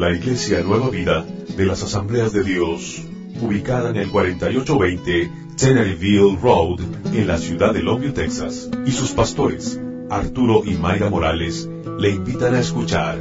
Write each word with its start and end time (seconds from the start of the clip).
La 0.00 0.14
Iglesia 0.14 0.62
Nueva 0.62 0.88
Vida 0.88 1.26
de 1.58 1.66
las 1.66 1.82
Asambleas 1.82 2.32
de 2.32 2.42
Dios, 2.42 3.02
ubicada 3.42 3.90
en 3.90 3.96
el 3.96 4.08
4820 4.08 5.30
Teneryville 5.58 6.38
Road, 6.40 6.80
en 7.12 7.26
la 7.26 7.36
ciudad 7.36 7.74
de 7.74 7.82
Longview, 7.82 8.14
Texas, 8.14 8.70
y 8.86 8.92
sus 8.92 9.10
pastores, 9.10 9.78
Arturo 10.08 10.62
y 10.64 10.70
Mayra 10.70 11.10
Morales, 11.10 11.68
le 11.98 12.12
invitan 12.12 12.54
a 12.54 12.60
escuchar 12.60 13.18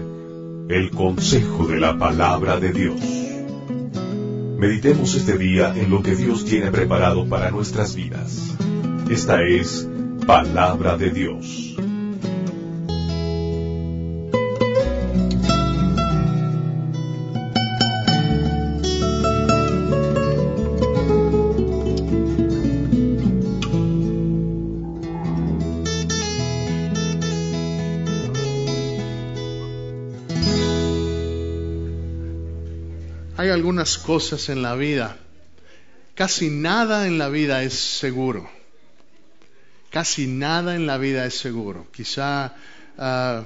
el 0.70 0.90
consejo 0.92 1.68
de 1.68 1.82
la 1.82 1.98
palabra 1.98 2.62
de 2.62 2.72
Dios. 2.72 3.02
Meditemos 4.58 5.16
este 5.16 5.38
día 5.38 5.74
en 5.76 5.90
lo 5.90 6.02
que 6.02 6.16
Dios 6.16 6.46
tiene 6.46 6.72
preparado 6.72 7.28
para 7.28 7.52
nuestras 7.52 7.94
vidas. 7.94 8.56
Esta 9.10 9.44
es 9.44 9.86
Palabra 10.26 10.96
de 10.96 11.10
Dios. 11.10 11.76
Cosas 33.98 34.50
en 34.50 34.62
la 34.62 34.76
vida, 34.76 35.18
casi 36.16 36.50
nada 36.50 37.08
en 37.08 37.18
la 37.18 37.30
vida 37.30 37.64
es 37.64 37.74
seguro. 37.74 38.50
Casi 39.90 40.28
nada 40.28 40.76
en 40.76 40.86
la 40.86 40.98
vida 40.98 41.26
es 41.26 41.34
seguro. 41.34 41.88
Quizá, 41.92 42.54
ah, 42.98 43.44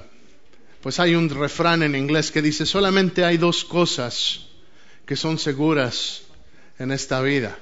pues 0.82 1.00
hay 1.00 1.14
un 1.14 1.30
refrán 1.30 1.82
en 1.82 1.94
inglés 1.94 2.30
que 2.30 2.42
dice, 2.42 2.66
solamente 2.66 3.24
hay 3.24 3.38
dos 3.38 3.64
cosas 3.64 4.46
que 5.06 5.16
son 5.16 5.38
seguras 5.38 6.22
en 6.78 6.92
esta 6.92 7.20
vida. 7.22 7.58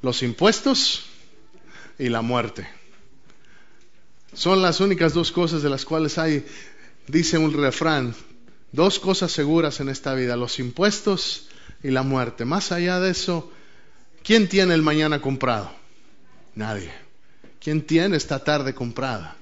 Los 0.00 0.22
impuestos 0.22 1.04
y 1.98 2.08
la 2.08 2.22
muerte. 2.22 2.68
Son 4.32 4.62
las 4.62 4.80
únicas 4.80 5.14
dos 5.14 5.32
cosas 5.32 5.62
de 5.62 5.70
las 5.70 5.84
cuales 5.84 6.16
hay, 6.18 6.46
dice 7.06 7.38
un 7.38 7.52
refrán, 7.52 8.14
dos 8.72 8.98
cosas 8.98 9.32
seguras 9.32 9.80
en 9.80 9.88
esta 9.88 10.14
vida, 10.14 10.36
los 10.36 10.58
impuestos 10.58 11.48
y 11.82 11.90
la 11.90 12.02
muerte. 12.02 12.44
Más 12.44 12.72
allá 12.72 13.00
de 13.00 13.10
eso, 13.10 13.50
¿quién 14.22 14.48
tiene 14.48 14.74
el 14.74 14.82
mañana 14.82 15.20
comprado? 15.20 15.72
Nadie. 16.54 16.92
¿Quién 17.60 17.82
tiene 17.82 18.16
esta 18.16 18.42
tarde 18.44 18.74
comprada? 18.74 19.36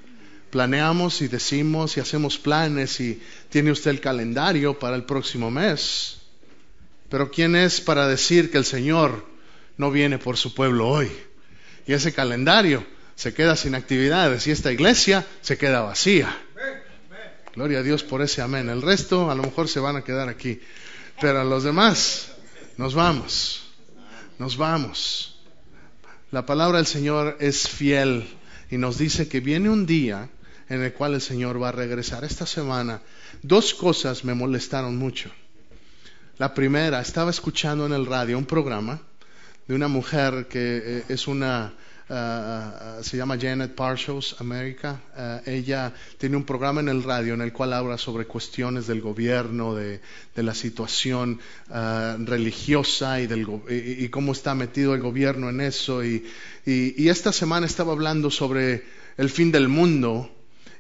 Planeamos 0.51 1.23
y 1.23 1.29
decimos 1.29 1.97
y 1.97 2.01
hacemos 2.01 2.39
planes 2.39 3.01
y 3.01 3.21
tiene 3.51 3.73
usted 3.73 3.91
el 3.91 4.01
calendario 4.01 4.79
para 4.79 4.97
el 4.97 5.05
próximo 5.05 5.51
mes. 5.51 6.19
Pero 7.09 7.31
¿quién 7.31 7.57
es 7.57 7.81
para 7.81 8.09
decir 8.09 8.51
que 8.51 8.59
el 8.59 8.65
Señor 8.65 9.27
no 9.77 9.91
viene 9.91 10.19
por 10.19 10.37
su 10.37 10.55
pueblo 10.55 10.89
hoy? 10.89 11.11
Y 11.87 11.93
ese 11.93 12.13
calendario 12.13 12.85
se 13.15 13.33
queda 13.33 13.57
sin 13.57 13.75
actividades 13.75 14.47
y 14.47 14.51
esta 14.51 14.73
iglesia 14.73 15.27
se 15.41 15.57
queda 15.57 15.83
vacía. 15.83 16.37
Gloria 17.57 17.79
a 17.79 17.83
Dios 17.83 18.03
por 18.03 18.21
ese 18.21 18.43
amén. 18.43 18.69
El 18.69 18.83
resto 18.83 19.31
a 19.31 19.35
lo 19.35 19.43
mejor 19.43 19.67
se 19.67 19.81
van 19.81 19.97
a 19.97 20.05
quedar 20.05 20.29
aquí. 20.29 20.61
Pero 21.23 21.41
a 21.41 21.45
los 21.45 21.65
demás, 21.65 22.33
nos 22.77 22.95
vamos. 22.95 23.63
Nos 24.39 24.59
vamos. 24.59 25.41
La 26.31 26.45
palabra 26.45 26.77
del 26.77 26.87
Señor 26.87 27.39
es 27.41 27.67
fiel 27.67 28.29
y 28.71 28.77
nos 28.77 28.99
dice 28.99 29.27
que 29.27 29.41
viene 29.41 29.71
un 29.71 29.87
día 29.87 30.29
en 30.69 30.83
el 30.83 30.93
cual 30.93 31.15
el 31.15 31.23
Señor 31.23 31.63
va 31.63 31.71
a 31.71 31.73
regresar. 31.73 32.25
Esta 32.25 32.45
semana, 32.45 33.01
dos 33.41 33.73
cosas 33.73 34.23
me 34.23 34.35
molestaron 34.35 34.99
mucho. 34.99 35.31
La 36.37 36.53
primera, 36.53 37.01
estaba 37.01 37.31
escuchando 37.31 37.87
en 37.87 37.95
el 37.95 38.05
radio 38.05 38.37
un 38.37 38.45
programa 38.45 39.01
de 39.67 39.75
una 39.75 39.89
mujer 39.89 40.47
que 40.47 40.83
eh, 40.85 41.05
es 41.09 41.27
una 41.27 41.73
Uh, 42.09 43.03
se 43.03 43.17
llama 43.17 43.37
Janet 43.37 43.75
Parshows, 43.75 44.37
América. 44.39 45.01
Uh, 45.17 45.51
ella 45.51 45.93
tiene 46.19 46.37
un 46.37 46.45
programa 46.45 46.81
en 46.81 46.89
el 46.89 47.03
radio 47.03 47.35
en 47.35 47.41
el 47.41 47.53
cual 47.53 47.73
habla 47.73 47.99
sobre 47.99 48.27
cuestiones 48.27 48.87
del 48.87 49.01
gobierno, 49.01 49.75
de, 49.75 50.01
de 50.35 50.43
la 50.45 50.55
situación 50.55 51.41
religiosa 51.69 53.21
y, 53.21 53.27
del, 53.27 53.45
y, 53.69 54.05
y, 54.05 54.09
cómo 54.09 54.33
está 54.33 54.55
metido 54.55 54.95
el 54.95 55.01
gobierno 55.01 55.49
en 55.49 55.61
eso. 55.61 56.05
Y, 56.05 56.25
y, 56.65 57.09
esta 57.09 57.33
semana 57.33 57.67
estaba 57.67 57.93
hablando 57.93 58.31
sobre 58.31 58.85
el 59.17 59.29
fin 59.29 59.51
del 59.51 59.67
mundo 59.69 60.31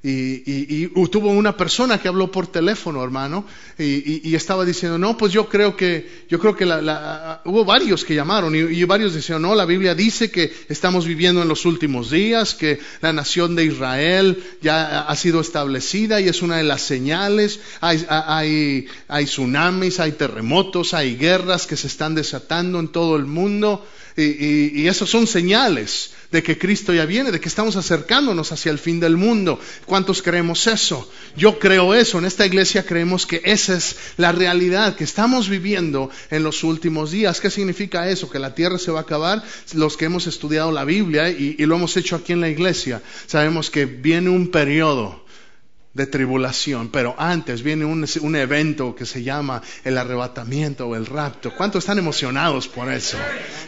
y, 0.02 0.10
y, 0.10 0.90
y, 0.94 1.08
tuvo 1.08 1.30
una 1.30 1.56
persona 1.56 1.98
que 1.98 2.08
habló 2.08 2.30
por 2.30 2.46
teléfono, 2.46 3.02
hermano, 3.02 3.44
y, 3.78 4.34
estaba 4.34 4.64
diciendo, 4.64 4.98
no, 4.98 5.16
pues 5.16 5.32
yo 5.32 5.48
creo 5.48 5.76
que, 5.76 6.24
yo 6.28 6.38
creo 6.38 6.54
que 6.54 6.66
la, 6.66 6.80
la, 6.80 7.42
hubo 7.44 7.64
varios 7.64 8.04
que 8.04 8.14
llamaron 8.14 8.54
y, 8.54 8.84
varios 8.84 9.14
decían, 9.14 9.42
no, 9.42 9.54
la 9.54 9.64
Biblia 9.64 9.94
dice 9.94 10.30
que 10.30 10.52
estamos 10.68 11.06
viviendo 11.06 11.42
en 11.42 11.48
los 11.48 11.64
últimos 11.64 12.10
días, 12.10 12.54
que 12.54 12.78
la 13.00 13.12
nación 13.12 13.56
de 13.56 13.64
Israel 13.64 14.42
ya 14.62 15.00
ha 15.02 15.16
sido 15.16 15.40
establecida 15.40 16.20
y 16.20 16.28
es 16.28 16.42
una 16.42 16.58
de 16.58 16.64
las 16.64 16.82
señales, 16.82 17.60
hay, 17.80 18.04
hay, 18.08 18.86
hay 19.08 19.24
tsunamis, 19.24 20.00
hay 20.00 20.12
terremotos, 20.12 20.94
hay 20.94 21.16
guerras 21.16 21.66
que 21.66 21.76
se 21.76 21.86
están 21.86 22.14
desatando 22.14 22.78
en 22.80 22.88
todo 22.88 23.16
el 23.16 23.26
mundo. 23.26 23.84
Y, 24.16 24.22
y, 24.22 24.72
y 24.74 24.88
esas 24.88 25.08
son 25.08 25.26
señales 25.26 26.12
de 26.32 26.42
que 26.42 26.58
Cristo 26.58 26.92
ya 26.92 27.06
viene, 27.06 27.30
de 27.30 27.40
que 27.40 27.48
estamos 27.48 27.76
acercándonos 27.76 28.52
hacia 28.52 28.72
el 28.72 28.78
fin 28.78 29.00
del 29.00 29.16
mundo. 29.16 29.60
¿Cuántos 29.84 30.22
creemos 30.22 30.66
eso? 30.66 31.10
Yo 31.36 31.58
creo 31.58 31.94
eso. 31.94 32.18
En 32.18 32.24
esta 32.24 32.46
iglesia 32.46 32.84
creemos 32.84 33.26
que 33.26 33.42
esa 33.44 33.76
es 33.76 33.96
la 34.16 34.32
realidad 34.32 34.96
que 34.96 35.04
estamos 35.04 35.48
viviendo 35.48 36.10
en 36.30 36.42
los 36.42 36.64
últimos 36.64 37.10
días. 37.10 37.40
¿Qué 37.40 37.50
significa 37.50 38.08
eso? 38.08 38.30
Que 38.30 38.38
la 38.38 38.54
tierra 38.54 38.78
se 38.78 38.90
va 38.90 39.00
a 39.00 39.02
acabar. 39.02 39.42
Los 39.74 39.96
que 39.96 40.06
hemos 40.06 40.26
estudiado 40.26 40.72
la 40.72 40.84
Biblia 40.84 41.30
y, 41.30 41.56
y 41.58 41.66
lo 41.66 41.76
hemos 41.76 41.96
hecho 41.96 42.16
aquí 42.16 42.32
en 42.32 42.40
la 42.40 42.48
iglesia, 42.48 43.02
sabemos 43.26 43.70
que 43.70 43.86
viene 43.86 44.30
un 44.30 44.50
periodo 44.50 45.25
de 45.96 46.06
tribulación, 46.06 46.90
pero 46.90 47.14
antes 47.16 47.62
viene 47.62 47.86
un, 47.86 48.36
evento 48.36 48.94
que 48.94 49.06
se 49.06 49.22
llama 49.22 49.62
el 49.82 49.96
arrebatamiento 49.96 50.86
o 50.86 50.94
el 50.94 51.06
rapto. 51.06 51.54
¿Cuántos 51.56 51.84
están 51.84 51.98
emocionados 51.98 52.68
por 52.68 52.92
eso? 52.92 53.16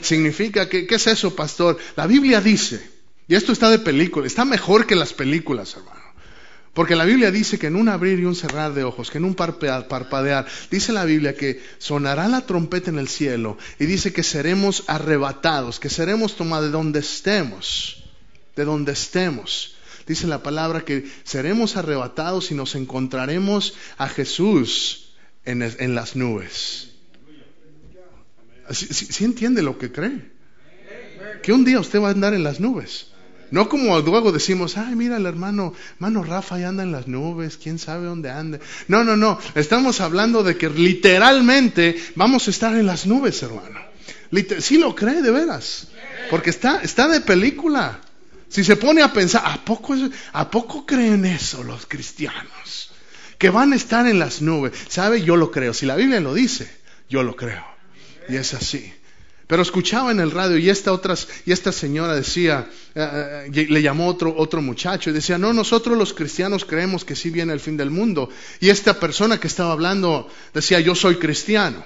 Significa 0.02 0.68
que, 0.68 0.86
¿qué 0.86 0.96
es 0.96 1.06
eso, 1.06 1.34
pastor? 1.34 1.78
La 1.96 2.06
Biblia 2.06 2.42
dice, 2.42 2.86
y 3.26 3.34
esto 3.34 3.52
está 3.52 3.70
de 3.70 3.78
película, 3.78 4.26
está 4.26 4.44
mejor 4.44 4.86
que 4.86 4.94
las 4.94 5.14
películas, 5.14 5.74
hermano. 5.74 6.02
Porque 6.74 6.96
la 6.96 7.06
Biblia 7.06 7.30
dice 7.30 7.58
que 7.58 7.68
en 7.68 7.76
un 7.76 7.88
abrir 7.88 8.18
y 8.18 8.26
un 8.26 8.36
cerrar 8.36 8.74
de 8.74 8.84
ojos, 8.84 9.10
que 9.10 9.16
en 9.16 9.24
un 9.24 9.34
parpadear, 9.34 10.46
dice 10.70 10.92
la 10.92 11.06
Biblia 11.06 11.34
que 11.34 11.62
sonará 11.78 12.28
la 12.28 12.42
trompeta 12.42 12.90
en 12.90 12.98
el 12.98 13.08
cielo 13.08 13.56
y 13.78 13.86
dice 13.86 14.12
que 14.12 14.22
seremos 14.22 14.84
arrebatados, 14.86 15.80
que 15.80 15.88
seremos 15.88 16.36
tomados 16.36 16.66
de 16.66 16.72
donde 16.72 17.00
estemos, 17.00 18.04
de 18.54 18.66
donde 18.66 18.92
estemos 18.92 19.77
dice 20.08 20.26
la 20.26 20.42
palabra 20.42 20.84
que 20.84 21.06
seremos 21.24 21.76
arrebatados 21.76 22.50
y 22.50 22.54
nos 22.54 22.74
encontraremos 22.74 23.74
a 23.98 24.08
Jesús 24.08 25.10
en, 25.44 25.94
las 25.94 26.16
nubes. 26.16 26.91
¿Sí, 28.70 28.86
sí, 28.86 29.24
entiende 29.24 29.62
lo 29.62 29.78
que 29.78 29.92
cree? 29.92 30.30
Que 31.42 31.52
un 31.52 31.64
día 31.64 31.80
usted 31.80 32.00
va 32.00 32.08
a 32.08 32.12
andar 32.12 32.34
en 32.34 32.42
las 32.42 32.60
nubes. 32.60 33.08
No 33.50 33.69
como 33.69 33.98
luego 34.00 34.30
decimos, 34.30 34.76
ay, 34.76 34.94
mira 34.94 35.16
el 35.16 35.24
hermano, 35.24 35.72
hermano 35.94 36.22
Rafa 36.22 36.58
ya 36.58 36.69
anda 36.69 36.82
en 36.82 36.92
las 36.92 37.08
nubes, 37.08 37.56
quién 37.56 37.78
sabe 37.78 38.06
dónde 38.06 38.30
anda. 38.30 38.58
No, 38.88 39.04
no, 39.04 39.16
no. 39.16 39.38
Estamos 39.54 40.02
hablando 40.02 40.42
de 40.42 40.58
que 40.58 40.69
literalmente 40.69 41.96
vamos 42.14 42.46
a 42.46 42.50
estar 42.50 42.76
en 42.76 42.86
las 42.86 43.06
nubes, 43.06 43.42
hermano. 43.42 43.80
Liter 44.30 44.60
sí 44.60 44.76
lo 44.76 44.94
cree 44.94 45.22
de 45.22 45.30
veras. 45.30 45.88
Porque 46.28 46.50
está, 46.50 46.80
está 46.82 47.08
de 47.08 47.22
película. 47.22 48.00
Si 48.48 48.64
se 48.64 48.76
pone 48.76 49.02
a 49.02 49.12
pensar, 49.12 49.42
¿a 49.44 49.64
poco, 49.64 49.94
¿a 50.32 50.50
poco 50.50 50.86
creen 50.86 51.24
eso 51.24 51.62
los 51.62 51.86
cristianos? 51.86 52.90
Que 53.36 53.50
van 53.50 53.72
a 53.72 53.76
estar 53.76 54.06
en 54.06 54.18
las 54.18 54.42
nubes. 54.42 54.72
¿Sabe? 54.88 55.22
Yo 55.22 55.36
lo 55.36 55.50
creo. 55.50 55.74
Si 55.74 55.86
la 55.86 55.96
Biblia 55.96 56.20
lo 56.20 56.34
dice, 56.34 56.70
yo 57.08 57.22
lo 57.22 57.36
creo. 57.36 57.64
Y 58.28 58.36
es 58.36 58.54
así. 58.54 58.92
Pero 59.46 59.62
escuchaba 59.62 60.10
en 60.10 60.20
el 60.20 60.30
radio 60.30 60.58
y 60.58 60.68
esta, 60.68 60.92
otra, 60.92 61.14
y 61.46 61.52
esta 61.52 61.72
señora 61.72 62.14
decía, 62.14 62.68
uh, 62.94 63.50
le 63.50 63.82
llamó 63.82 64.06
otro, 64.06 64.34
otro 64.36 64.60
muchacho 64.60 65.08
y 65.08 65.14
decía, 65.14 65.38
no, 65.38 65.54
nosotros 65.54 65.96
los 65.96 66.12
cristianos 66.12 66.66
creemos 66.66 67.02
que 67.02 67.16
sí 67.16 67.30
viene 67.30 67.54
el 67.54 67.60
fin 67.60 67.78
del 67.78 67.90
mundo. 67.90 68.28
Y 68.60 68.68
esta 68.68 69.00
persona 69.00 69.40
que 69.40 69.46
estaba 69.46 69.72
hablando 69.72 70.28
decía, 70.52 70.80
yo 70.80 70.94
soy 70.94 71.16
cristiano. 71.16 71.82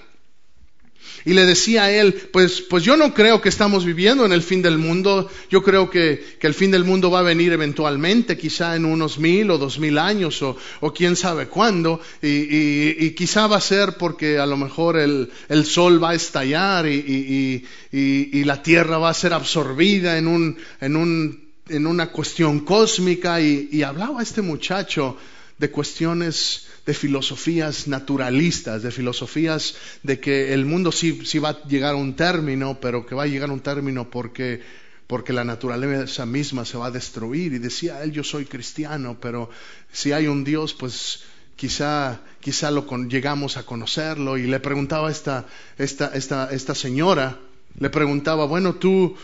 Y 1.25 1.35
le 1.35 1.47
decía 1.47 1.85
a 1.85 1.91
él, 1.91 2.15
pues, 2.33 2.63
pues 2.63 2.83
yo 2.83 2.97
no 2.97 3.15
creo 3.15 3.41
que 3.41 3.49
estamos 3.49 3.85
viviendo 3.85 4.27
en 4.27 4.33
el 4.33 4.43
fin 4.43 4.63
del 4.63 4.79
mundo, 4.79 5.31
yo 5.51 5.63
creo 5.63 5.89
que, 5.89 6.37
que 6.39 6.47
el 6.47 6.55
fin 6.55 6.71
del 6.71 6.85
mundo 6.85 7.11
va 7.11 7.21
a 7.21 7.23
venir 7.23 7.53
eventualmente, 7.53 8.37
quizá 8.37 8.75
en 8.75 8.85
unos 8.85 9.19
mil 9.19 9.51
o 9.51 9.59
dos 9.59 9.79
mil 9.79 9.99
años 9.99 10.43
o, 10.43 10.57
o 10.81 10.93
quién 10.93 11.15
sabe 11.15 11.47
cuándo, 11.47 12.01
y, 12.21 12.29
y, 12.29 12.97
y, 12.99 13.11
quizá 13.11 13.47
va 13.47 13.59
a 13.59 13.61
ser 13.61 13.97
porque 13.99 14.39
a 14.39 14.47
lo 14.47 14.57
mejor 14.57 14.97
el, 14.97 15.31
el 15.49 15.65
sol 15.65 16.03
va 16.03 16.11
a 16.11 16.15
estallar 16.15 16.87
y, 16.87 17.65
y, 17.93 18.45
la 18.45 18.63
tierra 18.63 18.99
va 18.99 19.11
a 19.11 19.15
ser 19.15 19.33
absorbida 19.33 20.19
en, 20.19 20.27
un, 20.27 20.57
en, 20.81 20.97
un, 20.97 21.41
en 21.69 21.87
una 21.87 22.09
cuestión 22.11 22.61
cósmica. 22.61 23.41
Y, 23.41 23.83
hablaba 23.83 24.23
este 24.23 24.43
muchacho 24.43 25.17
de 25.59 25.71
cuestiones 25.71 26.67
de 26.87 26.95
filosofías 26.95 27.87
naturalistas, 27.87 28.83
de 28.83 28.91
filosofías 28.91 29.75
de 30.03 30.19
que 30.19 30.53
el 30.53 30.65
mundo 30.65 30.91
sí, 30.91 31.21
sí 31.25 31.39
va 31.39 31.51
a 31.51 31.63
llegar 31.65 31.95
a 31.95 31.97
un 31.97 32.15
término, 32.15 32.79
pero 32.81 33.07
que 33.07 33.15
va 33.15 33.25
a 33.25 33.27
llegar 33.27 33.51
a 33.51 33.53
un 33.53 33.61
término 33.61 34.11
porque, 34.11 34.63
porque 35.07 35.33
la 35.33 35.45
naturaleza 35.45 36.27
misma 36.27 36.65
se 36.65 36.79
va 36.79 36.87
a 36.87 36.91
destruir. 36.91 37.53
Y 37.53 37.59
decía 37.59 38.03
él, 38.03 38.13
yo 38.13 38.25
soy 38.25 38.47
cristiano, 38.47 39.17
pero 39.21 39.51
si 39.93 40.13
hay 40.13 40.27
un 40.27 40.43
Dios, 40.43 40.75
pues 40.75 41.21
quizá, 41.55 42.21
quizá 42.41 42.71
lo 42.73 42.85
llegamos 43.05 43.57
a 43.57 43.65
conocerlo. 43.65 44.37
Y 44.37 44.49
le 44.49 44.59
preguntaba 44.59 45.09
a 45.09 45.13
esta, 45.13 45.47
esta, 45.79 46.09
esta, 46.15 46.51
esta 46.51 46.75
señora, 46.75 47.39
le 47.79 47.91
preguntaba, 47.91 48.47
bueno, 48.47 48.75
tú, 48.75 49.17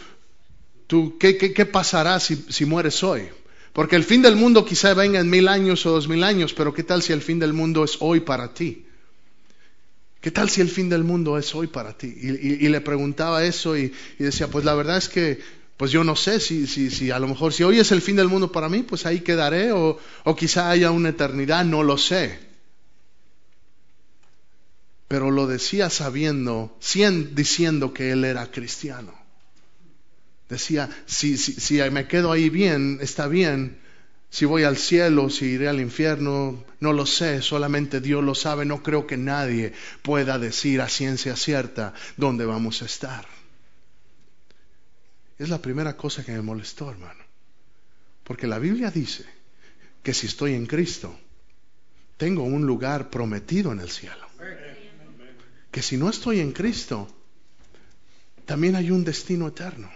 tú 0.87 1.19
¿qué, 1.19 1.37
qué, 1.37 1.53
qué 1.53 1.67
pasará 1.67 2.21
si, 2.21 2.37
si 2.49 2.65
mueres 2.65 3.03
hoy? 3.03 3.29
Porque 3.79 3.95
el 3.95 4.03
fin 4.03 4.23
del 4.23 4.35
mundo 4.35 4.65
quizá 4.65 4.93
venga 4.93 5.21
en 5.21 5.31
mil 5.31 5.47
años 5.47 5.87
o 5.87 5.93
dos 5.93 6.09
mil 6.09 6.25
años, 6.25 6.53
pero 6.53 6.75
¿qué 6.75 6.83
tal 6.83 7.01
si 7.01 7.13
el 7.13 7.23
fin 7.23 7.39
del 7.39 7.53
mundo 7.53 7.85
es 7.85 7.99
hoy 8.01 8.19
para 8.19 8.53
ti? 8.53 8.85
¿Qué 10.21 10.33
tal 10.33 10.51
si 10.51 10.61
el 10.61 10.69
fin 10.69 10.89
del 10.89 11.05
mundo 11.05 11.39
es 11.39 11.55
hoy 11.55 11.69
para 11.69 11.97
ti? 11.97 12.09
Y, 12.09 12.69
le 12.69 12.81
preguntaba 12.81 13.45
eso 13.45 13.77
y, 13.77 13.93
decía, 14.19 14.49
pues 14.49 14.65
la 14.65 14.75
verdad 14.75 14.97
es 14.97 15.09
que, 15.09 15.39
pues 15.77 15.93
yo 15.93 16.03
no 16.03 16.17
sé 16.17 16.41
si, 16.41 16.67
si, 16.67 16.91
si, 16.91 17.13
a 17.13 17.21
lo 17.21 17.29
mejor 17.29 17.53
si 17.53 17.63
hoy 17.63 17.79
es 17.79 17.93
el 17.93 18.03
fin 18.03 18.17
del 18.17 18.27
mundo 18.27 18.51
para 18.51 18.69
mí, 18.69 18.83
pues 18.83 19.07
ahí 19.07 19.21
quedaré 19.21 19.71
o, 19.71 19.97
o 20.25 20.35
quizá 20.35 20.71
haya 20.71 20.91
una 20.91 21.11
eternidad, 21.11 21.65
no 21.65 21.85
lo 21.85 21.99
sé. 21.99 22.37
Pero 25.07 25.31
lo 25.31 25.47
decía 25.47 25.89
sabiendo, 25.89 26.77
diciendo 27.33 27.95
que 27.95 28.11
él 28.11 28.25
era 28.25 28.51
cristiano. 28.51 29.18
Decía, 30.49 30.89
si, 31.07 31.37
si, 31.37 31.79
me 31.91 32.07
quedo 32.09 32.33
ahí 32.33 32.49
bien, 32.49 32.99
está 33.03 33.29
bien. 33.29 33.79
Si 34.31 34.45
voy 34.45 34.63
al 34.65 34.77
cielo, 34.77 35.31
si 35.31 35.47
iré 35.47 35.69
al 35.69 35.81
infierno, 35.81 36.65
no 36.81 36.93
lo 36.93 37.07
sé, 37.07 37.43
solamente 37.43 38.01
Dios 38.01 38.23
lo 38.23 38.35
sabe. 38.35 38.65
No 38.65 38.83
creo 38.83 39.07
que 39.07 39.17
nadie 39.17 39.73
pueda 40.03 40.39
decir 40.39 40.81
a 40.81 40.89
ciencia 40.89 41.37
cierta 41.37 41.95
dónde 42.17 42.45
vamos 42.45 42.83
a 42.83 42.87
estar. 42.87 43.27
Es 45.39 45.49
la 45.49 45.63
primera 45.63 45.97
cosa 45.97 46.25
que 46.25 46.33
me 46.33 46.43
molestó, 46.43 46.91
hermano. 46.91 47.25
Porque 48.25 48.47
la 48.47 48.59
Biblia 48.59 48.91
dice 48.91 49.25
que 50.03 50.13
si 50.13 50.27
estoy 50.27 50.55
en 50.55 50.67
Cristo, 50.67 51.19
tengo 52.17 52.43
un 52.43 52.67
lugar 52.67 53.09
prometido 53.09 53.73
en 53.73 53.81
el 53.81 53.91
cielo. 53.91 54.27
Que 55.71 55.83
si 55.83 55.97
no 55.97 56.11
estoy 56.11 56.41
en 56.41 56.53
Cristo, 56.53 57.09
también 58.45 58.77
hay 58.77 58.91
un 58.91 59.05
destino 59.05 59.49
eterno. 59.49 59.91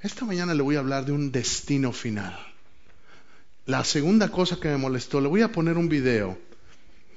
Esta 0.00 0.24
mañana 0.24 0.54
le 0.54 0.62
voy 0.62 0.76
a 0.76 0.78
hablar 0.78 1.04
de 1.04 1.10
un 1.10 1.32
destino 1.32 1.92
final. 1.92 2.38
La 3.66 3.82
segunda 3.82 4.28
cosa 4.30 4.60
que 4.60 4.68
me 4.68 4.76
molestó, 4.76 5.20
le 5.20 5.26
voy 5.26 5.42
a 5.42 5.50
poner 5.50 5.76
un 5.76 5.88
video. 5.88 6.38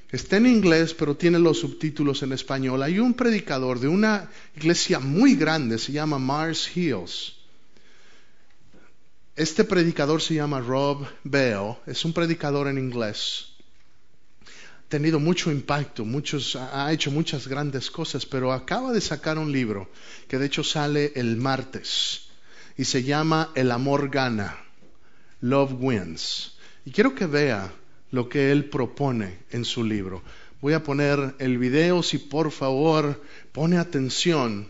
Está 0.09 0.37
en 0.37 0.47
inglés, 0.47 0.95
pero 0.95 1.15
tiene 1.15 1.37
los 1.37 1.59
subtítulos 1.59 2.23
en 2.23 2.33
español. 2.33 2.81
Hay 2.81 2.97
un 2.97 3.13
predicador 3.13 3.79
de 3.79 3.87
una 3.87 4.31
iglesia 4.55 4.99
muy 4.99 5.35
grande, 5.35 5.77
se 5.77 5.91
llama 5.91 6.17
Mars 6.17 6.75
Hills. 6.75 7.35
Este 9.35 9.63
predicador 9.63 10.19
se 10.19 10.33
llama 10.33 10.59
Rob 10.59 11.07
Bell, 11.23 11.75
es 11.85 12.03
un 12.03 12.13
predicador 12.13 12.67
en 12.67 12.79
inglés. 12.79 13.45
Ha 14.43 14.89
tenido 14.89 15.19
mucho 15.19 15.51
impacto, 15.51 16.03
muchos, 16.03 16.55
ha 16.55 16.91
hecho 16.91 17.11
muchas 17.11 17.47
grandes 17.47 17.91
cosas, 17.91 18.25
pero 18.25 18.51
acaba 18.51 18.91
de 18.91 19.01
sacar 19.01 19.37
un 19.37 19.51
libro 19.51 19.89
que 20.27 20.39
de 20.39 20.47
hecho 20.47 20.63
sale 20.63 21.13
el 21.15 21.37
martes 21.37 22.30
y 22.81 22.85
se 22.85 23.03
llama 23.03 23.51
El 23.53 23.69
amor 23.69 24.09
gana, 24.09 24.57
Love 25.39 25.73
Wins. 25.79 26.53
Y 26.83 26.89
quiero 26.89 27.13
que 27.13 27.27
vea 27.27 27.71
lo 28.09 28.27
que 28.27 28.51
él 28.51 28.71
propone 28.71 29.37
en 29.51 29.65
su 29.65 29.83
libro. 29.83 30.23
Voy 30.61 30.73
a 30.73 30.81
poner 30.81 31.35
el 31.37 31.59
video 31.59 32.01
si 32.01 32.17
por 32.17 32.49
favor 32.49 33.21
pone 33.51 33.77
atención, 33.77 34.67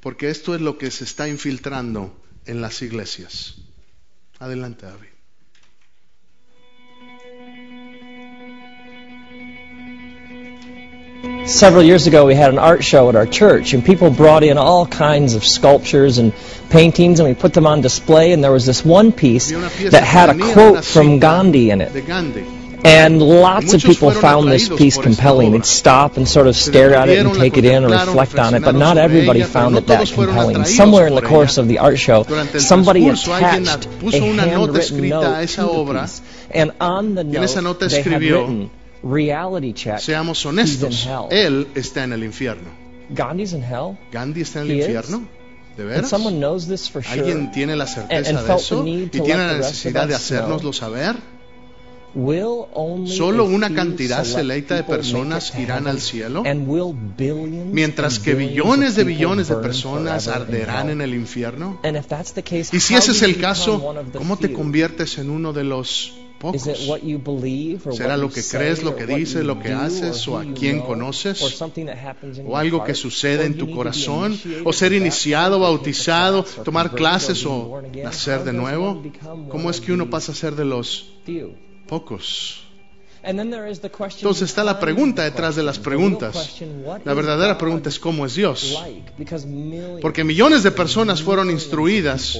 porque 0.00 0.28
esto 0.28 0.56
es 0.56 0.60
lo 0.60 0.76
que 0.76 0.90
se 0.90 1.04
está 1.04 1.28
infiltrando 1.28 2.20
en 2.46 2.60
las 2.60 2.82
iglesias. 2.82 3.58
Adelante, 4.40 4.84
David. 4.84 5.11
Several 11.46 11.82
years 11.82 12.06
ago, 12.06 12.26
we 12.26 12.34
had 12.34 12.50
an 12.50 12.58
art 12.58 12.84
show 12.84 13.08
at 13.08 13.16
our 13.16 13.26
church, 13.26 13.74
and 13.74 13.84
people 13.84 14.10
brought 14.10 14.44
in 14.44 14.58
all 14.58 14.86
kinds 14.86 15.34
of 15.34 15.44
sculptures 15.44 16.18
and 16.18 16.32
paintings, 16.70 17.18
and 17.18 17.28
we 17.28 17.34
put 17.34 17.52
them 17.52 17.66
on 17.66 17.80
display. 17.80 18.32
And 18.32 18.44
there 18.44 18.52
was 18.52 18.64
this 18.64 18.84
one 18.84 19.10
piece 19.12 19.50
that 19.50 20.04
had 20.04 20.30
a 20.30 20.52
quote 20.52 20.84
from 20.84 21.18
Gandhi 21.18 21.70
in 21.70 21.80
it. 21.80 21.92
And 22.84 23.22
lots 23.22 23.74
of 23.74 23.82
people 23.82 24.10
found 24.10 24.50
this 24.50 24.68
piece 24.68 24.96
compelling. 24.98 25.52
They'd 25.52 25.64
stop 25.64 26.16
and 26.16 26.28
sort 26.28 26.46
of 26.46 26.56
stare 26.56 26.94
at 26.94 27.08
it 27.08 27.24
and 27.24 27.34
take 27.34 27.56
it 27.56 27.64
in 27.64 27.84
or 27.84 27.90
reflect 27.90 28.36
on 28.38 28.54
it, 28.54 28.62
but 28.62 28.74
not 28.74 28.96
everybody 28.98 29.42
found 29.42 29.76
it 29.76 29.86
that 29.88 30.08
compelling. 30.08 30.64
Somewhere 30.64 31.06
in 31.06 31.14
the 31.14 31.22
course 31.22 31.58
of 31.58 31.68
the 31.68 31.78
art 31.78 31.98
show, 31.98 32.22
somebody 32.58 33.08
attached 33.08 33.86
a 33.86 34.20
handwritten 34.20 34.36
note 34.46 34.66
to 34.66 34.72
the 34.72 36.00
piece. 36.00 36.22
And 36.50 36.72
on 36.80 37.14
the 37.14 37.24
note, 37.24 37.80
they 37.80 38.02
had 38.02 38.20
written, 38.20 38.70
reality 39.02 39.72
check. 39.72 39.98
Seamos 39.98 40.44
honestos, 40.46 41.08
él 41.30 41.68
está 41.74 42.04
en 42.04 42.12
el 42.12 42.24
infierno. 42.24 42.70
Gandhi's 43.10 43.52
in 43.52 43.62
hell? 43.62 43.98
Gandhi 44.10 44.42
está 44.42 44.62
en 44.62 44.70
el 44.70 44.80
infierno. 44.80 45.28
¿De 45.76 45.84
veras? 45.84 46.00
And 46.00 46.10
someone 46.10 46.38
knows 46.38 46.66
this 46.66 46.90
for 46.90 47.02
sure. 47.02 47.18
¿Alguien 47.18 47.50
tiene 47.50 47.76
la 47.76 47.86
certeza 47.86 48.30
and, 48.30 48.38
and 48.38 48.46
de 48.46 48.54
eso 48.54 48.86
y 48.86 49.06
tiene 49.08 49.46
la 49.46 49.56
necesidad 49.58 50.06
de 50.06 50.14
hacérnoslo 50.14 50.72
saber? 50.72 51.16
Solo 53.06 53.44
una 53.46 53.74
cantidad 53.74 54.22
selecta 54.24 54.74
de 54.74 54.84
personas 54.84 55.54
irán 55.58 55.86
al 55.86 55.98
cielo, 55.98 56.42
mientras 57.72 58.18
que 58.18 58.34
billones 58.34 58.96
de 58.96 59.04
billones 59.04 59.48
de 59.48 59.56
personas 59.56 60.28
arderán 60.28 60.90
en 60.90 61.00
el 61.00 61.14
infierno. 61.14 61.80
Y 62.72 62.80
si 62.80 62.94
ese 62.94 63.12
es 63.12 63.22
el 63.22 63.40
caso, 63.40 63.94
¿cómo 64.14 64.36
te 64.36 64.52
conviertes 64.52 65.16
en 65.16 65.30
uno 65.30 65.54
de 65.54 65.64
los 65.64 66.12
pocos? 66.42 66.62
¿Será 67.92 68.16
lo 68.16 68.28
que 68.28 68.42
crees, 68.42 68.82
lo 68.82 68.96
que 68.96 69.06
dices, 69.06 69.44
lo 69.44 69.60
que 69.60 69.72
haces, 69.72 70.26
o 70.26 70.38
a 70.38 70.44
quién 70.58 70.80
conoces? 70.80 71.40
¿O 72.46 72.56
algo 72.56 72.82
que 72.84 72.94
sucede 72.94 73.46
en 73.46 73.56
tu 73.56 73.70
corazón? 73.70 74.38
¿O 74.64 74.72
ser 74.72 74.92
iniciado, 74.92 75.60
bautizado, 75.60 76.44
tomar 76.64 76.90
clases 76.92 77.46
o 77.46 77.80
nacer 78.08 78.42
de 78.42 78.52
nuevo? 78.52 79.02
¿Cómo 79.48 79.70
es 79.70 79.80
que 79.80 79.92
uno 79.92 80.10
pasa 80.10 80.32
a 80.32 80.34
ser 80.34 80.56
de 80.56 80.64
los 80.64 80.86
pocos? 81.86 82.71
Entonces 83.24 84.42
está 84.42 84.64
la 84.64 84.80
pregunta 84.80 85.22
detrás 85.22 85.54
de 85.54 85.62
las 85.62 85.78
preguntas. 85.78 86.60
La 87.04 87.14
verdadera 87.14 87.56
pregunta 87.56 87.88
es 87.88 87.98
cómo 87.98 88.26
es 88.26 88.34
Dios. 88.34 88.82
Porque 90.00 90.24
millones 90.24 90.64
de 90.64 90.72
personas 90.72 91.22
fueron 91.22 91.50
instruidas 91.50 92.38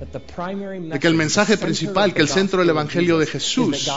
de 0.00 0.98
que 0.98 1.06
el 1.06 1.14
mensaje 1.14 1.58
principal, 1.58 2.14
que 2.14 2.22
el 2.22 2.28
centro 2.28 2.60
del 2.60 2.70
Evangelio 2.70 3.18
de 3.18 3.26
Jesús, 3.26 3.90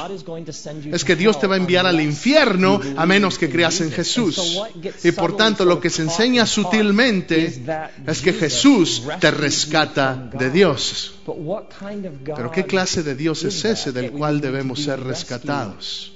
es 0.92 1.06
que 1.06 1.16
Dios 1.16 1.40
te 1.40 1.48
va 1.48 1.56
a 1.56 1.58
enviar 1.58 1.86
al 1.86 2.02
infierno 2.02 2.82
a 2.98 3.06
menos 3.06 3.38
que 3.38 3.50
creas 3.50 3.80
en 3.80 3.92
Jesús. 3.92 4.62
Y 5.04 5.12
por 5.12 5.38
tanto 5.38 5.64
lo 5.64 5.80
que 5.80 5.90
se 5.90 6.02
enseña 6.02 6.46
sutilmente 6.46 7.64
es 8.06 8.22
que 8.22 8.34
Jesús 8.34 9.04
te 9.20 9.32
rescata 9.32 10.30
de 10.34 10.50
Dios. 10.50 11.14
Pero 11.26 12.52
¿qué 12.52 12.66
clase 12.66 13.04
de 13.04 13.16
Dios 13.16 13.44
es 13.44 13.64
ese 13.66 13.92
del 13.92 14.12
cual 14.12 14.42
debemos 14.42 14.84
ser 14.84 15.00
rescatados? 15.00 16.14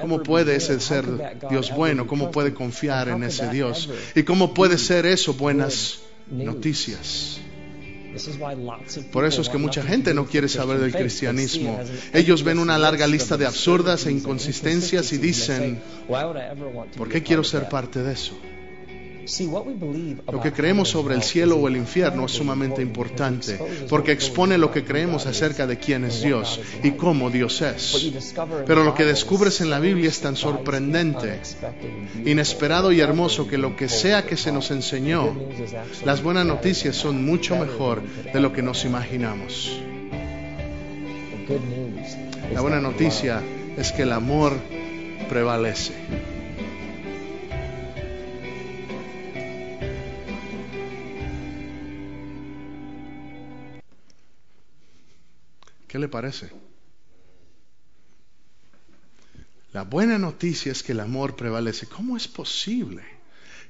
¿Cómo 0.00 0.22
puede 0.22 0.56
ese 0.56 0.80
ser 0.80 1.04
Dios 1.50 1.74
bueno? 1.74 2.06
¿Cómo 2.06 2.30
puede 2.30 2.54
confiar 2.54 3.08
en 3.08 3.22
ese 3.22 3.48
Dios? 3.48 3.90
¿Y 4.14 4.22
cómo 4.22 4.54
puede 4.54 4.78
ser 4.78 5.06
eso 5.06 5.34
buenas 5.34 6.00
noticias? 6.30 7.40
Por 9.12 9.24
eso 9.24 9.42
es 9.42 9.48
que 9.48 9.58
mucha 9.58 9.82
gente 9.82 10.14
no 10.14 10.26
quiere 10.26 10.48
saber 10.48 10.78
del 10.78 10.92
cristianismo. 10.92 11.80
Ellos 12.12 12.44
ven 12.44 12.58
una 12.58 12.78
larga 12.78 13.06
lista 13.06 13.36
de 13.36 13.46
absurdas 13.46 14.06
e 14.06 14.12
inconsistencias 14.12 15.12
y 15.12 15.18
dicen, 15.18 15.82
¿por 16.96 17.08
qué 17.08 17.22
quiero 17.22 17.44
ser 17.44 17.68
parte 17.68 18.02
de 18.02 18.12
eso? 18.12 18.38
Lo 20.30 20.40
que 20.40 20.52
creemos 20.52 20.88
sobre 20.88 21.14
el 21.14 21.22
cielo 21.22 21.56
o 21.56 21.68
el 21.68 21.76
infierno 21.76 22.26
es 22.26 22.32
sumamente 22.32 22.82
importante 22.82 23.58
porque 23.88 24.12
expone 24.12 24.58
lo 24.58 24.70
que 24.70 24.84
creemos 24.84 25.26
acerca 25.26 25.66
de 25.66 25.78
quién 25.78 26.04
es 26.04 26.22
Dios 26.22 26.60
y 26.82 26.92
cómo 26.92 27.30
Dios 27.30 27.62
es. 27.62 28.12
Pero 28.66 28.84
lo 28.84 28.94
que 28.94 29.04
descubres 29.04 29.60
en 29.60 29.70
la 29.70 29.80
Biblia 29.80 30.08
es 30.08 30.20
tan 30.20 30.36
sorprendente, 30.36 31.40
inesperado 32.24 32.92
y 32.92 33.00
hermoso 33.00 33.46
que 33.46 33.58
lo 33.58 33.76
que 33.76 33.88
sea 33.88 34.26
que 34.26 34.36
se 34.36 34.52
nos 34.52 34.70
enseñó, 34.70 35.34
las 36.04 36.22
buenas 36.22 36.46
noticias 36.46 36.96
son 36.96 37.24
mucho 37.24 37.56
mejor 37.56 38.02
de 38.32 38.40
lo 38.40 38.52
que 38.52 38.62
nos 38.62 38.84
imaginamos. 38.84 39.80
La 42.52 42.60
buena 42.60 42.80
noticia 42.80 43.42
es 43.76 43.92
que 43.92 44.02
el 44.02 44.12
amor 44.12 44.52
prevalece. 45.28 45.92
¿Qué 55.94 56.00
le 56.00 56.08
parece? 56.08 56.50
La 59.72 59.82
buena 59.84 60.18
noticia 60.18 60.72
es 60.72 60.82
que 60.82 60.90
el 60.90 60.98
amor 60.98 61.36
prevalece. 61.36 61.86
¿Cómo 61.86 62.16
es 62.16 62.26
posible 62.26 63.04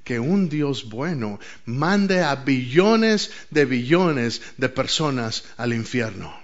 que 0.04 0.18
un 0.18 0.48
Dios 0.48 0.88
bueno 0.88 1.38
mande 1.66 2.22
a 2.22 2.34
billones 2.36 3.30
de 3.50 3.66
billones 3.66 4.40
de 4.56 4.70
personas 4.70 5.44
al 5.58 5.74
infierno? 5.74 6.34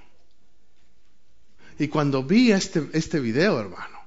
Y 1.79 1.89
cuando 1.89 2.25
vi 2.25 2.53
este, 2.53 2.87
este 2.93 3.19
video, 3.19 3.59
hermano, 3.59 4.01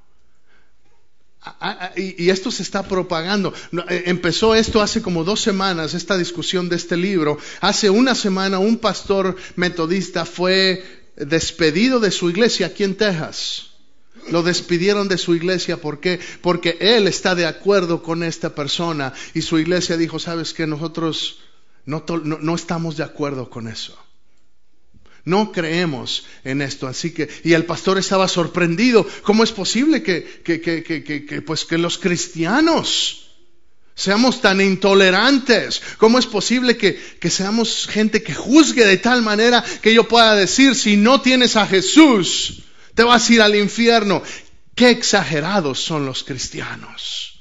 y, 1.95 2.29
esto 2.29 2.51
se 2.51 2.61
está 2.61 2.83
propagando. 2.83 3.51
Eh, 3.89 4.03
empezó 4.05 4.53
esto 4.53 4.79
hace 4.79 5.01
como 5.01 5.23
dos 5.23 5.41
semanas, 5.41 5.95
esta 5.95 6.19
discusión 6.19 6.69
de 6.69 6.75
este 6.75 6.95
libro. 6.95 7.39
Hace 7.61 7.89
una 7.89 8.13
semana 8.13 8.59
un 8.59 8.77
pastor 8.77 9.35
metodista 9.55 10.23
fue 10.23 11.01
despedido 11.15 11.99
de 11.99 12.11
su 12.11 12.29
iglesia 12.29 12.67
aquí 12.67 12.83
en 12.83 12.95
Texas. 12.95 13.67
Lo 14.29 14.41
despidieron 14.41 15.07
de 15.07 15.17
su 15.17 15.35
iglesia. 15.35 15.77
¿Por 15.77 15.99
qué? 15.99 16.19
Porque 16.41 16.77
él 16.79 17.07
está 17.07 17.35
de 17.35 17.45
acuerdo 17.45 18.01
con 18.03 18.23
esta 18.23 18.55
persona 18.55 19.13
y 19.33 19.41
su 19.41 19.59
iglesia 19.59 19.97
dijo, 19.97 20.19
sabes 20.19 20.53
que 20.53 20.65
nosotros 20.65 21.39
no, 21.85 22.05
no 22.07 22.55
estamos 22.55 22.95
de 22.97 23.03
acuerdo 23.03 23.49
con 23.49 23.67
eso. 23.67 23.97
No 25.25 25.53
creemos 25.53 26.25
en 26.43 26.61
esto, 26.61 26.85
así 26.85 27.11
que, 27.11 27.29
y 27.43 27.53
el 27.53 27.65
pastor 27.65 27.97
estaba 27.97 28.27
sorprendido. 28.27 29.07
¿Cómo 29.23 29.43
es 29.43 29.53
posible 29.53 30.03
que, 30.03 30.41
que, 30.43 30.59
que, 30.59 30.83
que, 31.03 31.41
pues 31.41 31.63
que 31.63 31.77
los 31.77 31.97
cristianos 31.97 33.22
seamos 33.95 34.41
tan 34.41 34.61
intolerantes? 34.61 35.81
¿Cómo 35.97 36.19
es 36.19 36.25
posible 36.25 36.77
que, 36.77 36.95
que 37.19 37.29
seamos 37.29 37.87
gente 37.87 38.23
que 38.23 38.33
juzgue 38.33 38.85
de 38.85 38.97
tal 38.97 39.21
manera 39.21 39.63
que 39.81 39.93
yo 39.93 40.07
pueda 40.07 40.35
decir, 40.35 40.75
si 40.75 40.97
no 40.97 41.21
tienes 41.21 41.55
a 41.55 41.67
Jesús, 41.67 42.63
te 42.95 43.03
vas 43.03 43.29
a 43.29 43.33
ir 43.33 43.41
al 43.41 43.55
infierno? 43.55 44.23
Qué 44.75 44.89
exagerados 44.89 45.79
son 45.79 46.05
los 46.05 46.23
cristianos. 46.23 47.32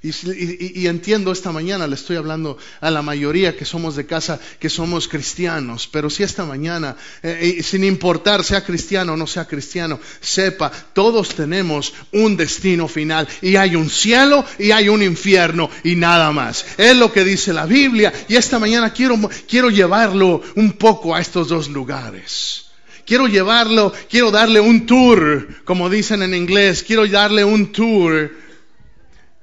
Y, 0.00 0.86
entiendo 0.86 1.32
esta 1.32 1.50
mañana, 1.50 1.88
le 1.88 1.96
estoy 1.96 2.16
hablando 2.16 2.56
a 2.80 2.90
la 2.90 3.02
mayoría 3.02 3.56
que 3.56 3.64
somos 3.64 3.96
de 3.96 4.06
casa, 4.06 4.38
que 4.60 4.70
somos 4.70 5.08
cristianos, 5.08 5.88
pero 5.90 6.08
si 6.08 6.22
esta 6.22 6.44
mañana, 6.44 6.96
eh, 7.22 7.60
sin 7.64 7.82
importar 7.82 8.44
sea 8.44 8.64
cristiano 8.64 9.14
o 9.14 9.16
no 9.16 9.26
sea 9.26 9.46
cristiano, 9.46 9.98
sepa, 10.20 10.70
todos 10.92 11.30
tenemos 11.30 11.94
un 12.12 12.36
destino 12.36 12.86
final 12.86 13.26
y 13.42 13.56
hay 13.56 13.74
un 13.74 13.90
cielo 13.90 14.44
y 14.58 14.70
hay 14.70 14.88
un 14.88 15.02
infierno 15.02 15.68
y 15.82 15.96
nada 15.96 16.30
más. 16.30 16.64
Es 16.76 16.96
lo 16.96 17.12
que 17.12 17.24
dice 17.24 17.52
la 17.52 17.66
Biblia 17.66 18.12
y 18.28 18.36
esta 18.36 18.60
mañana 18.60 18.92
quiero, 18.92 19.18
quiero 19.48 19.68
llevarlo 19.68 20.42
un 20.54 20.74
poco 20.74 21.12
a 21.12 21.20
estos 21.20 21.48
dos 21.48 21.68
lugares. 21.68 22.66
Quiero 23.04 23.26
llevarlo, 23.26 23.92
quiero 24.08 24.30
darle 24.30 24.60
un 24.60 24.86
tour, 24.86 25.64
como 25.64 25.88
dicen 25.90 26.22
en 26.22 26.34
inglés, 26.34 26.84
quiero 26.86 27.06
darle 27.06 27.42
un 27.42 27.72
tour 27.72 28.30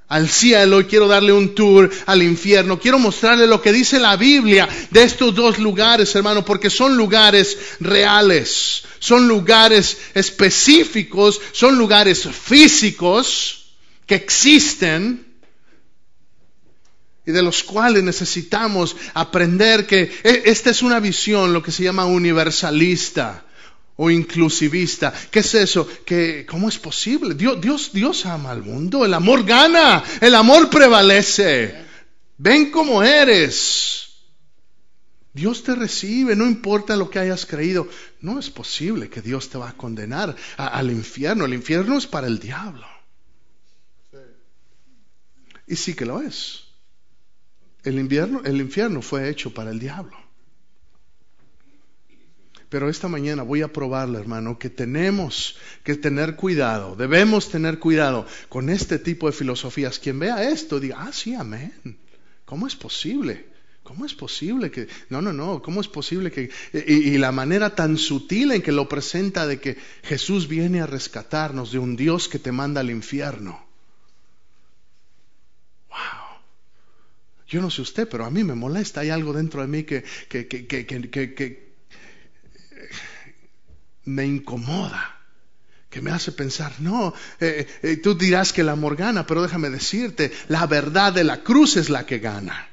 al 0.08 0.30
cielo 0.30 0.82
y 0.82 0.86
quiero 0.86 1.08
darle 1.08 1.34
un 1.34 1.56
tour 1.56 1.92
al 2.06 2.22
infierno. 2.22 2.80
Quiero 2.80 3.00
mostrarle 3.00 3.48
lo 3.48 3.62
que 3.62 3.72
dice 3.72 4.00
la 4.00 4.16
Biblia 4.16 4.68
de 4.92 5.04
estos 5.04 5.34
dos 5.34 5.60
lugares, 5.60 6.14
hermano, 6.16 6.46
porque 6.46 6.70
son 6.70 6.96
lugares 6.96 7.58
reales, 7.80 8.84
son 9.00 9.28
lugares 9.28 9.98
específicos, 10.14 11.42
son 11.52 11.78
lugares 11.78 12.28
físicos 12.28 13.66
que 14.06 14.16
existen 14.16 15.26
y 17.26 17.32
de 17.32 17.42
los 17.42 17.64
cuales 17.64 18.04
necesitamos 18.04 18.96
aprender 19.16 19.88
que 19.88 20.12
e, 20.24 20.44
esta 20.46 20.70
es 20.70 20.84
una 20.84 21.00
visión, 21.00 21.54
lo 21.54 21.64
que 21.64 21.72
se 21.72 21.84
llama 21.84 22.06
universalista 22.06 23.45
o 23.98 24.10
inclusivista. 24.10 25.14
¿Qué 25.32 25.40
es 25.40 25.54
eso? 25.56 25.88
que 26.06 26.46
¿Cómo 26.46 26.70
es 26.70 26.78
posible? 26.78 27.36
Dios, 27.36 27.60
Dios, 27.62 27.92
Dios 27.94 28.26
ama 28.26 28.52
al 28.52 28.62
mundo. 28.62 29.06
El 29.06 29.14
amor 29.14 29.46
gana. 29.46 30.04
El 30.22 30.36
amor 30.36 30.70
prevalece. 30.70 31.76
Ven 32.38 32.72
como 32.72 33.04
eres. 33.04 34.06
Dios 35.34 35.64
te 35.64 35.76
recibe, 35.76 36.34
no 36.34 36.46
importa 36.46 36.96
lo 36.96 37.10
que 37.10 37.20
hayas 37.20 37.46
creído. 37.46 37.90
No 38.22 38.40
es 38.40 38.50
posible 38.50 39.10
que 39.10 39.22
Dios 39.22 39.50
te 39.50 39.58
va 39.58 39.70
a 39.70 39.78
condenar 39.78 40.36
al 40.56 40.92
infierno. 40.92 41.44
El 41.46 41.54
infierno 41.54 41.98
es 41.98 42.08
para 42.08 42.28
el 42.28 42.40
diablo. 42.40 42.88
Y 45.68 45.76
sí 45.76 45.94
que 45.94 46.06
lo 46.06 46.22
es. 46.22 46.64
El, 47.84 48.00
invierno, 48.00 48.42
el 48.46 48.62
infierno 48.62 49.02
fue 49.02 49.30
hecho 49.30 49.54
para 49.54 49.72
el 49.72 49.80
diablo. 49.80 50.18
Pero 52.76 52.90
esta 52.90 53.08
mañana 53.08 53.42
voy 53.44 53.62
a 53.62 53.72
probarle, 53.72 54.20
hermano, 54.20 54.60
que 54.60 54.70
tenemos 54.70 55.56
que 55.82 55.96
tener 55.96 56.36
cuidado, 56.36 56.98
debemos 56.98 57.50
tener 57.50 57.80
cuidado 57.80 58.28
con 58.50 58.70
este 58.70 59.00
tipo 59.00 59.28
de 59.28 59.32
filosofías. 59.32 59.98
Quien 59.98 60.20
vea 60.20 60.50
esto 60.50 60.82
diga, 60.82 60.98
ah, 61.00 61.14
sí, 61.14 61.34
amén. 61.36 61.98
¿Cómo 62.44 62.68
es 62.68 62.76
posible? 62.76 63.46
¿Cómo 63.82 64.06
es 64.06 64.14
posible 64.14 64.72
que.? 64.72 64.90
No, 65.08 65.22
no, 65.22 65.32
no. 65.32 65.62
¿Cómo 65.62 65.80
es 65.80 65.88
posible 65.88 66.32
que.? 66.32 66.50
Y, 66.74 67.12
y, 67.12 67.18
la 67.18 67.32
manera 67.32 67.74
tan 67.76 67.98
sutil 67.98 68.52
en 68.52 68.62
que 68.62 68.74
lo 68.74 68.90
presenta 68.90 69.48
de 69.48 69.62
que 69.62 69.78
Jesús 70.04 70.50
viene 70.50 70.82
a 70.82 70.86
rescatarnos 70.86 71.72
de 71.72 71.80
un 71.80 71.96
Dios 71.96 72.28
que 72.28 72.40
te 72.40 72.52
manda 72.52 72.82
al 72.82 72.90
infierno. 72.90 73.66
¡Wow! 75.88 76.42
Yo 77.48 77.62
no 77.62 77.70
sé 77.70 77.82
usted, 77.82 78.10
pero 78.10 78.26
a 78.26 78.30
mí 78.30 78.44
me 78.44 78.54
molesta. 78.54 79.00
Hay 79.00 79.12
algo 79.12 79.32
dentro 79.32 79.62
de 79.62 79.68
mí 79.68 79.84
que, 79.86 80.04
que, 80.28 80.46
que, 80.46 80.68
que 80.86 81.65
me 84.06 84.26
incomoda, 84.26 85.18
que 85.90 86.02
me 86.02 86.12
hace 86.12 86.32
pensar, 86.32 86.74
no, 86.80 87.14
eh, 87.40 87.68
eh, 87.82 87.98
tú 87.98 88.16
dirás 88.16 88.54
que 88.54 88.62
el 88.62 88.70
amor 88.70 88.96
gana, 88.96 89.26
pero 89.26 89.42
déjame 89.42 89.70
decirte, 89.70 90.32
la 90.48 90.66
verdad 90.68 91.14
de 91.14 91.24
la 91.24 91.42
cruz 91.42 91.78
es 91.78 91.90
la 91.90 92.06
que 92.06 92.20
gana. 92.20 92.70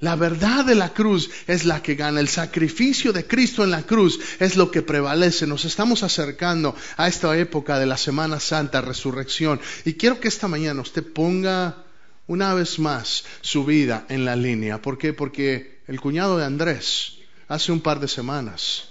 La 0.00 0.16
verdad 0.16 0.64
de 0.64 0.74
la 0.74 0.94
cruz 0.94 1.30
es 1.46 1.66
la 1.66 1.82
que 1.82 1.94
gana. 1.94 2.20
El 2.20 2.28
sacrificio 2.28 3.12
de 3.12 3.26
Cristo 3.26 3.64
en 3.64 3.70
la 3.70 3.82
cruz 3.82 4.18
es 4.38 4.56
lo 4.56 4.70
que 4.70 4.80
prevalece. 4.80 5.46
Nos 5.46 5.66
estamos 5.66 6.02
acercando 6.02 6.74
a 6.96 7.06
esta 7.06 7.36
época 7.36 7.78
de 7.78 7.84
la 7.84 7.98
Semana 7.98 8.40
Santa, 8.40 8.80
resurrección. 8.80 9.60
Y 9.84 9.94
quiero 9.94 10.18
que 10.18 10.28
esta 10.28 10.48
mañana 10.48 10.80
usted 10.80 11.04
ponga 11.04 11.84
una 12.26 12.54
vez 12.54 12.78
más 12.78 13.24
su 13.42 13.66
vida 13.66 14.06
en 14.08 14.24
la 14.24 14.36
línea. 14.36 14.80
¿Por 14.80 14.96
qué? 14.96 15.12
Porque 15.12 15.80
el 15.86 16.00
cuñado 16.00 16.38
de 16.38 16.46
Andrés, 16.46 17.18
hace 17.48 17.70
un 17.70 17.82
par 17.82 18.00
de 18.00 18.08
semanas, 18.08 18.89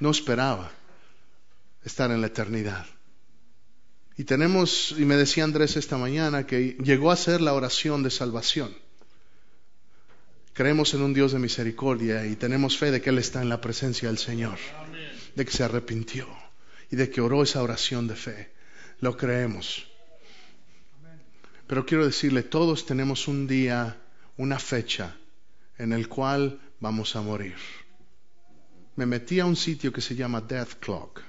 no 0.00 0.10
esperaba 0.10 0.70
estar 1.84 2.10
en 2.10 2.20
la 2.20 2.26
eternidad. 2.28 2.86
Y 4.18 4.24
tenemos, 4.24 4.94
y 4.98 5.04
me 5.04 5.16
decía 5.16 5.44
Andrés 5.44 5.76
esta 5.76 5.98
mañana, 5.98 6.46
que 6.46 6.76
llegó 6.82 7.10
a 7.10 7.16
ser 7.16 7.40
la 7.40 7.54
oración 7.54 8.02
de 8.02 8.10
salvación. 8.10 8.74
Creemos 10.54 10.94
en 10.94 11.02
un 11.02 11.12
Dios 11.12 11.32
de 11.32 11.38
misericordia 11.38 12.26
y 12.26 12.34
tenemos 12.34 12.78
fe 12.78 12.90
de 12.90 13.02
que 13.02 13.10
Él 13.10 13.18
está 13.18 13.42
en 13.42 13.50
la 13.50 13.60
presencia 13.60 14.08
del 14.08 14.16
Señor, 14.16 14.58
de 15.34 15.44
que 15.44 15.52
se 15.52 15.64
arrepintió 15.64 16.26
y 16.90 16.96
de 16.96 17.10
que 17.10 17.20
oró 17.20 17.42
esa 17.42 17.62
oración 17.62 18.08
de 18.08 18.16
fe. 18.16 18.52
Lo 19.00 19.18
creemos. 19.18 19.86
Pero 21.66 21.84
quiero 21.84 22.06
decirle, 22.06 22.42
todos 22.42 22.86
tenemos 22.86 23.28
un 23.28 23.46
día, 23.46 23.98
una 24.38 24.58
fecha 24.58 25.16
en 25.76 25.92
el 25.92 26.08
cual 26.08 26.58
vamos 26.80 27.16
a 27.16 27.20
morir 27.20 27.56
me 28.96 29.06
metí 29.06 29.40
a 29.40 29.46
un 29.46 29.56
sitio 29.56 29.92
que 29.92 30.00
se 30.00 30.14
llama 30.14 30.40
Death 30.40 30.80
Clock, 30.80 31.22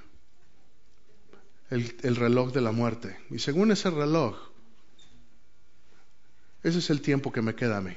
el, 1.70 2.16
reloj 2.16 2.54
de 2.54 2.62
la 2.62 2.72
muerte. 2.72 3.20
Y 3.30 3.40
según 3.40 3.72
ese 3.72 3.90
reloj, 3.90 4.38
ese 6.64 6.80
es 6.80 6.90
el 6.90 7.02
tiempo 7.02 7.32
que 7.32 7.42
me 7.42 7.56
queda 7.56 7.78
a 7.78 7.82
mí. 7.82 7.96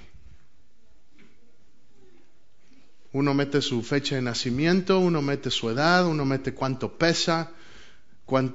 Uno 3.12 3.34
mete 3.34 3.62
su 3.62 3.82
fecha 3.82 4.16
de 4.16 4.22
nacimiento, 4.22 4.98
uno 4.98 5.22
mete 5.22 5.50
su 5.50 5.70
edad, 5.70 6.06
uno 6.06 6.24
mete 6.24 6.52
cuánto 6.52 6.96
pesa, 6.96 7.52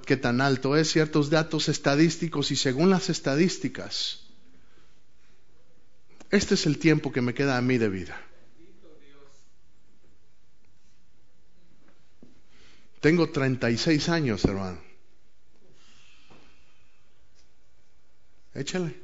qué 0.05 0.17
tan 0.17 0.39
alto 0.39 0.77
es, 0.77 0.91
ciertos 0.91 1.29
datos 1.29 1.67
estadísticos 1.67 2.51
y 2.51 2.55
según 2.55 2.89
las 2.89 3.09
estadísticas, 3.09 4.21
este 6.31 6.55
es 6.55 6.65
el 6.65 6.77
tiempo 6.77 7.11
que 7.11 7.21
me 7.21 7.33
queda 7.33 7.57
a 7.57 7.61
mí 7.61 7.77
de 7.77 7.89
vida. 7.89 8.24
Tengo 13.05 13.29
36 13.29 14.09
años, 14.09 14.43
hermano. 14.45 14.79
Échale. 18.55 18.95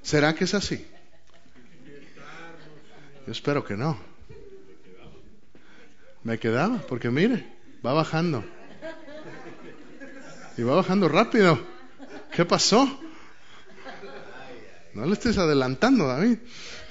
¿Será 0.00 0.34
que 0.34 0.44
es 0.44 0.54
así? 0.54 0.86
Yo 3.26 3.32
espero 3.32 3.62
que 3.66 3.76
no. 3.76 3.98
Me 6.24 6.38
quedaba, 6.38 6.78
porque 6.78 7.10
mire, 7.10 7.46
va 7.84 7.92
bajando. 7.92 8.42
Y 10.56 10.62
va 10.62 10.76
bajando 10.76 11.10
rápido. 11.10 11.60
¿Qué 12.32 12.46
pasó? 12.46 13.04
No 14.98 15.06
le 15.06 15.12
estés 15.12 15.38
adelantando, 15.38 16.08
David. 16.08 16.38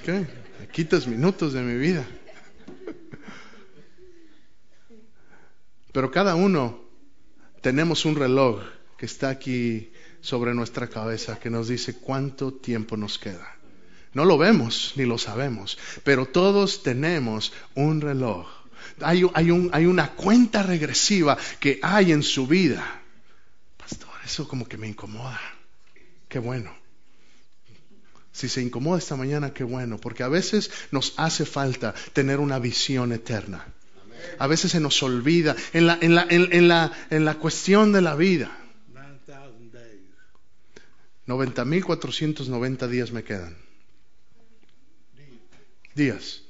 Me 0.06 0.68
quitas 0.72 1.06
minutos 1.06 1.52
de 1.52 1.60
mi 1.60 1.76
vida. 1.78 2.06
Pero 5.92 6.10
cada 6.10 6.34
uno 6.34 6.80
tenemos 7.60 8.06
un 8.06 8.16
reloj 8.16 8.62
que 8.96 9.04
está 9.04 9.28
aquí 9.28 9.92
sobre 10.22 10.54
nuestra 10.54 10.88
cabeza 10.88 11.38
que 11.38 11.50
nos 11.50 11.68
dice 11.68 11.96
cuánto 11.96 12.54
tiempo 12.54 12.96
nos 12.96 13.18
queda. 13.18 13.56
No 14.14 14.24
lo 14.24 14.38
vemos 14.38 14.94
ni 14.96 15.04
lo 15.04 15.18
sabemos, 15.18 15.76
pero 16.02 16.24
todos 16.24 16.82
tenemos 16.82 17.52
un 17.74 18.00
reloj. 18.00 18.48
Hay, 19.02 19.22
hay 19.34 19.86
una 19.86 20.12
cuenta 20.12 20.62
regresiva 20.62 21.36
que 21.60 21.78
hay 21.82 22.12
en 22.12 22.22
su 22.22 22.46
vida. 22.46 23.02
Pastor, 23.76 24.14
eso 24.24 24.48
como 24.48 24.66
que 24.66 24.78
me 24.78 24.88
incomoda. 24.88 25.38
Qué 26.26 26.38
bueno. 26.38 26.87
Si 28.38 28.48
se 28.48 28.62
incomoda 28.62 29.00
esta 29.00 29.16
mañana, 29.16 29.52
qué 29.52 29.64
bueno, 29.64 29.98
porque 29.98 30.22
a 30.22 30.28
veces 30.28 30.70
nos 30.92 31.12
hace 31.16 31.44
falta 31.44 31.92
tener 32.12 32.38
una 32.38 32.60
visión 32.60 33.10
eterna. 33.10 33.66
A 34.38 34.46
veces 34.46 34.70
se 34.70 34.78
nos 34.78 35.02
olvida 35.02 35.56
en 35.72 35.88
la, 35.88 35.98
en 36.00 36.14
la, 36.14 36.24
en, 36.30 36.68
la, 36.68 36.92
en 37.10 37.24
la 37.24 37.34
cuestión 37.34 37.92
de 37.92 38.00
la 38.00 38.14
vida. 38.14 38.56
90.490 41.26 42.86
días 42.86 43.10
me 43.10 43.24
quedan. 43.24 43.56
Días. 45.96 46.42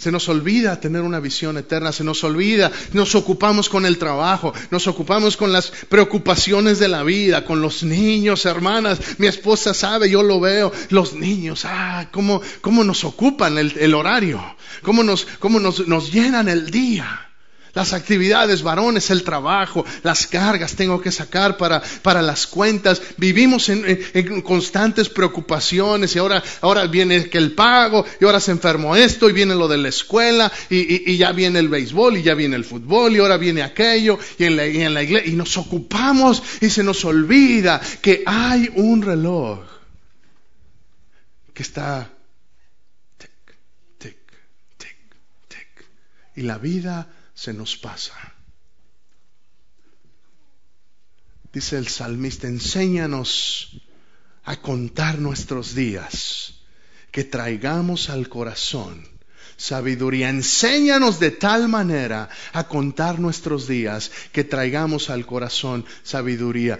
Se 0.00 0.10
nos 0.10 0.30
olvida 0.30 0.80
tener 0.80 1.02
una 1.02 1.20
visión 1.20 1.58
eterna, 1.58 1.92
se 1.92 2.04
nos 2.04 2.24
olvida, 2.24 2.72
nos 2.94 3.14
ocupamos 3.14 3.68
con 3.68 3.84
el 3.84 3.98
trabajo, 3.98 4.54
nos 4.70 4.86
ocupamos 4.86 5.36
con 5.36 5.52
las 5.52 5.70
preocupaciones 5.90 6.78
de 6.78 6.88
la 6.88 7.02
vida, 7.02 7.44
con 7.44 7.60
los 7.60 7.82
niños, 7.82 8.46
hermanas. 8.46 8.98
Mi 9.18 9.26
esposa 9.26 9.74
sabe, 9.74 10.08
yo 10.08 10.22
lo 10.22 10.40
veo, 10.40 10.72
los 10.88 11.12
niños, 11.12 11.66
ah, 11.66 12.08
cómo, 12.10 12.40
cómo 12.62 12.82
nos 12.82 13.04
ocupan 13.04 13.58
el, 13.58 13.76
el 13.78 13.92
horario, 13.92 14.42
cómo, 14.80 15.02
nos, 15.02 15.26
cómo 15.38 15.60
nos, 15.60 15.86
nos 15.86 16.10
llenan 16.10 16.48
el 16.48 16.70
día. 16.70 17.29
Las 17.72 17.92
actividades, 17.92 18.62
varones, 18.62 19.10
el 19.10 19.22
trabajo, 19.22 19.84
las 20.02 20.26
cargas 20.26 20.74
tengo 20.74 21.00
que 21.00 21.12
sacar 21.12 21.56
para, 21.56 21.80
para 22.02 22.20
las 22.20 22.46
cuentas. 22.46 23.00
Vivimos 23.16 23.68
en, 23.68 24.42
constantes 24.42 25.08
preocupaciones 25.08 26.14
y 26.16 26.18
ahora, 26.18 26.42
ahora 26.62 26.86
viene 26.86 27.28
que 27.28 27.38
el 27.38 27.52
pago 27.52 28.04
y 28.20 28.24
ahora 28.24 28.40
se 28.40 28.50
enfermó 28.50 28.96
esto 28.96 29.28
y 29.28 29.32
viene 29.32 29.54
lo 29.54 29.68
de 29.68 29.78
la 29.78 29.88
escuela 29.88 30.50
y, 30.68 31.16
ya 31.16 31.32
viene 31.32 31.58
el 31.58 31.68
béisbol 31.68 32.16
y 32.16 32.22
ya 32.22 32.34
viene 32.34 32.56
el 32.56 32.64
fútbol 32.64 33.14
y 33.14 33.18
ahora 33.18 33.36
viene 33.36 33.62
aquello 33.62 34.18
y 34.38 34.44
en, 34.44 34.56
la, 34.56 34.66
y 34.66 34.82
en 34.82 34.94
la 34.94 35.02
iglesia 35.02 35.30
y 35.30 35.36
nos 35.36 35.56
ocupamos 35.56 36.42
y 36.60 36.70
se 36.70 36.82
nos 36.82 37.04
olvida 37.04 37.80
que 38.00 38.22
hay 38.26 38.70
un 38.74 39.02
reloj 39.02 39.60
que 41.52 41.62
está 41.62 42.10
tic, 43.18 43.30
tic, 43.98 44.18
tic, 44.78 44.96
tic 45.46 45.84
y 46.36 46.42
la 46.42 46.58
vida 46.58 47.06
se 47.40 47.54
nos 47.54 47.74
pasa. 47.78 48.12
Dice 51.50 51.78
el 51.78 51.88
salmista, 51.88 52.46
enséñanos 52.46 53.80
a 54.44 54.60
contar 54.60 55.18
nuestros 55.18 55.74
días, 55.74 56.60
que 57.10 57.24
traigamos 57.24 58.10
al 58.10 58.28
corazón 58.28 59.08
sabiduría. 59.56 60.28
Enséñanos 60.28 61.18
de 61.18 61.30
tal 61.30 61.66
manera 61.68 62.28
a 62.52 62.68
contar 62.68 63.18
nuestros 63.18 63.66
días 63.66 64.10
que 64.32 64.44
traigamos 64.44 65.08
al 65.08 65.24
corazón 65.24 65.86
sabiduría. 66.02 66.78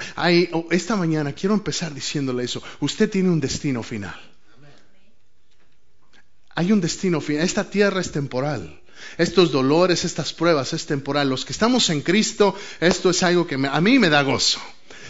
Oh, 0.53 0.67
esta 0.71 0.95
mañana 0.95 1.33
quiero 1.33 1.55
empezar 1.55 1.95
diciéndole 1.95 2.45
eso. 2.45 2.63
Usted 2.81 3.09
tiene 3.09 3.31
un 3.31 3.41
destino 3.41 3.83
final. 3.83 4.21
Hay 6.55 6.71
un 6.71 6.83
destino 6.83 7.23
final. 7.23 7.45
Esta 7.45 7.65
tierra 7.71 8.03
es 8.03 8.13
temporal. 8.13 8.81
Estos 9.19 9.53
dolores, 9.53 10.05
estas 10.05 10.33
pruebas 10.33 10.73
es 10.73 10.87
temporal. 10.87 11.29
Los 11.29 11.45
que 11.45 11.53
estamos 11.53 11.91
en 11.91 12.01
Cristo, 12.03 12.55
esto 12.81 13.11
es 13.11 13.23
algo 13.23 13.47
que 13.47 13.55
a 13.55 13.81
mí 13.81 13.99
me 13.99 14.11
da 14.11 14.23
gozo. 14.23 14.61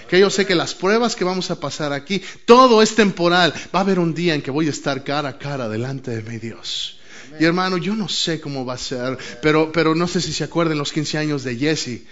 Que 0.08 0.18
yo 0.18 0.28
sé 0.28 0.44
que 0.44 0.56
las 0.56 0.74
pruebas 0.74 1.14
que 1.14 1.24
vamos 1.24 1.50
a 1.50 1.60
pasar 1.60 1.92
aquí, 1.92 2.20
todo 2.44 2.82
es 2.82 2.94
temporal. 2.94 3.54
Va 3.74 3.78
a 3.80 3.82
haber 3.82 3.98
un 3.98 4.12
día 4.12 4.34
en 4.34 4.42
que 4.42 4.50
voy 4.50 4.66
a 4.66 4.70
estar 4.70 5.04
cara 5.04 5.28
a 5.28 5.38
cara 5.38 5.68
delante 5.68 6.10
de 6.10 6.22
mi 6.22 6.38
Dios. 6.38 6.98
Y 7.38 7.44
hermano, 7.44 7.76
yo 7.76 7.94
no 7.94 8.08
sé 8.08 8.40
cómo 8.40 8.64
va 8.64 8.74
a 8.74 8.78
ser, 8.78 9.16
pero, 9.40 9.70
pero 9.70 9.94
no 9.94 10.08
sé 10.08 10.20
si 10.20 10.32
se 10.32 10.44
acuerdan 10.44 10.78
los 10.78 10.92
15 10.92 11.18
años 11.18 11.44
de 11.44 11.56
Jesse. 11.56 12.02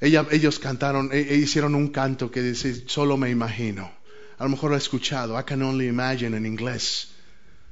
ellos 0.00 0.58
cantaron, 0.58 1.10
e, 1.12 1.20
e 1.20 1.34
hicieron 1.36 1.74
un 1.74 1.88
canto 1.88 2.30
que 2.30 2.40
dice, 2.40 2.84
solo 2.86 3.16
me 3.16 3.30
imagino. 3.30 3.90
A 4.38 4.44
lo 4.44 4.50
mejor 4.50 4.70
lo 4.70 4.76
he 4.76 4.78
escuchado, 4.78 5.38
I 5.38 5.44
can 5.44 5.62
only 5.62 5.88
imagine 5.88 6.36
en 6.36 6.46
inglés. 6.46 7.08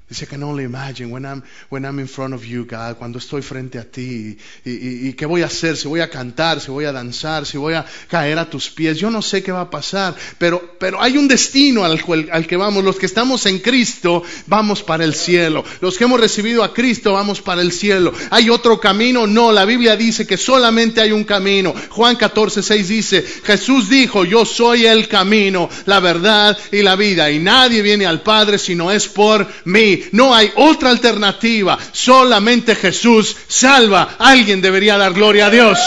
Dice, 0.09 0.23
I 0.23 0.27
can 0.29 0.45
only 0.45 0.63
imagine 0.63 1.11
when 1.11 1.27
I'm, 1.27 1.43
when 1.69 1.85
I'm 1.85 1.99
in 1.99 2.07
front 2.07 2.33
of 2.33 2.45
you, 2.45 2.65
God, 2.65 2.97
cuando 2.97 3.19
estoy 3.19 3.43
frente 3.43 3.77
a 3.77 3.83
ti. 3.83 4.39
Y, 4.65 5.09
y, 5.09 5.13
qué 5.15 5.27
voy 5.27 5.43
a 5.43 5.47
hacer? 5.47 5.77
Si 5.77 5.89
voy 5.89 5.99
a 5.99 6.09
cantar, 6.09 6.61
si 6.61 6.71
voy 6.71 6.85
a 6.85 6.93
danzar, 6.93 7.45
si 7.45 7.59
voy 7.59 7.75
a 7.75 7.85
caer 8.09 8.39
a 8.39 8.49
tus 8.49 8.71
pies. 8.71 8.99
Yo 8.99 9.11
no 9.11 9.21
sé 9.21 9.43
qué 9.43 9.51
va 9.51 9.63
a 9.63 9.71
pasar, 9.71 10.15
pero, 10.39 10.77
pero 10.79 11.03
hay 11.03 11.17
un 11.17 11.27
destino 11.27 11.85
al, 11.85 12.01
al 12.31 12.47
que 12.47 12.57
vamos. 12.57 12.85
Los 12.85 12.99
que 12.99 13.07
estamos 13.07 13.47
en 13.47 13.59
Cristo, 13.59 14.23
vamos 14.47 14.85
para 14.85 15.03
el 15.03 15.13
cielo. 15.13 15.65
Los 15.81 15.99
que 15.99 16.05
hemos 16.05 16.21
recibido 16.21 16.63
a 16.63 16.73
Cristo, 16.73 17.15
vamos 17.15 17.41
para 17.41 17.61
el 17.61 17.73
cielo. 17.73 18.13
¿Hay 18.31 18.49
otro 18.49 18.79
camino? 18.79 19.27
No, 19.27 19.51
la 19.51 19.65
Biblia 19.65 19.97
dice 19.97 20.25
que 20.25 20.37
solamente 20.37 21.01
hay 21.01 21.11
un 21.11 21.25
camino. 21.25 21.75
Juan 21.91 22.15
14, 22.15 22.63
6 22.63 22.89
dice, 22.89 23.25
Jesús 23.43 23.89
dijo, 23.89 24.25
yo 24.25 24.45
soy 24.45 24.87
el 24.87 25.09
camino, 25.09 25.69
la 25.87 25.99
verdad 25.99 26.57
y 26.71 26.83
la 26.83 26.95
vida. 26.95 27.29
Y 27.29 27.41
nadie 27.41 27.83
viene 27.83 28.07
al 28.07 28.23
Padre 28.23 28.57
si 28.59 28.77
no 28.77 28.93
es 28.93 29.09
por 29.09 29.49
mí. 29.65 29.96
No 30.13 30.35
hay 30.35 30.53
otra 30.57 30.91
alternativa. 30.91 31.79
Solamente 31.93 32.75
Jesús 32.75 33.37
salva. 33.49 34.17
Alguien 34.19 34.61
debería 34.61 34.97
dar 34.97 35.13
gloria 35.13 35.47
a 35.47 35.51
Dios. 35.51 35.79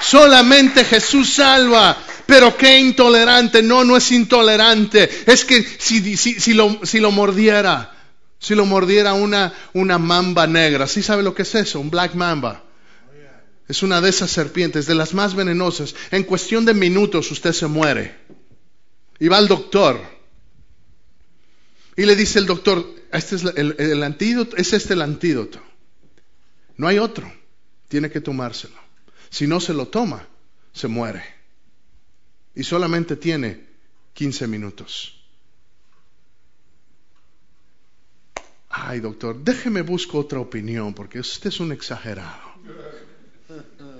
Solamente 0.00 0.84
Jesús 0.84 1.34
salva. 1.34 1.96
Pero 2.26 2.56
qué 2.56 2.78
intolerante. 2.78 3.62
No, 3.62 3.84
no 3.84 3.96
es 3.96 4.10
intolerante. 4.12 5.08
Es 5.26 5.44
que 5.44 5.62
si, 5.62 6.16
si, 6.16 6.54
lo, 6.54 6.80
si 6.84 7.00
lo 7.00 7.10
mordiera, 7.10 7.94
si 8.38 8.54
lo 8.54 8.66
mordiera 8.66 9.14
una, 9.14 9.52
una 9.72 9.98
mamba 9.98 10.46
negra, 10.46 10.86
¿sí 10.86 11.02
sabe 11.02 11.22
lo 11.22 11.34
que 11.34 11.42
es 11.42 11.54
eso? 11.54 11.80
Un 11.80 11.90
black 11.90 12.14
mamba. 12.14 12.64
Es 13.68 13.82
una 13.82 14.00
de 14.00 14.08
esas 14.08 14.30
serpientes, 14.30 14.86
de 14.86 14.94
las 14.94 15.12
más 15.12 15.34
venenosas. 15.34 15.94
En 16.10 16.24
cuestión 16.24 16.64
de 16.64 16.72
minutos 16.72 17.30
usted 17.30 17.52
se 17.52 17.66
muere. 17.66 18.16
Y 19.20 19.28
va 19.28 19.36
al 19.36 19.46
doctor. 19.46 20.00
Y 21.98 22.06
le 22.06 22.14
dice 22.14 22.38
el 22.38 22.46
doctor, 22.46 22.86
este 23.10 23.34
es 23.34 23.44
el, 23.44 24.02
antídoto, 24.04 24.56
es 24.56 24.72
este 24.72 24.94
el 24.94 25.02
antídoto. 25.02 25.60
No 26.76 26.86
hay 26.86 27.00
otro. 27.00 27.28
Tiene 27.88 28.08
que 28.08 28.20
tomárselo. 28.20 28.76
Si 29.30 29.48
no 29.48 29.58
se 29.58 29.74
lo 29.74 29.88
toma, 29.88 30.24
se 30.72 30.86
muere. 30.86 31.24
Y 32.54 32.62
solamente 32.62 33.16
tiene 33.16 33.66
15 34.14 34.46
minutos. 34.46 35.20
Ay, 38.68 39.00
doctor, 39.00 39.42
déjeme 39.42 39.82
buscar 39.82 40.20
otra 40.20 40.38
opinión, 40.38 40.94
porque 40.94 41.18
usted 41.18 41.48
es 41.48 41.58
un 41.58 41.72
exagerado. 41.72 42.52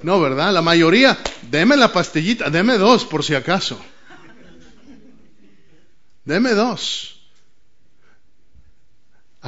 No, 0.05 0.21
¿verdad? 0.21 0.53
La 0.53 0.63
mayoría, 0.63 1.19
deme 1.51 1.77
la 1.77 1.93
pastillita, 1.93 2.49
deme 2.49 2.79
dos 2.79 3.05
por 3.05 3.25
si 3.25 3.35
acaso. 3.35 3.77
Deme 6.25 6.51
dos. 6.51 7.18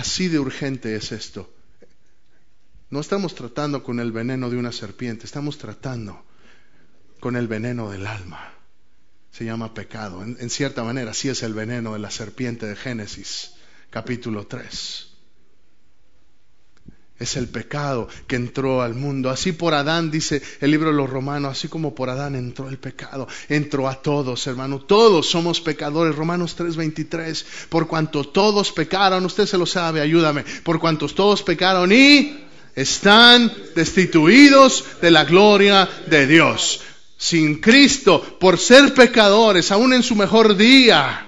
Así 0.00 0.28
de 0.28 0.38
urgente 0.38 0.96
es 0.96 1.12
esto. 1.12 1.52
No 2.88 3.00
estamos 3.00 3.34
tratando 3.34 3.84
con 3.84 4.00
el 4.00 4.12
veneno 4.12 4.48
de 4.48 4.56
una 4.56 4.72
serpiente, 4.72 5.26
estamos 5.26 5.58
tratando 5.58 6.24
con 7.20 7.36
el 7.36 7.46
veneno 7.46 7.90
del 7.90 8.06
alma. 8.06 8.54
Se 9.30 9.44
llama 9.44 9.74
pecado. 9.74 10.22
En, 10.22 10.48
cierta 10.48 10.84
manera, 10.84 11.10
así 11.10 11.28
es 11.28 11.42
el 11.42 11.52
veneno 11.52 11.92
de 11.92 11.98
la 11.98 12.10
serpiente 12.10 12.64
de 12.64 12.76
Génesis, 12.76 13.52
capítulo 13.90 14.46
3 14.46 15.09
es 17.20 17.36
el 17.36 17.48
pecado 17.48 18.08
que 18.26 18.36
entró 18.36 18.80
al 18.80 18.94
mundo. 18.94 19.28
Así 19.28 19.52
por 19.52 19.74
Adán, 19.74 20.10
dice 20.10 20.42
el 20.60 20.70
libro 20.70 20.88
de 20.88 20.96
los 20.96 21.08
romanos, 21.08 21.52
así 21.52 21.68
como 21.68 21.94
por 21.94 22.08
Adán 22.08 22.34
entró 22.34 22.68
el 22.68 22.78
pecado, 22.78 23.28
entró 23.48 23.88
a 23.88 24.02
todos, 24.02 24.46
hermano. 24.46 24.80
Todos 24.80 25.28
somos 25.28 25.60
pecadores. 25.60 26.16
Romanos 26.16 26.56
3:23, 26.56 27.44
por 27.68 27.86
cuanto 27.86 28.24
todos 28.24 28.72
pecaron, 28.72 29.24
usted 29.26 29.46
se 29.46 29.58
lo 29.58 29.66
sabe, 29.66 30.00
ayúdame, 30.00 30.44
por 30.64 30.80
cuantos 30.80 31.14
todos 31.14 31.42
pecaron 31.42 31.92
y 31.92 32.40
están 32.74 33.52
destituidos 33.76 34.84
de 35.02 35.10
la 35.10 35.24
gloria 35.24 35.88
de 36.06 36.26
Dios. 36.26 36.80
Sin 37.18 37.60
Cristo, 37.60 38.38
por 38.40 38.58
ser 38.58 38.94
pecadores, 38.94 39.70
aún 39.70 39.92
en 39.92 40.02
su 40.02 40.16
mejor 40.16 40.56
día, 40.56 41.26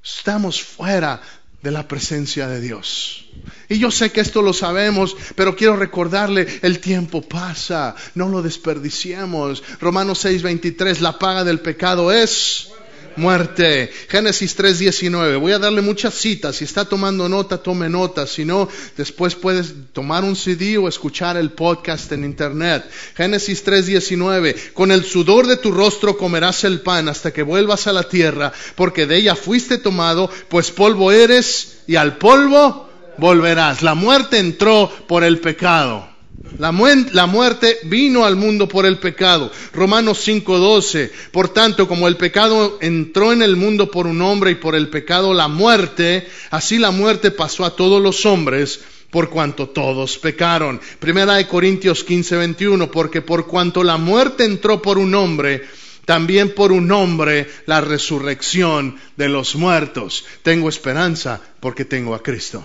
estamos 0.00 0.62
fuera 0.62 1.20
de 1.62 1.70
la 1.70 1.88
presencia 1.88 2.48
de 2.48 2.60
Dios. 2.60 3.26
Y 3.68 3.78
yo 3.78 3.90
sé 3.90 4.12
que 4.12 4.20
esto 4.20 4.42
lo 4.42 4.52
sabemos, 4.52 5.16
pero 5.34 5.56
quiero 5.56 5.76
recordarle, 5.76 6.46
el 6.62 6.80
tiempo 6.80 7.22
pasa, 7.22 7.94
no 8.14 8.28
lo 8.28 8.42
desperdiciemos. 8.42 9.62
Romanos 9.80 10.24
6:23, 10.24 11.00
la 11.00 11.18
paga 11.18 11.44
del 11.44 11.60
pecado 11.60 12.12
es 12.12 12.68
muerte. 13.16 13.90
Génesis 14.08 14.56
3:19. 14.56 15.36
Voy 15.38 15.52
a 15.52 15.58
darle 15.58 15.82
muchas 15.82 16.14
citas. 16.14 16.56
Si 16.56 16.64
está 16.64 16.84
tomando 16.84 17.28
nota, 17.28 17.58
tome 17.58 17.88
nota. 17.88 18.26
Si 18.26 18.44
no, 18.44 18.68
después 18.96 19.34
puedes 19.34 19.74
tomar 19.92 20.24
un 20.24 20.36
CD 20.36 20.78
o 20.78 20.88
escuchar 20.88 21.36
el 21.36 21.50
podcast 21.50 22.10
en 22.12 22.24
internet. 22.24 22.84
Génesis 23.16 23.64
3:19. 23.64 24.72
Con 24.72 24.92
el 24.92 25.04
sudor 25.04 25.46
de 25.46 25.56
tu 25.56 25.72
rostro 25.72 26.16
comerás 26.16 26.64
el 26.64 26.80
pan 26.80 27.08
hasta 27.08 27.32
que 27.32 27.42
vuelvas 27.42 27.86
a 27.86 27.92
la 27.92 28.04
tierra, 28.04 28.52
porque 28.74 29.06
de 29.06 29.16
ella 29.16 29.34
fuiste 29.34 29.78
tomado, 29.78 30.30
pues 30.48 30.70
polvo 30.70 31.12
eres 31.12 31.78
y 31.86 31.96
al 31.96 32.18
polvo 32.18 32.88
volverás. 33.18 33.82
La 33.82 33.94
muerte 33.94 34.38
entró 34.38 34.90
por 35.06 35.24
el 35.24 35.40
pecado. 35.40 36.11
La, 36.58 37.26
muerte 37.26 37.78
vino 37.84 38.24
al 38.24 38.36
mundo 38.36 38.68
por 38.68 38.84
el 38.86 38.98
pecado. 38.98 39.50
Romanos 39.72 40.18
5:12. 40.26 41.10
Por 41.30 41.48
tanto, 41.48 41.88
como 41.88 42.08
el 42.08 42.16
pecado 42.16 42.78
entró 42.80 43.32
en 43.32 43.42
el 43.42 43.56
mundo 43.56 43.90
por 43.90 44.06
un 44.06 44.20
hombre 44.22 44.52
y 44.52 44.54
por 44.56 44.74
el 44.74 44.88
pecado 44.88 45.34
la 45.34 45.48
muerte, 45.48 46.26
así 46.50 46.78
la 46.78 46.90
muerte 46.90 47.30
pasó 47.30 47.64
a 47.64 47.74
todos 47.74 48.02
los 48.02 48.26
hombres 48.26 48.80
por 49.10 49.28
cuanto 49.28 49.68
todos 49.68 50.18
pecaron. 50.18 50.80
Primera 50.98 51.34
de 51.34 51.46
Corintios 51.46 52.04
15:21. 52.04 52.90
Porque 52.90 53.22
por 53.22 53.46
cuanto 53.46 53.82
la 53.82 53.96
muerte 53.96 54.44
entró 54.44 54.82
por 54.82 54.98
un 54.98 55.14
hombre, 55.14 55.62
también 56.04 56.54
por 56.54 56.72
un 56.72 56.90
hombre 56.92 57.48
la 57.66 57.80
resurrección 57.80 58.96
de 59.16 59.28
los 59.28 59.54
muertos. 59.56 60.24
Tengo 60.42 60.68
esperanza 60.68 61.40
porque 61.60 61.84
tengo 61.84 62.14
a 62.14 62.22
Cristo. 62.22 62.64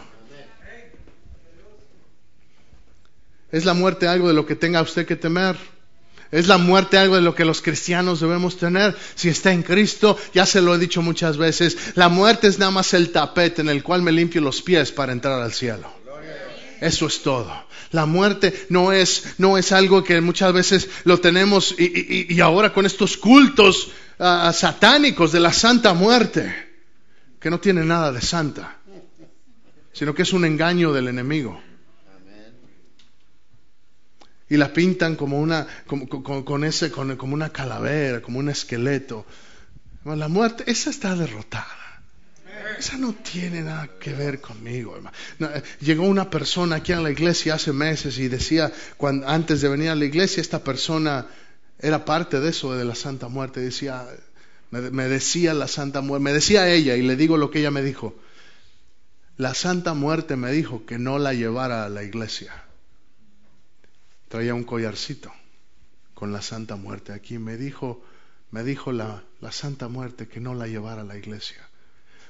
¿Es 3.51 3.65
la 3.65 3.73
muerte 3.73 4.07
algo 4.07 4.27
de 4.27 4.33
lo 4.33 4.45
que 4.45 4.55
tenga 4.55 4.81
usted 4.81 5.05
que 5.05 5.15
temer? 5.15 5.55
¿Es 6.31 6.47
la 6.47 6.57
muerte 6.57 6.97
algo 6.97 7.15
de 7.15 7.21
lo 7.21 7.33
que 7.33 7.45
los 7.45 7.61
cristianos 7.61 8.19
debemos 8.19 8.57
tener? 8.57 8.95
Si 9.15 9.29
está 9.29 9.53
en 9.53 9.63
Cristo, 9.63 10.17
ya 10.33 10.45
se 10.45 10.61
lo 10.61 10.75
he 10.75 10.77
dicho 10.77 11.01
muchas 11.01 11.37
veces, 11.37 11.77
la 11.95 12.09
muerte 12.09 12.47
es 12.47 12.59
nada 12.59 12.71
más 12.71 12.93
el 12.93 13.11
tapete 13.11 13.61
en 13.61 13.69
el 13.69 13.81
cual 13.83 14.01
me 14.01 14.11
limpio 14.11 14.41
los 14.41 14.61
pies 14.61 14.91
para 14.91 15.13
entrar 15.13 15.41
al 15.41 15.53
cielo. 15.53 15.89
Eso 16.81 17.07
es 17.07 17.21
todo. 17.21 17.65
La 17.91 18.05
muerte 18.05 18.53
no 18.67 18.91
es, 18.91 19.35
no 19.37 19.57
es 19.57 19.71
algo 19.71 20.03
que 20.03 20.19
muchas 20.19 20.51
veces 20.51 20.89
lo 21.05 21.19
tenemos 21.19 21.73
y, 21.79 22.39
ahora 22.41 22.73
con 22.73 22.85
estos 22.85 23.15
cultos 23.15 23.89
ah, 24.19 24.51
satánicos 24.53 25.31
de 25.31 25.39
la 25.39 25.53
santa 25.53 25.93
muerte, 25.93 26.53
que 27.39 27.49
no 27.49 27.61
tiene 27.61 27.85
nada 27.85 28.11
de 28.11 28.21
santa, 28.21 28.77
sino 29.93 30.13
que 30.13 30.23
es 30.23 30.33
un 30.33 30.43
engaño 30.43 30.91
del 30.91 31.07
enemigo 31.07 31.61
y 34.49 34.57
la 34.57 34.71
pintan 34.71 35.15
como 35.15 35.39
una, 35.39 35.67
con, 35.85 36.63
ese, 36.63 36.91
como 36.91 37.33
una 37.33 37.49
calavera, 37.49 38.21
como 38.21 38.39
un 38.39 38.49
esqueleto. 38.49 39.25
La 40.05 40.27
muerte, 40.29 40.63
esa 40.67 40.89
está 40.89 41.15
derrotada. 41.15 41.67
Esa 42.79 42.97
no 42.97 43.13
tiene 43.13 43.61
nada 43.61 43.89
que 43.99 44.13
ver 44.13 44.39
conmigo, 44.39 44.95
hermano. 44.95 45.15
Eh, 45.39 45.63
llegó 45.81 46.03
una 46.03 46.29
persona 46.29 46.77
aquí 46.77 46.91
a 46.91 47.01
la 47.01 47.11
iglesia 47.11 47.55
hace 47.55 47.73
meses 47.73 48.17
y 48.19 48.27
decía, 48.27 48.71
cuando, 48.97 49.27
antes 49.27 49.61
de 49.61 49.69
venir 49.69 49.89
a 49.89 49.95
la 49.95 50.05
iglesia, 50.05 50.41
esta 50.41 50.63
persona 50.63 51.27
era 51.79 52.05
parte 52.05 52.39
de 52.39 52.49
eso, 52.49 52.73
de 52.75 52.85
la 52.85 52.95
Santa 52.95 53.27
Muerte. 53.27 53.59
Decía, 53.59 54.05
me 54.71 55.07
decía 55.07 55.53
la 55.53 55.67
Santa 55.67 56.01
Muerte, 56.01 56.23
me 56.23 56.33
decía 56.33 56.69
ella, 56.69 56.95
y 56.95 57.01
le 57.01 57.15
digo 57.15 57.37
lo 57.37 57.51
que 57.51 57.59
ella 57.59 57.71
me 57.71 57.81
dijo. 57.81 58.15
La 59.37 59.53
Santa 59.53 59.93
Muerte 59.93 60.35
me 60.35 60.51
dijo 60.51 60.85
que 60.85 60.99
no 60.99 61.19
la 61.19 61.33
llevara 61.33 61.85
a 61.85 61.89
la 61.89 62.03
iglesia 62.03 62.66
traía 64.27 64.53
un 64.53 64.63
collarcito 64.63 65.31
con 66.13 66.31
la 66.31 66.41
Santa 66.41 66.75
Muerte 66.75 67.13
aquí. 67.13 67.37
Me 67.37 67.57
dijo, 67.57 68.03
me 68.51 68.63
dijo 68.63 68.91
la, 68.91 69.23
la 69.41 69.51
Santa 69.51 69.87
Muerte 69.87 70.27
que 70.27 70.39
no 70.39 70.53
la 70.53 70.67
llevara 70.67 71.01
a 71.01 71.05
la 71.05 71.17
iglesia, 71.17 71.67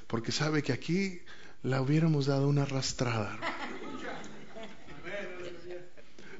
porque 0.06 0.32
sabe 0.32 0.62
que 0.62 0.72
aquí 0.72 1.20
la 1.62 1.80
hubiéramos 1.80 2.26
dado 2.26 2.48
una 2.48 2.62
arrastrada. 2.62 3.38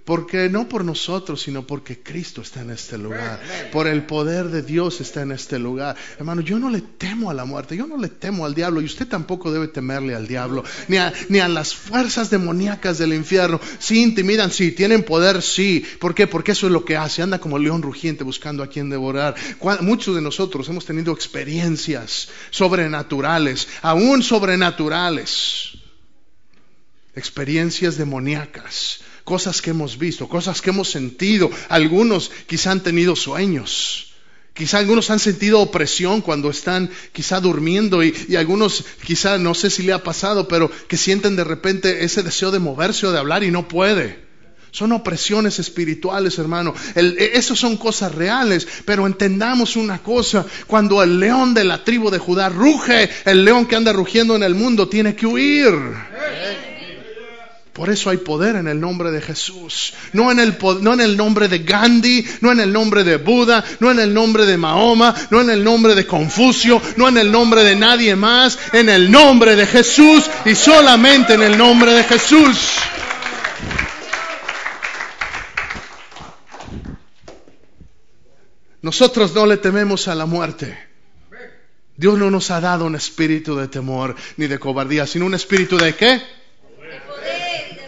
Porque 0.08 0.48
no 0.48 0.70
por 0.70 0.86
nosotros, 0.86 1.42
sino 1.42 1.66
porque 1.66 2.02
Cristo 2.02 2.40
está 2.40 2.62
en 2.62 2.70
este 2.70 2.96
lugar. 2.96 3.42
Por 3.70 3.86
el 3.86 4.06
poder 4.06 4.48
de 4.48 4.62
Dios 4.62 5.02
está 5.02 5.20
en 5.20 5.32
este 5.32 5.58
lugar. 5.58 5.96
Hermano, 6.18 6.40
yo 6.40 6.58
no 6.58 6.70
le 6.70 6.80
temo 6.80 7.30
a 7.30 7.34
la 7.34 7.44
muerte, 7.44 7.76
yo 7.76 7.86
no 7.86 7.98
le 7.98 8.08
temo 8.08 8.46
al 8.46 8.54
diablo 8.54 8.80
y 8.80 8.86
usted 8.86 9.06
tampoco 9.06 9.52
debe 9.52 9.68
temerle 9.68 10.14
al 10.14 10.26
diablo, 10.26 10.64
ni 10.88 10.96
a, 10.96 11.12
ni 11.28 11.40
a 11.40 11.48
las 11.48 11.74
fuerzas 11.74 12.30
demoníacas 12.30 12.96
del 12.96 13.12
infierno. 13.12 13.60
Sí, 13.78 14.02
intimidan, 14.02 14.50
sí, 14.50 14.72
tienen 14.72 15.02
poder, 15.02 15.42
sí. 15.42 15.84
¿Por 16.00 16.14
qué? 16.14 16.26
Porque 16.26 16.52
eso 16.52 16.68
es 16.68 16.72
lo 16.72 16.86
que 16.86 16.96
hace. 16.96 17.20
Anda 17.20 17.38
como 17.38 17.58
león 17.58 17.82
rugiente 17.82 18.24
buscando 18.24 18.62
a 18.62 18.68
quien 18.70 18.88
devorar. 18.88 19.34
Muchos 19.82 20.14
de 20.14 20.22
nosotros 20.22 20.66
hemos 20.70 20.86
tenido 20.86 21.12
experiencias 21.12 22.30
sobrenaturales, 22.48 23.68
aún 23.82 24.22
sobrenaturales. 24.22 25.72
Experiencias 27.14 27.98
demoníacas 27.98 29.00
cosas 29.28 29.60
que 29.60 29.70
hemos 29.70 29.98
visto, 29.98 30.26
cosas 30.26 30.62
que 30.62 30.70
hemos 30.70 30.90
sentido. 30.90 31.50
Algunos 31.68 32.30
quizá 32.46 32.70
han 32.70 32.82
tenido 32.82 33.14
sueños. 33.14 34.14
Quizá 34.54 34.78
algunos 34.78 35.10
han 35.10 35.18
sentido 35.18 35.60
opresión 35.60 36.22
cuando 36.22 36.48
están 36.48 36.90
quizá 37.12 37.38
durmiendo 37.38 38.02
y, 38.02 38.36
algunos 38.36 38.86
quizá 39.04 39.36
no 39.36 39.52
sé 39.52 39.68
si 39.68 39.82
le 39.82 39.92
ha 39.92 40.02
pasado, 40.02 40.48
pero 40.48 40.70
que 40.88 40.96
sienten 40.96 41.36
de 41.36 41.44
repente 41.44 42.04
ese 42.04 42.22
deseo 42.22 42.50
de 42.50 42.58
moverse 42.58 43.06
o 43.06 43.12
de 43.12 43.18
hablar 43.18 43.44
y 43.44 43.50
no 43.50 43.68
puede. 43.68 44.26
Son 44.70 44.92
opresiones 44.92 45.58
espirituales, 45.58 46.38
hermano. 46.38 46.74
E, 46.94 47.32
Esas 47.34 47.58
son 47.58 47.76
cosas 47.76 48.14
reales, 48.14 48.66
pero 48.86 49.06
entendamos 49.06 49.76
una 49.76 49.98
cosa. 49.98 50.46
Cuando 50.66 51.02
el 51.02 51.20
león 51.20 51.52
de 51.52 51.64
la 51.64 51.84
tribu 51.84 52.10
de 52.10 52.18
Judá 52.18 52.48
ruge, 52.48 53.10
el 53.26 53.44
león 53.44 53.66
que 53.66 53.76
anda 53.76 53.92
rugiendo 53.92 54.34
en 54.36 54.42
el 54.42 54.54
mundo 54.54 54.88
tiene 54.88 55.14
que 55.14 55.26
huir. 55.26 55.74
Por 57.78 57.90
eso 57.90 58.10
hay 58.10 58.16
poder 58.16 58.56
en 58.56 58.66
el 58.66 58.80
nombre 58.80 59.12
de 59.12 59.20
Jesús. 59.20 59.94
No 60.12 60.32
en, 60.32 60.40
el, 60.40 60.58
no 60.80 60.94
en 60.94 61.00
el 61.00 61.16
nombre 61.16 61.46
de 61.46 61.60
Gandhi, 61.60 62.26
no 62.40 62.50
en 62.50 62.58
el 62.58 62.72
nombre 62.72 63.04
de 63.04 63.18
Buda, 63.18 63.64
no 63.78 63.92
en 63.92 64.00
el 64.00 64.12
nombre 64.12 64.46
de 64.46 64.56
Mahoma, 64.56 65.14
no 65.30 65.40
en 65.42 65.48
el 65.48 65.62
nombre 65.62 65.94
de 65.94 66.04
Confucio, 66.04 66.82
no 66.96 67.08
en 67.08 67.18
el 67.18 67.30
nombre 67.30 67.62
de 67.62 67.76
nadie 67.76 68.16
más, 68.16 68.58
en 68.72 68.88
el 68.88 69.08
nombre 69.08 69.54
de 69.54 69.64
Jesús 69.64 70.28
y 70.44 70.56
solamente 70.56 71.34
en 71.34 71.42
el 71.42 71.56
nombre 71.56 71.92
de 71.92 72.02
Jesús. 72.02 72.58
Nosotros 78.82 79.32
no 79.36 79.46
le 79.46 79.56
tememos 79.56 80.08
a 80.08 80.16
la 80.16 80.26
muerte. 80.26 80.76
Dios 81.96 82.18
no 82.18 82.28
nos 82.28 82.50
ha 82.50 82.60
dado 82.60 82.86
un 82.86 82.96
espíritu 82.96 83.54
de 83.54 83.68
temor 83.68 84.16
ni 84.36 84.48
de 84.48 84.58
cobardía, 84.58 85.06
sino 85.06 85.26
un 85.26 85.34
espíritu 85.34 85.78
de 85.78 85.94
qué? 85.94 86.37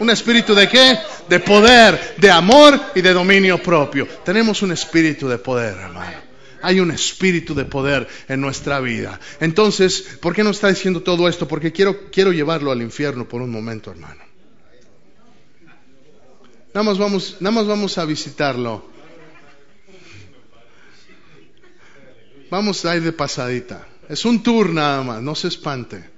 ¿Un 0.01 0.09
espíritu 0.09 0.55
de 0.55 0.67
qué? 0.67 0.97
De 1.29 1.39
poder, 1.39 2.15
de 2.17 2.31
amor 2.31 2.73
y 2.95 3.01
de 3.01 3.13
dominio 3.13 3.61
propio. 3.61 4.07
Tenemos 4.25 4.63
un 4.63 4.71
espíritu 4.71 5.29
de 5.29 5.37
poder, 5.37 5.77
hermano. 5.77 6.17
Hay 6.63 6.79
un 6.79 6.89
espíritu 6.89 7.53
de 7.53 7.65
poder 7.65 8.07
en 8.27 8.41
nuestra 8.41 8.79
vida. 8.79 9.19
Entonces, 9.39 10.17
¿por 10.19 10.33
qué 10.33 10.43
no 10.43 10.49
está 10.49 10.69
diciendo 10.69 11.03
todo 11.03 11.27
esto? 11.29 11.47
Porque 11.47 11.71
quiero, 11.71 12.09
quiero 12.09 12.31
llevarlo 12.31 12.71
al 12.71 12.81
infierno 12.81 13.27
por 13.27 13.43
un 13.43 13.51
momento, 13.51 13.91
hermano. 13.91 14.23
Nada 16.73 16.83
más 16.83 16.97
vamos, 16.97 17.37
nada 17.39 17.53
más 17.53 17.67
vamos 17.67 17.99
a 17.99 18.05
visitarlo. 18.05 18.89
Vamos 22.49 22.83
a 22.85 22.95
ir 22.95 23.03
de 23.03 23.11
pasadita. 23.11 23.87
Es 24.09 24.25
un 24.25 24.41
tour 24.41 24.71
nada 24.71 25.03
más, 25.03 25.21
no 25.21 25.35
se 25.35 25.47
espante. 25.47 26.09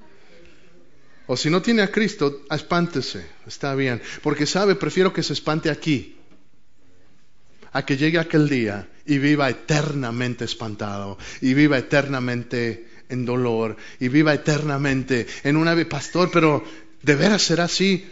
O 1.28 1.38
si 1.38 1.50
no 1.50 1.62
tiene 1.62 1.82
a 1.82 1.92
Cristo, 1.92 2.44
espántese, 2.50 3.26
está 3.48 3.76
bien. 3.76 4.02
Porque 4.22 4.46
sabe, 4.46 4.76
prefiero 4.76 5.14
que 5.14 5.24
se 5.24 5.34
espante 5.34 5.70
aquí, 5.70 6.18
a 7.72 7.86
que 7.86 7.98
llegue 7.98 8.20
aquel 8.20 8.50
día 8.50 8.90
y 9.06 9.18
viva 9.18 9.50
eternamente 9.50 10.46
espantado, 10.46 11.18
y 11.42 11.54
viva 11.54 11.78
eternamente 11.78 12.88
en 13.10 13.26
dolor, 13.26 13.78
y 14.00 14.08
viva 14.10 14.34
eternamente 14.34 15.28
en 15.44 15.56
una 15.56 15.76
pastor, 15.86 16.30
pero 16.32 16.64
¿de 17.02 17.16
veras 17.16 17.42
será 17.42 17.66
así? 17.66 18.10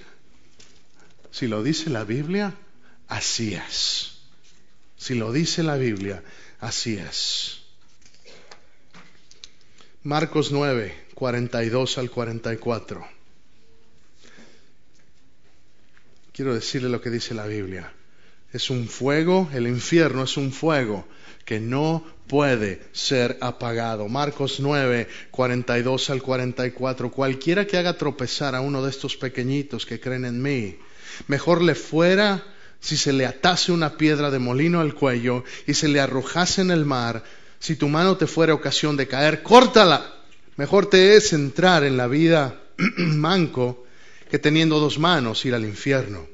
Si 1.31 1.47
lo 1.47 1.63
dice 1.63 1.89
la 1.89 2.03
Biblia, 2.03 2.53
así 3.07 3.53
es. 3.53 4.19
Si 4.97 5.15
lo 5.15 5.31
dice 5.31 5.63
la 5.63 5.75
Biblia, 5.75 6.23
así 6.59 6.97
es. 6.97 7.60
Marcos 10.03 10.51
9, 10.51 10.95
42 11.13 11.99
al 11.99 12.09
44. 12.09 13.07
Quiero 16.33 16.55
decirle 16.55 16.89
lo 16.89 16.99
que 16.99 17.11
dice 17.11 17.35
la 17.35 17.45
Biblia. 17.45 17.93
Es 18.51 18.71
un 18.71 18.87
fuego, 18.87 19.47
el 19.53 19.67
infierno 19.67 20.23
es 20.23 20.37
un 20.37 20.51
fuego 20.51 21.07
que 21.45 21.59
no 21.59 22.03
puede 22.25 22.81
ser 22.93 23.37
apagado. 23.41 24.07
Marcos 24.07 24.59
9, 24.59 25.07
42 25.29 26.09
al 26.09 26.23
44. 26.23 27.11
Cualquiera 27.11 27.67
que 27.67 27.77
haga 27.77 27.95
tropezar 27.95 28.55
a 28.55 28.61
uno 28.61 28.83
de 28.83 28.89
estos 28.89 29.15
pequeñitos 29.15 29.85
que 29.85 29.99
creen 29.99 30.25
en 30.25 30.41
mí, 30.41 30.79
mejor 31.27 31.61
le 31.61 31.75
fuera 31.75 32.43
si 32.79 32.97
se 32.97 33.13
le 33.13 33.27
atase 33.27 33.71
una 33.71 33.97
piedra 33.97 34.31
de 34.31 34.39
molino 34.39 34.81
al 34.81 34.95
cuello 34.95 35.43
y 35.67 35.75
se 35.75 35.89
le 35.89 35.99
arrojase 35.99 36.61
en 36.61 36.71
el 36.71 36.85
mar 36.85 37.23
Si 37.61 37.75
tu 37.75 37.87
mano 37.87 38.17
te 38.17 38.25
fuera 38.25 38.55
ocasión 38.55 38.97
de 38.97 39.07
caer, 39.07 39.43
córtala. 39.43 40.15
Mejor 40.57 40.87
te 40.87 41.15
es 41.15 41.31
entrar 41.31 41.83
en 41.83 41.95
la 41.95 42.07
vida 42.07 42.59
manco 42.97 43.85
que 44.31 44.39
teniendo 44.39 44.79
dos 44.79 44.97
manos 44.97 45.45
ir 45.45 45.53
al 45.53 45.63
infierno, 45.63 46.27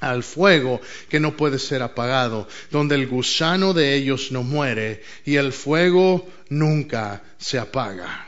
al 0.00 0.24
fuego 0.24 0.80
que 1.08 1.20
no 1.20 1.36
puede 1.36 1.60
ser 1.60 1.80
apagado, 1.82 2.48
donde 2.72 2.96
el 2.96 3.06
gusano 3.06 3.72
de 3.72 3.94
ellos 3.94 4.32
no 4.32 4.42
muere 4.42 5.04
y 5.24 5.36
el 5.36 5.52
fuego 5.52 6.28
nunca 6.48 7.22
se 7.38 7.60
apaga. 7.60 8.26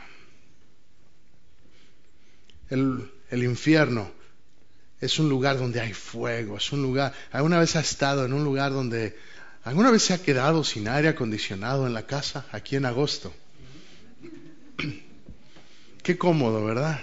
El, 2.69 3.09
infierno 3.31 4.09
es 5.01 5.19
un 5.19 5.27
lugar 5.27 5.57
donde 5.57 5.81
hay 5.81 5.91
fuego, 5.91 6.55
es 6.55 6.71
un 6.71 6.81
lugar, 6.81 7.13
¿alguna 7.33 7.59
vez 7.59 7.75
ha 7.75 7.81
estado 7.81 8.23
en 8.23 8.31
un 8.31 8.45
lugar 8.45 8.71
donde 8.71 9.17
¿Alguna 9.63 9.91
vez 9.91 10.01
se 10.03 10.13
ha 10.13 10.21
quedado 10.21 10.63
sin 10.63 10.87
aire 10.87 11.09
acondicionado 11.09 11.85
en 11.85 11.93
la 11.93 12.07
casa 12.07 12.47
aquí 12.51 12.75
en 12.75 12.85
agosto? 12.85 13.31
Qué 16.03 16.17
cómodo, 16.17 16.65
¿verdad? 16.65 16.99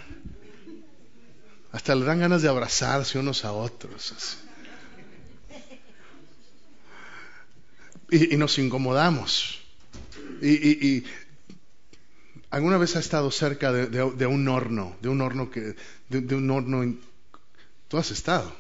Hasta 1.71 1.95
le 1.95 2.05
dan 2.05 2.19
ganas 2.19 2.43
de 2.43 2.49
abrazarse 2.49 3.19
unos 3.19 3.45
a 3.45 3.53
otros. 3.53 4.39
Y, 8.11 8.37
nos 8.37 8.59
incomodamos. 8.59 9.61
Y, 10.43 11.05
alguna 12.51 12.79
vez 12.79 12.97
ha 12.97 13.01
estado 13.01 13.31
cerca 13.31 13.71
de, 13.71 14.27
un 14.27 14.49
horno, 14.49 14.97
de 15.01 15.09
un 15.09 15.21
horno 15.21 15.49
que, 15.49 15.77
de, 16.09 16.35
un 16.35 16.51
horno, 16.51 16.97
tú 17.87 17.99
has 17.99 18.11
estado 18.11 18.53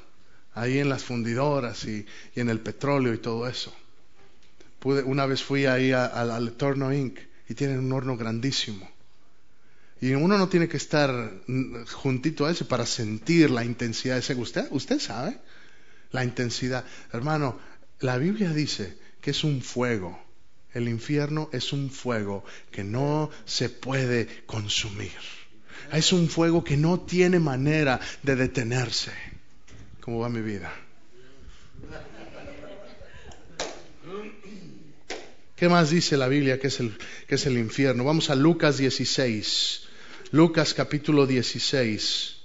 ahí 0.54 0.78
en 0.78 0.88
las 0.88 1.02
fundidoras 1.02 1.84
y 1.84 2.06
en 2.36 2.48
el 2.48 2.60
petróleo 2.60 3.12
y 3.12 3.18
todo 3.18 3.48
eso 3.48 3.74
una 4.84 5.26
vez 5.26 5.42
fui 5.42 5.66
ahí 5.66 5.92
al 5.92 6.52
Torno 6.52 6.92
Inc. 6.92 7.18
y 7.48 7.54
tienen 7.54 7.78
un 7.80 7.92
horno 7.92 8.16
grandísimo. 8.16 8.88
Y 10.00 10.12
uno 10.12 10.38
no 10.38 10.48
tiene 10.48 10.68
que 10.68 10.76
estar 10.76 11.32
juntito 11.92 12.46
a 12.46 12.52
ese 12.52 12.64
para 12.64 12.86
sentir 12.86 13.50
la 13.50 13.64
intensidad 13.64 14.14
de 14.14 14.20
ese. 14.20 14.34
Usted, 14.34 14.68
usted 14.70 15.00
sabe 15.00 15.38
la 16.12 16.22
intensidad. 16.22 16.84
Hermano, 17.12 17.58
la 18.00 18.16
Biblia 18.16 18.52
dice 18.52 18.96
que 19.20 19.32
es 19.32 19.42
un 19.42 19.60
fuego. 19.60 20.18
El 20.72 20.88
infierno 20.88 21.48
es 21.52 21.72
un 21.72 21.90
fuego 21.90 22.44
que 22.70 22.84
no 22.84 23.30
se 23.44 23.70
puede 23.70 24.44
consumir. 24.46 25.16
Es 25.92 26.12
un 26.12 26.28
fuego 26.28 26.62
que 26.62 26.76
no 26.76 27.00
tiene 27.00 27.40
manera 27.40 27.98
de 28.22 28.36
detenerse. 28.36 29.12
¿Cómo 30.00 30.20
va 30.20 30.28
mi 30.28 30.42
vida? 30.42 30.72
¿Qué 35.58 35.68
más 35.68 35.90
dice 35.90 36.16
la 36.16 36.28
Biblia 36.28 36.60
que 36.60 36.68
es 36.68 36.78
el, 36.78 36.96
es 37.26 37.44
el 37.46 37.58
infierno? 37.58 38.04
Vamos 38.04 38.30
a 38.30 38.36
Lucas 38.36 38.78
16. 38.78 39.80
Lucas 40.30 40.72
capítulo 40.72 41.26
16 41.26 42.36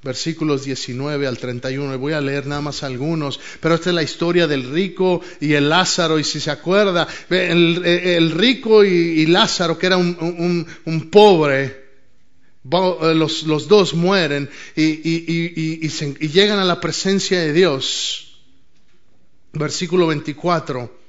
versículos 0.00 0.64
19 0.64 1.26
al 1.26 1.38
31. 1.38 1.98
Voy 1.98 2.12
a 2.12 2.20
leer 2.20 2.46
nada 2.46 2.60
más 2.60 2.82
algunos, 2.82 3.40
pero 3.60 3.74
esta 3.74 3.90
es 3.90 3.94
la 3.94 4.02
historia 4.02 4.46
del 4.46 4.70
rico 4.70 5.20
y 5.40 5.54
el 5.54 5.68
Lázaro. 5.68 6.18
Y 6.18 6.24
si 6.24 6.38
se 6.38 6.50
acuerda, 6.52 7.08
el, 7.30 8.30
rico 8.30 8.84
y, 8.84 9.26
Lázaro, 9.26 9.76
que 9.76 9.86
era 9.86 9.96
un, 9.96 11.08
pobre, 11.10 11.64
eh, 11.64 13.14
los, 13.14 13.42
los, 13.44 13.66
dos 13.66 13.94
mueren 13.94 14.48
y, 14.76 14.82
y 15.04 16.28
llegan 16.28 16.58
a 16.58 16.64
la 16.64 16.80
presencia 16.80 17.40
de 17.40 17.52
Dios. 17.52 18.40
Versículo 19.52 20.06
24. 20.06 21.01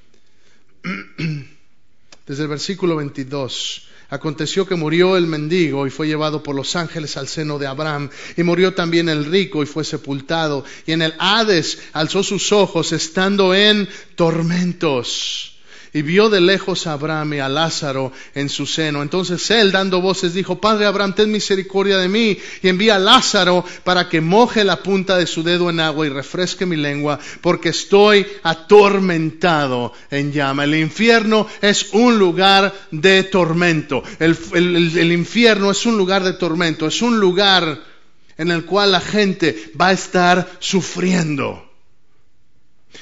Desde 2.27 2.43
el 2.43 2.49
versículo 2.49 2.95
22. 2.97 3.87
Aconteció 4.09 4.67
que 4.67 4.75
murió 4.75 5.17
el 5.17 5.25
mendigo 5.25 5.87
y 5.87 5.89
fue 5.89 6.07
llevado 6.07 6.43
por 6.43 6.55
los 6.55 6.75
ángeles 6.75 7.17
al 7.17 7.27
seno 7.27 7.57
de 7.57 7.67
Abraham, 7.67 8.09
y 8.37 8.43
murió 8.43 8.73
también 8.73 9.09
el 9.09 9.25
rico 9.25 9.63
y 9.63 9.65
fue 9.65 9.83
sepultado, 9.83 10.63
y 10.85 10.91
en 10.91 11.01
el 11.01 11.15
Hades 11.17 11.79
alzó 11.93 12.21
sus 12.21 12.51
ojos 12.51 12.91
estando 12.91 13.55
en 13.55 13.89
tormentos 14.15 15.52
y 15.93 16.01
vio 16.01 16.29
de 16.29 16.41
lejos 16.41 16.87
a 16.87 16.93
Abraham 16.93 17.35
y 17.35 17.39
a 17.39 17.47
Lázaro 17.47 18.11
en 18.33 18.49
su 18.49 18.65
seno. 18.65 19.03
Entonces 19.03 19.49
él, 19.51 19.71
dando 19.71 20.01
voces, 20.01 20.33
dijo, 20.33 20.59
Padre 20.59 20.85
Abraham, 20.85 21.13
ten 21.13 21.31
misericordia 21.31 21.99
de 21.99 22.09
mí 22.09 22.37
y 22.61 22.67
envía 22.67 22.95
a 22.95 22.99
Lázaro 22.99 23.63
para 23.83 24.09
que 24.09 24.19
moje 24.19 24.63
la 24.63 24.81
punta 24.81 25.17
de 25.17 25.27
su 25.27 25.43
dedo 25.43 25.69
en 25.69 25.79
agua 25.79 26.05
y 26.05 26.09
refresque 26.09 26.65
mi 26.65 26.75
lengua, 26.75 27.19
porque 27.41 27.69
estoy 27.69 28.25
atormentado 28.41 29.93
en 30.09 30.31
llama. 30.31 30.63
El 30.63 30.75
infierno 30.75 31.47
es 31.61 31.89
un 31.93 32.17
lugar 32.17 32.73
de 32.89 33.23
tormento. 33.23 34.03
El, 34.19 34.35
el 34.53 35.11
infierno 35.11 35.69
es 35.69 35.85
un 35.85 35.97
lugar 35.97 36.23
de 36.23 36.33
tormento, 36.33 36.87
es 36.87 37.01
un 37.01 37.19
lugar 37.19 37.93
en 38.37 38.49
el 38.49 38.65
cual 38.65 38.91
la 38.91 39.01
gente 39.01 39.71
va 39.79 39.89
a 39.89 39.93
estar 39.93 40.57
sufriendo. 40.59 41.72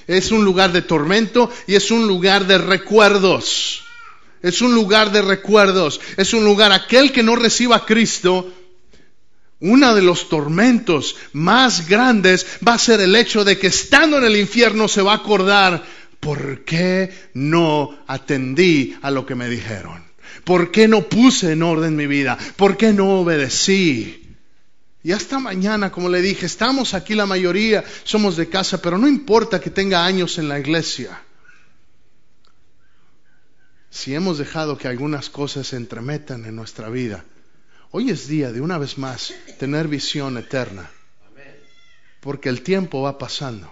Es 0.08 0.32
un 0.32 0.44
lugar 0.46 0.72
de 0.72 0.82
tormento 0.82 1.52
y 1.68 1.76
es 1.76 1.92
un 1.92 2.08
lugar 2.08 2.48
de 2.48 2.58
recuerdos. 2.58 3.84
Es 4.42 4.62
un 4.62 4.74
lugar 4.74 5.12
de 5.12 5.22
recuerdos. 5.22 6.02
Es 6.18 6.34
un 6.34 6.44
lugar, 6.44 6.72
aquel 6.72 7.12
que 7.12 7.24
no 7.24 7.36
reciba 7.36 7.78
a 7.78 7.86
Cristo, 7.86 8.52
uno 9.60 9.94
de 9.94 10.02
los 10.02 10.28
tormentos 10.28 11.16
más 11.34 11.88
grandes 11.88 12.46
va 12.68 12.74
a 12.74 12.80
ser 12.80 13.00
el 13.00 13.16
hecho 13.16 13.44
de 13.44 13.58
que 13.58 13.68
estando 13.68 14.18
en 14.18 14.24
el 14.24 14.36
infierno 14.36 14.88
se 14.88 15.04
va 15.04 15.14
a 15.14 15.18
acordar, 15.18 15.84
¿por 16.20 16.64
qué 16.64 17.12
no 17.34 17.98
atendí 18.08 18.96
a 19.02 19.12
lo 19.12 19.26
que 19.26 19.36
me 19.36 19.48
dijeron? 19.48 20.04
¿Por 20.44 20.72
qué 20.72 20.88
no 20.88 21.04
puse 21.04 21.52
en 21.52 21.62
orden 21.62 21.96
mi 21.96 22.08
vida? 22.08 22.38
¿Por 22.56 22.76
qué 22.78 22.94
no 22.94 23.20
obedecí? 23.20 24.21
Y 25.04 25.14
hasta 25.14 25.40
mañana, 25.40 25.92
como 25.92 26.10
le 26.10 26.22
dije, 26.22 26.46
estamos 26.46 26.94
aquí 26.94 27.16
la 27.16 27.26
mayoría, 27.26 27.84
somos 28.04 28.38
de 28.38 28.50
casa, 28.50 28.82
pero 28.82 28.98
no 28.98 29.08
importa 29.08 29.60
que 29.60 29.72
tenga 29.72 30.06
años 30.06 30.38
en 30.38 30.48
la 30.48 30.60
iglesia. 30.60 31.20
Si 33.90 34.14
hemos 34.14 34.38
dejado 34.38 34.78
que 34.78 34.88
algunas 34.88 35.30
cosas 35.30 35.68
se 35.68 35.76
entremetan 35.76 36.46
en 36.46 36.56
nuestra 36.56 36.90
vida, 36.90 37.26
hoy 37.90 38.12
es 38.12 38.28
día 38.28 38.52
de 38.52 38.62
una 38.62 38.78
vez 38.78 38.98
más 38.98 39.34
tener 39.58 39.88
visión 39.88 40.38
eterna. 40.38 40.90
Porque 42.20 42.50
el 42.50 42.62
tiempo 42.62 43.02
va 43.02 43.18
pasando. 43.18 43.70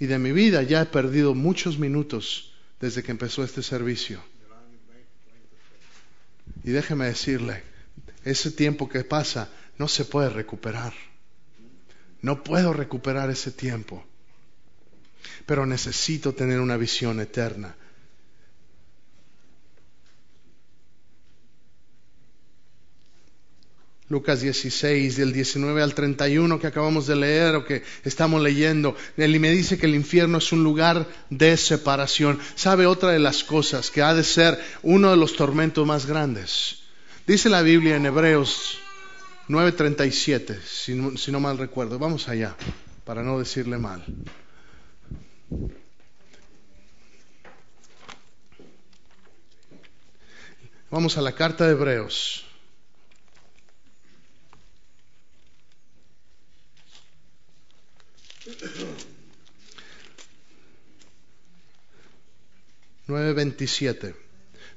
Y 0.00 0.06
de 0.06 0.18
mi 0.18 0.32
vida 0.32 0.62
ya 0.62 0.80
he 0.80 0.86
perdido 0.86 1.34
muchos 1.34 1.78
minutos 1.78 2.54
desde 2.80 3.02
que 3.02 3.12
empezó 3.12 3.44
este 3.44 3.62
servicio. 3.62 4.22
Y 6.64 6.70
déjeme 6.70 7.04
decirle, 7.04 7.62
ese 8.24 8.50
tiempo 8.50 8.88
que 8.88 9.04
pasa 9.04 9.50
no 9.78 9.88
se 9.88 10.04
puede 10.04 10.28
recuperar. 10.30 10.92
No 12.22 12.42
puedo 12.42 12.72
recuperar 12.72 13.30
ese 13.30 13.50
tiempo. 13.50 14.04
Pero 15.46 15.66
necesito 15.66 16.34
tener 16.34 16.60
una 16.60 16.76
visión 16.76 17.20
eterna. 17.20 17.76
Lucas 24.10 24.42
16, 24.42 25.16
del 25.16 25.32
19 25.32 25.82
al 25.82 25.94
31 25.94 26.60
que 26.60 26.66
acabamos 26.66 27.06
de 27.06 27.16
leer 27.16 27.56
o 27.56 27.64
que 27.64 27.82
estamos 28.04 28.42
leyendo, 28.42 28.94
él 29.16 29.40
me 29.40 29.50
dice 29.50 29.78
que 29.78 29.86
el 29.86 29.94
infierno 29.94 30.38
es 30.38 30.52
un 30.52 30.62
lugar 30.62 31.08
de 31.30 31.56
separación. 31.56 32.38
¿Sabe 32.54 32.86
otra 32.86 33.10
de 33.10 33.18
las 33.18 33.42
cosas 33.44 33.90
que 33.90 34.02
ha 34.02 34.14
de 34.14 34.22
ser 34.22 34.62
uno 34.82 35.10
de 35.10 35.16
los 35.16 35.36
tormentos 35.36 35.86
más 35.86 36.04
grandes? 36.04 36.80
Dice 37.26 37.48
la 37.48 37.62
Biblia 37.62 37.96
en 37.96 38.04
Hebreos 38.04 38.78
9.37, 39.48 40.60
si, 40.62 41.18
si 41.18 41.32
no 41.32 41.40
mal 41.40 41.58
recuerdo. 41.58 41.98
Vamos 41.98 42.28
allá, 42.28 42.56
para 43.04 43.22
no 43.22 43.38
decirle 43.38 43.78
mal. 43.78 44.04
Vamos 50.90 51.18
a 51.18 51.22
la 51.22 51.32
carta 51.32 51.66
de 51.66 51.72
Hebreos. 51.72 52.46
Nueve 63.06 63.32
veintisiete. 63.34 64.23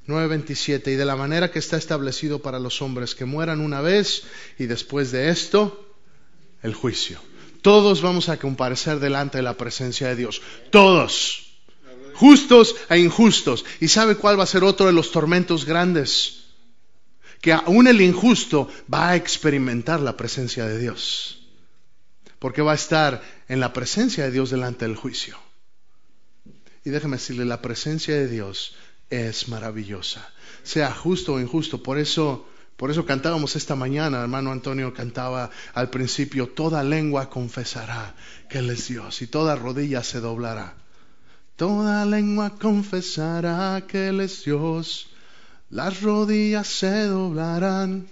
9:27, 0.07 0.93
y 0.93 0.95
de 0.95 1.05
la 1.05 1.15
manera 1.15 1.51
que 1.51 1.59
está 1.59 1.77
establecido 1.77 2.41
para 2.41 2.59
los 2.59 2.81
hombres 2.81 3.13
que 3.13 3.25
mueran 3.25 3.59
una 3.59 3.81
vez 3.81 4.23
y 4.57 4.65
después 4.65 5.11
de 5.11 5.29
esto, 5.29 5.93
el 6.63 6.73
juicio. 6.73 7.19
Todos 7.61 8.01
vamos 8.01 8.29
a 8.29 8.37
comparecer 8.37 8.99
delante 8.99 9.39
de 9.39 9.43
la 9.43 9.57
presencia 9.57 10.07
de 10.07 10.15
Dios. 10.15 10.41
Todos. 10.71 11.43
Justos 12.13 12.75
e 12.89 12.97
injustos. 12.99 13.65
¿Y 13.81 13.89
sabe 13.89 14.15
cuál 14.15 14.39
va 14.39 14.43
a 14.43 14.47
ser 14.47 14.63
otro 14.63 14.85
de 14.85 14.93
los 14.93 15.11
tormentos 15.11 15.65
grandes? 15.65 16.45
Que 17.41 17.51
aún 17.51 17.87
el 17.87 18.01
injusto 18.01 18.69
va 18.91 19.09
a 19.09 19.15
experimentar 19.15 19.99
la 19.99 20.15
presencia 20.15 20.65
de 20.65 20.79
Dios. 20.79 21.47
Porque 22.39 22.61
va 22.61 22.71
a 22.71 22.75
estar 22.75 23.21
en 23.49 23.59
la 23.59 23.73
presencia 23.73 24.23
de 24.23 24.31
Dios 24.31 24.49
delante 24.49 24.85
del 24.85 24.95
juicio. 24.95 25.37
Y 26.85 26.89
déjeme 26.89 27.17
decirle, 27.17 27.43
la 27.43 27.61
presencia 27.61 28.15
de 28.15 28.29
Dios 28.29 28.75
es 29.09 29.47
maravillosa. 29.47 30.27
Sea 30.63 30.93
justo 30.93 31.33
o 31.33 31.39
injusto. 31.39 31.81
Por 31.81 31.97
eso, 31.97 32.47
por 32.75 32.91
eso 32.91 33.05
cantábamos 33.05 33.55
esta 33.55 33.75
mañana, 33.75 34.21
hermano 34.21 34.51
Antonio 34.51 34.93
cantaba 34.93 35.49
al 35.73 35.89
principio, 35.89 36.49
toda 36.49 36.83
lengua 36.83 37.29
confesará 37.29 38.15
que 38.49 38.59
Él 38.59 38.69
es 38.69 38.87
Dios 38.87 39.21
y 39.21 39.27
toda 39.27 39.55
rodilla 39.55 40.03
se 40.03 40.19
doblará. 40.19 40.75
Toda 41.55 42.05
lengua 42.05 42.51
confesará 42.59 43.83
que 43.87 44.09
Él 44.09 44.21
es 44.21 44.43
Dios, 44.43 45.09
las 45.69 46.01
rodillas 46.01 46.67
se 46.67 47.05
doblarán 47.07 48.07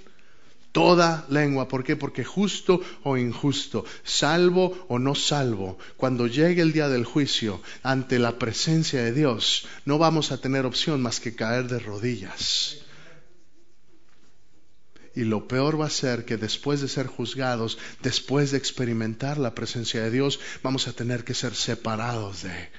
toda 0.75 1.25
lengua. 1.29 1.69
¿Por 1.69 1.85
qué? 1.85 1.95
Porque 1.95 2.25
justo 2.25 2.81
o 3.03 3.15
injusto, 3.15 3.85
salvo 4.03 4.85
o 4.89 4.99
no 4.99 5.15
salvo, 5.15 5.77
cuando 5.95 6.27
llegue 6.27 6.61
el 6.61 6.73
día 6.73 6.89
del 6.89 7.05
juicio 7.05 7.61
ante 7.81 8.19
la 8.19 8.38
presencia 8.38 9.01
de 9.01 9.13
Dios, 9.13 9.69
no 9.85 9.97
vamos 9.97 10.33
a 10.33 10.41
tener 10.41 10.65
opción 10.65 11.01
más 11.01 11.21
que 11.21 11.33
caer 11.33 11.69
de 11.69 11.79
rodillas. 11.79 12.79
Y 15.15 15.23
lo 15.23 15.47
peor 15.47 15.79
va 15.79 15.85
a 15.85 15.89
ser 15.89 16.25
que 16.25 16.35
después 16.35 16.81
de 16.81 16.89
ser 16.89 17.07
juzgados, 17.07 17.77
después 18.01 18.51
de 18.51 18.57
experimentar 18.57 19.38
la 19.38 19.55
presencia 19.55 20.03
de 20.03 20.11
Dios, 20.11 20.41
vamos 20.61 20.89
a 20.89 20.91
tener 20.91 21.23
que 21.23 21.33
ser 21.33 21.55
separados 21.55 22.43
de 22.43 22.69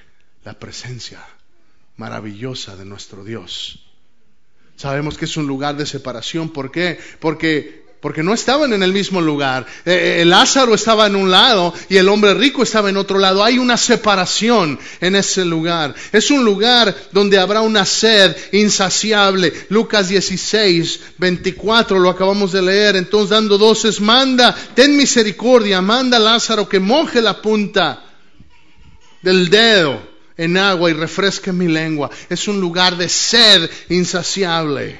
la 0.45 0.59
presencia 0.59 1.25
maravillosa 1.95 2.75
de 2.75 2.85
nuestro 2.85 3.23
Dios. 3.23 3.87
Sabemos 4.75 5.17
que 5.17 5.25
es 5.25 5.35
un 5.35 5.47
lugar 5.47 5.77
de 5.77 5.87
separación. 5.87 6.49
¿Por 6.49 6.71
qué? 6.71 6.99
Porque 7.19 7.86
porque 8.01 8.21
no 8.21 8.33
estaban 8.33 8.73
en 8.73 8.83
el 8.83 8.93
mismo 8.93 9.21
lugar. 9.21 9.65
Eh, 9.85 9.91
eh, 9.91 10.21
el 10.21 10.29
Lázaro 10.29 10.75
estaba 10.75 11.07
en 11.07 11.15
un 11.15 11.31
lado 11.31 11.73
y 11.89 11.97
el 11.97 12.09
hombre 12.09 12.33
rico 12.33 12.63
estaba 12.63 12.89
en 12.89 12.97
otro 12.97 13.17
lado. 13.17 13.43
Hay 13.43 13.57
una 13.57 13.75
separación 13.77 14.79
en 15.01 15.15
ese 15.15 15.43
lugar. 15.43 15.95
Es 16.11 16.29
un 16.29 16.45
lugar 16.45 16.95
donde 17.11 17.39
habrá 17.39 17.61
una 17.61 17.85
sed 17.85 18.35
insaciable. 18.51 19.51
Lucas 19.69 20.09
16, 20.09 20.99
24, 21.17 21.99
lo 21.99 22.09
acabamos 22.09 22.51
de 22.51 22.61
leer. 22.61 22.95
Entonces 22.95 23.31
dando 23.31 23.57
doces, 23.57 23.99
manda, 23.99 24.55
ten 24.75 24.95
misericordia, 24.95 25.81
manda 25.81 26.17
a 26.17 26.21
Lázaro 26.21 26.69
que 26.69 26.79
moje 26.79 27.21
la 27.21 27.41
punta 27.41 28.03
del 29.23 29.49
dedo 29.49 29.99
en 30.37 30.55
agua 30.55 30.91
y 30.91 30.93
refresque 30.93 31.51
mi 31.51 31.67
lengua. 31.67 32.11
Es 32.29 32.47
un 32.47 32.61
lugar 32.61 32.95
de 32.95 33.09
sed 33.09 33.69
insaciable. 33.89 34.99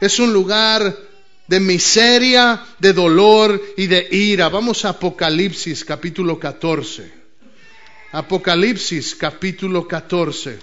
Es 0.00 0.18
un 0.18 0.32
lugar 0.32 1.05
de 1.48 1.60
miseria, 1.60 2.64
de 2.78 2.92
dolor 2.92 3.62
y 3.76 3.86
de 3.86 4.08
ira. 4.10 4.48
Vamos 4.48 4.84
a 4.84 4.90
Apocalipsis 4.90 5.84
capítulo 5.84 6.38
14. 6.38 7.12
Apocalipsis 8.12 9.14
capítulo 9.14 9.86
14. 9.86 10.58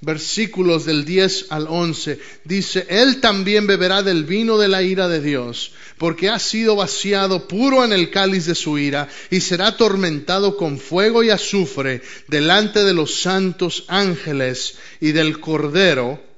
Versículos 0.00 0.84
del 0.84 1.04
10 1.04 1.46
al 1.50 1.66
11. 1.68 2.18
Dice, 2.44 2.86
Él 2.88 3.20
también 3.20 3.68
beberá 3.68 4.02
del 4.02 4.24
vino 4.24 4.58
de 4.58 4.66
la 4.66 4.82
ira 4.82 5.08
de 5.08 5.20
Dios, 5.20 5.72
porque 5.96 6.28
ha 6.28 6.40
sido 6.40 6.74
vaciado 6.74 7.46
puro 7.46 7.84
en 7.84 7.92
el 7.92 8.10
cáliz 8.10 8.46
de 8.46 8.56
su 8.56 8.78
ira, 8.78 9.08
y 9.30 9.40
será 9.40 9.68
atormentado 9.68 10.56
con 10.56 10.80
fuego 10.80 11.22
y 11.22 11.30
azufre 11.30 12.02
delante 12.26 12.82
de 12.82 12.94
los 12.94 13.20
santos 13.20 13.84
ángeles 13.86 14.74
y 15.00 15.12
del 15.12 15.38
Cordero 15.38 16.31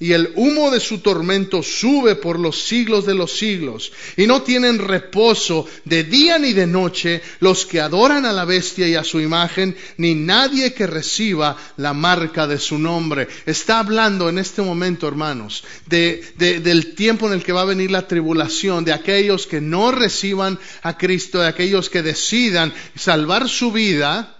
y 0.00 0.12
el 0.12 0.32
humo 0.36 0.70
de 0.70 0.78
su 0.78 0.98
tormento 0.98 1.62
sube 1.62 2.14
por 2.14 2.38
los 2.38 2.62
siglos 2.62 3.04
de 3.04 3.14
los 3.14 3.32
siglos, 3.36 3.92
y 4.16 4.26
no 4.26 4.42
tienen 4.42 4.78
reposo 4.78 5.66
de 5.84 6.04
día 6.04 6.38
ni 6.38 6.52
de 6.52 6.66
noche 6.66 7.20
los 7.40 7.66
que 7.66 7.80
adoran 7.80 8.24
a 8.24 8.32
la 8.32 8.44
bestia 8.44 8.86
y 8.86 8.94
a 8.94 9.02
su 9.02 9.20
imagen, 9.20 9.76
ni 9.96 10.14
nadie 10.14 10.72
que 10.72 10.86
reciba 10.86 11.56
la 11.76 11.94
marca 11.94 12.46
de 12.46 12.58
su 12.58 12.78
nombre. 12.78 13.26
Está 13.44 13.80
hablando 13.80 14.28
en 14.28 14.38
este 14.38 14.62
momento, 14.62 15.08
hermanos, 15.08 15.64
de, 15.86 16.22
del 16.36 16.94
tiempo 16.94 17.26
en 17.26 17.32
el 17.32 17.42
que 17.42 17.52
va 17.52 17.62
a 17.62 17.66
venir 17.66 17.90
la 17.90 18.06
tribulación, 18.06 18.84
de 18.84 18.92
aquellos 18.92 19.46
que 19.48 19.60
no 19.60 19.90
reciban 19.90 20.58
a 20.82 20.96
Cristo, 20.96 21.40
de 21.40 21.48
aquellos 21.48 21.90
que 21.90 22.02
decidan 22.02 22.72
salvar 22.94 23.48
su 23.48 23.72
vida 23.72 24.36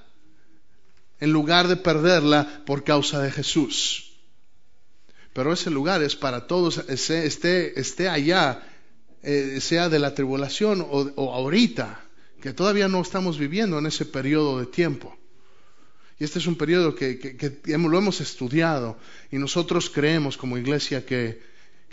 en 1.18 1.32
lugar 1.32 1.66
de 1.66 1.76
perderla 1.76 2.62
por 2.64 2.84
causa 2.84 3.20
de 3.20 3.32
Jesús 3.32 4.07
pero 5.38 5.52
ese 5.52 5.70
lugar 5.70 6.02
es 6.02 6.16
para 6.16 6.48
todos, 6.48 6.78
esté, 6.88 7.78
esté 7.78 8.08
allá, 8.08 8.60
eh, 9.22 9.60
sea 9.60 9.88
de 9.88 10.00
la 10.00 10.12
tribulación 10.12 10.84
o, 10.84 11.32
ahorita, 11.32 12.00
que 12.42 12.52
todavía 12.52 12.88
no 12.88 13.00
estamos 13.00 13.38
viviendo 13.38 13.78
en 13.78 13.86
ese 13.86 14.04
periodo 14.04 14.58
de 14.58 14.66
tiempo. 14.66 15.16
Y 16.18 16.24
este 16.24 16.40
es 16.40 16.48
un 16.48 16.56
periodo 16.56 16.96
que, 16.96 17.60
lo 17.68 17.98
hemos 17.98 18.20
estudiado 18.20 18.98
y 19.30 19.38
nosotros 19.38 19.90
creemos 19.90 20.36
como 20.36 20.58
iglesia 20.58 21.06
que, 21.06 21.40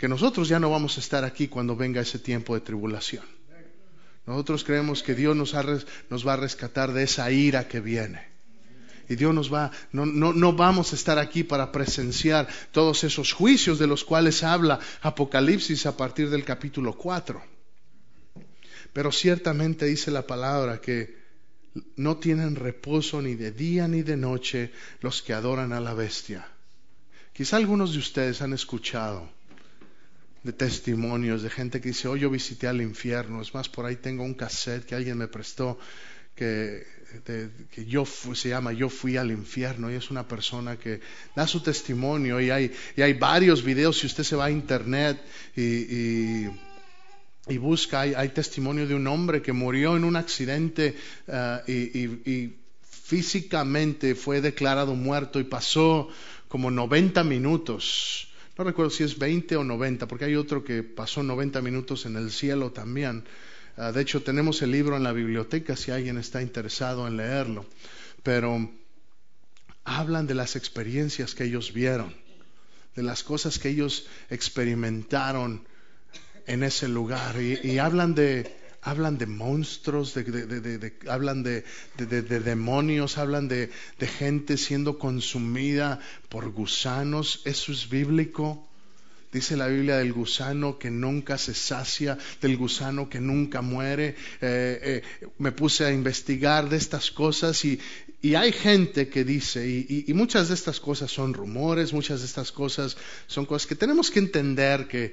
nosotros 0.08 0.48
ya 0.48 0.58
no 0.58 0.68
vamos 0.68 0.96
a 0.96 1.00
estar 1.00 1.22
aquí 1.22 1.46
cuando 1.46 1.76
venga 1.76 2.00
ese 2.00 2.18
tiempo 2.18 2.52
de 2.54 2.62
tribulación. 2.62 3.24
Nosotros 4.26 4.64
creemos 4.64 5.04
que 5.04 5.14
Dios 5.14 5.36
nos, 5.36 5.54
nos 6.10 6.26
va 6.26 6.32
a 6.32 6.36
rescatar 6.36 6.92
de 6.92 7.04
esa 7.04 7.30
ira 7.30 7.68
que 7.68 7.78
viene. 7.78 8.35
Y 9.08 9.16
Dios 9.16 9.32
nos 9.32 9.52
va, 9.52 9.70
no, 9.92 10.04
no, 10.04 10.32
no 10.32 10.52
vamos 10.52 10.92
a 10.92 10.96
estar 10.96 11.18
aquí 11.18 11.44
para 11.44 11.70
presenciar 11.70 12.48
todos 12.72 13.04
esos 13.04 13.32
juicios 13.32 13.78
de 13.78 13.86
los 13.86 14.04
cuales 14.04 14.42
habla 14.42 14.80
Apocalipsis 15.02 15.86
a 15.86 15.96
partir 15.96 16.28
del 16.28 16.44
capítulo 16.44 16.94
4. 16.94 17.42
Pero 18.92 19.12
ciertamente 19.12 19.86
dice 19.86 20.10
la 20.10 20.26
palabra 20.26 20.80
que 20.80 21.26
no 21.96 22.16
tienen 22.16 22.56
reposo 22.56 23.20
ni 23.22 23.34
de 23.34 23.52
día 23.52 23.86
ni 23.86 24.02
de 24.02 24.16
noche 24.16 24.72
los 25.00 25.22
que 25.22 25.34
adoran 25.34 25.72
a 25.72 25.80
la 25.80 25.94
bestia. 25.94 26.48
Quizá 27.32 27.58
algunos 27.58 27.92
de 27.92 27.98
ustedes 27.98 28.40
han 28.40 28.54
escuchado 28.54 29.28
de 30.42 30.52
testimonios 30.52 31.42
de 31.42 31.50
gente 31.50 31.80
que 31.80 31.88
dice, 31.88 32.08
oh, 32.08 32.16
yo 32.16 32.30
visité 32.30 32.68
al 32.68 32.80
infierno. 32.80 33.42
Es 33.42 33.52
más, 33.52 33.68
por 33.68 33.84
ahí 33.84 33.96
tengo 33.96 34.22
un 34.22 34.34
cassette 34.34 34.86
que 34.86 34.94
alguien 34.94 35.18
me 35.18 35.28
prestó 35.28 35.78
que 36.36 36.96
que 37.24 37.84
yo 37.86 38.04
se 38.06 38.48
llama 38.48 38.72
Yo 38.72 38.88
fui 38.88 39.16
al 39.16 39.30
infierno 39.30 39.90
y 39.90 39.94
es 39.94 40.10
una 40.10 40.26
persona 40.26 40.76
que 40.76 41.00
da 41.34 41.46
su 41.46 41.60
testimonio 41.60 42.40
y 42.40 42.50
hay, 42.50 42.72
y 42.96 43.02
hay 43.02 43.14
varios 43.14 43.62
videos 43.62 43.98
si 43.98 44.06
usted 44.06 44.24
se 44.24 44.36
va 44.36 44.46
a 44.46 44.50
internet 44.50 45.20
y, 45.56 46.46
y, 47.48 47.58
busca, 47.58 48.00
hay, 48.00 48.28
testimonio 48.30 48.86
de 48.86 48.94
un 48.94 49.06
hombre 49.06 49.40
que 49.40 49.52
murió 49.52 49.96
en 49.96 50.04
un 50.04 50.16
accidente 50.16 50.96
uh, 51.28 51.70
y, 51.70 52.54
físicamente 52.82 54.16
fue 54.16 54.40
declarado 54.40 54.96
muerto 54.96 55.38
y 55.38 55.44
pasó 55.44 56.08
como 56.48 56.72
90 56.72 57.22
minutos. 57.22 58.26
No 58.58 58.64
recuerdo 58.64 58.90
si 58.90 59.04
es 59.04 59.16
20 59.16 59.54
o 59.54 59.62
90, 59.62 60.08
porque 60.08 60.24
hay 60.24 60.34
otro 60.34 60.64
que 60.64 60.82
pasó 60.82 61.22
90 61.22 61.62
minutos 61.62 62.04
en 62.06 62.16
el 62.16 62.32
cielo 62.32 62.72
también. 62.72 63.22
Ah, 63.76 63.92
de 63.92 64.00
hecho, 64.00 64.22
tenemos 64.22 64.62
el 64.62 64.70
libro 64.70 64.96
en 64.96 65.02
la 65.02 65.12
biblioteca 65.12 65.76
si 65.76 65.90
alguien 65.90 66.16
está 66.16 66.40
interesado 66.40 67.06
en 67.06 67.16
leerlo. 67.16 67.66
Pero 68.22 68.70
hablan 69.84 70.26
de 70.26 70.34
las 70.34 70.56
experiencias 70.56 71.34
que 71.34 71.44
ellos 71.44 71.72
vieron, 71.72 72.14
de 72.94 73.02
las 73.02 73.22
cosas 73.22 73.58
que 73.58 73.68
ellos 73.68 74.06
experimentaron 74.30 75.66
en 76.46 76.62
ese 76.62 76.88
lugar. 76.88 77.40
Y, 77.40 77.78
hablan 77.78 78.14
de, 78.14 78.56
hablan 78.82 79.18
de 79.18 79.26
monstruos, 79.26 80.14
hablan 81.08 81.42
de, 81.42 81.64
demonios, 82.44 83.18
hablan 83.18 83.48
de, 83.48 83.70
gente 84.18 84.56
siendo 84.56 84.98
consumida 84.98 86.00
por 86.30 86.50
gusanos. 86.50 87.42
Eso 87.44 87.72
es 87.72 87.88
bíblico. 87.88 88.66
Dice 89.32 89.56
la 89.56 89.66
Biblia 89.66 89.96
del 89.96 90.12
gusano 90.12 90.78
que 90.78 90.90
nunca 90.90 91.36
se 91.36 91.52
sacia, 91.52 92.16
del 92.40 92.56
gusano 92.56 93.08
que 93.08 93.20
nunca 93.20 93.60
muere. 93.60 94.16
Eh, 94.40 95.02
eh, 95.20 95.28
me 95.38 95.52
puse 95.52 95.84
a 95.84 95.92
investigar 95.92 96.68
de 96.68 96.76
estas 96.76 97.10
cosas 97.10 97.64
y, 97.64 97.80
hay 98.34 98.50
gente 98.50 99.08
que 99.08 99.24
dice, 99.24 99.66
y, 99.68 100.12
muchas 100.14 100.48
de 100.48 100.54
estas 100.54 100.80
cosas 100.80 101.12
son 101.12 101.32
rumores, 101.32 101.92
muchas 101.92 102.20
de 102.20 102.26
estas 102.26 102.50
cosas 102.50 102.96
son 103.26 103.46
cosas 103.46 103.68
que 103.68 103.76
tenemos 103.76 104.10
que 104.10 104.18
entender 104.18 104.88
que, 104.88 105.12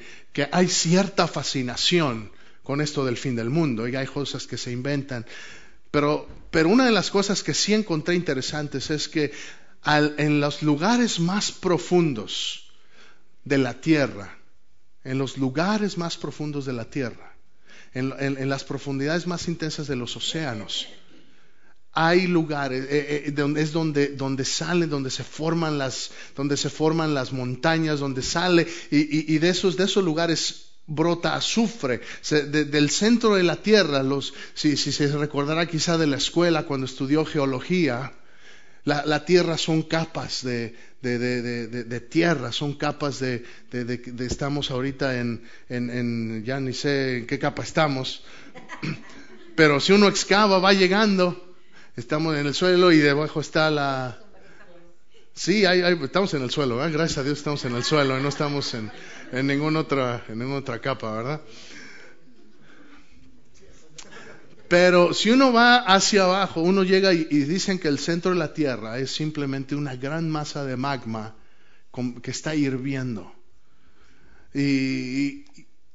hay 0.51 0.67
cierta 0.67 1.27
fascinación 1.27 2.31
con 2.63 2.81
esto 2.81 3.05
del 3.05 3.17
fin 3.17 3.35
del 3.35 3.49
mundo 3.49 3.87
y 3.87 3.95
hay 3.95 4.07
cosas 4.07 4.47
que 4.47 4.57
se 4.57 4.71
inventan. 4.71 5.25
Pero, 5.91 6.27
pero 6.49 6.69
una 6.69 6.85
de 6.85 6.91
las 6.91 7.11
cosas 7.11 7.43
que 7.43 7.53
sí 7.53 7.73
encontré 7.73 8.15
interesantes 8.15 8.89
es 8.89 9.07
que 9.07 9.31
en 9.85 10.39
los 10.39 10.63
lugares 10.63 11.19
más 11.19 11.51
profundos, 11.51 12.62
de 13.43 13.57
la 13.57 13.79
tierra, 13.81 14.37
en 15.03 15.17
los 15.17 15.37
lugares 15.37 15.97
más 15.97 16.17
profundos 16.17 16.65
de 16.65 16.73
la 16.73 16.85
tierra, 16.85 17.35
en, 17.93 18.49
las 18.49 18.63
profundidades 18.63 19.27
más 19.27 19.47
intensas 19.47 19.87
de 19.87 19.95
los 19.95 20.15
océanos. 20.15 20.87
Hay 21.91 22.25
lugares, 22.25 22.85
eh, 22.89 23.23
eh, 23.27 23.31
donde, 23.31 23.61
es 23.61 23.71
donde, 23.71 24.07
donde 24.09 24.45
salen, 24.45 24.89
donde 24.89 25.11
se 25.11 25.23
forman 25.23 25.77
las, 25.77 26.09
donde 26.35 26.57
se 26.57 26.69
forman 26.69 27.13
las 27.13 27.31
montañas, 27.31 27.99
donde 27.99 28.23
sale, 28.23 28.67
y, 28.89 29.37
de, 29.37 29.49
esos, 29.49 29.77
de 29.77 29.83
esos 29.83 30.03
lugares 30.03 30.69
brota 30.87 31.35
azufre. 31.35 32.01
del 32.31 32.89
centro 32.89 33.35
de 33.35 33.43
la 33.43 33.57
tierra, 33.57 34.01
los, 34.01 34.33
si, 34.55 34.75
si 34.75 34.91
se 34.91 35.07
recordará 35.15 35.67
quizá 35.67 35.97
de 35.97 36.07
la 36.07 36.17
escuela 36.17 36.63
cuando 36.63 36.87
estudió 36.87 37.25
geología, 37.25 38.13
La, 38.85 39.23
tierra 39.23 39.57
son 39.57 39.83
capas 39.83 40.43
de, 40.43 40.75
tierra, 42.09 42.51
son 42.51 42.73
capas 42.73 43.19
de, 43.19 43.45
estamos 44.19 44.71
ahorita 44.71 45.19
en, 45.19 45.41
en, 45.69 46.43
ya 46.43 46.59
ni 46.59 46.73
sé 46.73 47.19
en 47.19 47.27
qué 47.27 47.39
capa 47.39 47.63
estamos, 47.63 48.23
pero 49.55 49.79
si 49.79 49.93
uno 49.93 50.09
excava 50.09 50.59
va 50.59 50.73
llegando, 50.73 51.55
estamos 51.95 52.35
en 52.35 52.45
el 52.45 52.53
suelo 52.53 52.91
y 52.91 52.97
debajo 52.97 53.39
está 53.39 53.71
la... 53.71 54.19
Sí, 55.33 55.63
estamos 55.63 56.33
en 56.33 56.43
el 56.43 56.51
suelo, 56.51 56.77
gracias 56.77 57.17
a 57.19 57.23
Dios 57.23 57.37
estamos 57.37 57.63
en 57.63 57.75
el 57.75 57.83
suelo, 57.83 58.19
no 58.19 58.29
estamos 58.29 58.73
en, 58.73 58.91
en, 59.31 59.47
ninguna, 59.47 59.79
otra, 59.79 60.25
en 60.27 60.39
ninguna 60.39 60.59
otra 60.59 60.79
capa, 60.79 61.11
¿verdad? 61.11 61.41
Pero 64.73 65.13
si 65.13 65.29
uno 65.29 65.53
va 65.53 65.77
hacia 65.77 66.23
abajo, 66.23 66.59
uno 66.61 66.83
llega 66.83 67.13
y, 67.13 67.25
dicen 67.25 67.77
que 67.77 67.87
el 67.87 67.99
centro 67.99 68.31
de 68.31 68.37
la 68.37 68.55
Tierra 68.55 68.97
es 68.97 69.11
simplemente 69.11 69.75
una 69.75 69.95
gran 69.95 70.31
masa 70.31 70.65
de 70.65 70.75
magma 70.75 71.35
que 72.23 72.31
está 72.31 72.55
hirviendo. 72.55 73.31
Y, 74.51 75.45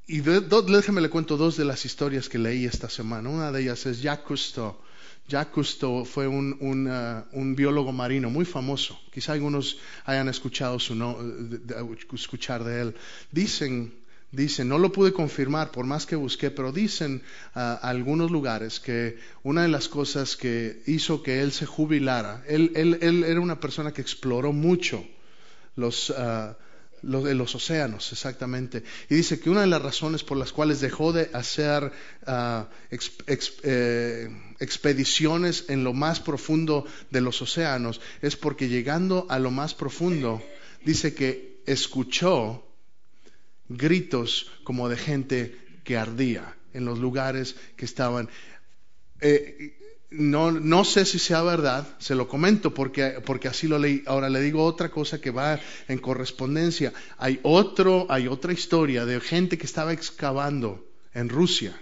y, 0.07 0.23
le 0.23 1.11
cuento 1.11 1.37
dos 1.37 1.57
de 1.57 1.65
las 1.65 1.85
historias 1.85 2.29
que 2.29 2.39
leí 2.39 2.67
esta 2.67 2.89
semana. 2.89 3.29
Una 3.29 3.51
de 3.51 3.63
ellas 3.63 3.85
es 3.87 4.01
Jacques 4.01 4.25
Cousteau. 4.25 4.77
Jacques 5.27 5.53
Cousteau 5.53 6.05
fue 6.05 6.29
un, 6.29 6.53
uh, 6.61 7.37
un, 7.37 7.57
biólogo 7.57 7.91
marino 7.91 8.31
muy 8.31 8.45
famoso. 8.45 8.97
Quizá 9.13 9.33
algunos 9.33 9.79
hayan 10.05 10.29
escuchado 10.29 10.79
su 10.79 10.95
no, 10.95 11.19
escuchar 12.15 12.63
de 12.63 12.83
él. 12.83 12.95
Dicen 13.33 13.93
Dicen, 14.31 14.69
no 14.69 14.77
lo 14.77 14.93
pude 14.93 15.15
confirmar 15.15 15.71
por 15.71 15.87
más 15.87 16.05
que 16.05 16.15
busqué, 16.15 16.51
pero 16.51 16.71
dicen 16.71 17.23
uh, 17.57 17.79
algunos 17.81 18.31
lugares 18.31 18.79
que 18.79 19.17
una 19.43 19.63
de 19.63 19.69
las 19.69 19.89
cosas 19.89 20.37
que 20.37 20.83
hizo 20.87 21.23
que 21.23 21.41
él 21.41 21.51
se 21.51 21.65
jubilara, 21.65 22.45
él, 22.47 22.73
él, 22.75 22.99
él 23.01 23.25
era 23.25 23.41
una 23.41 23.59
persona 23.59 23.93
que 23.93 24.03
exploró 24.03 24.53
mucho 24.53 25.03
los, 25.77 26.11
uh, 26.11 26.53
los, 27.01 27.25
los, 27.25 27.55
océanos, 27.55 28.13
exactamente. 28.13 28.85
Y 29.09 29.15
dice 29.15 29.41
que 29.41 29.49
una 29.49 29.63
de 29.63 29.67
las 29.67 29.81
razones 29.81 30.23
por 30.23 30.37
las 30.37 30.53
cuales 30.53 30.83
dejó 30.83 31.15
de 31.15 31.31
hacer 31.33 31.91
uh, 32.27 32.65
eh, 33.63 34.29
expediciones 34.59 35.65
en 35.69 35.85
lo 35.85 35.95
más 35.95 36.21
profundo 36.21 36.85
de 37.11 37.23
los 37.23 37.41
océanos 37.41 38.03
es 38.21 38.37
porque 38.37 38.69
llegando 38.69 39.27
a 39.31 39.39
lo 39.39 39.51
más 39.51 39.73
profundo, 39.73 40.43
dice 40.85 41.15
que 41.15 41.63
escuchó 41.65 42.68
gritos 43.69 44.51
como 44.65 44.89
de 44.89 44.97
gente 44.97 45.57
que 45.85 45.97
ardía 45.97 46.57
en 46.73 46.85
los 46.85 46.99
lugares 46.99 47.57
que 47.77 47.85
estaban. 47.85 48.29
Eh, 49.21 49.75
no, 50.11 50.53
no, 50.53 50.85
sé 50.85 51.05
si 51.05 51.19
sea 51.19 51.43
verdad, 51.43 51.87
se 51.99 52.15
lo 52.15 52.29
comento 52.29 52.73
porque, 52.73 53.21
porque 53.25 53.49
así 53.49 53.69
lo 53.69 53.79
leí. 53.79 54.03
Ahora 54.07 54.31
le 54.31 54.41
digo 54.41 54.65
otra 54.65 54.91
cosa 54.91 55.21
que 55.21 55.31
va 55.31 55.61
en 55.87 55.99
correspondencia. 55.99 56.93
Hay, 57.19 57.41
otro, 57.43 58.07
hay 58.09 58.27
otra 58.27 58.53
historia 58.53 59.05
de 59.05 59.21
gente 59.21 59.59
que 59.59 59.67
estaba 59.67 59.93
excavando 59.93 60.87
en 61.13 61.29
Rusia 61.29 61.79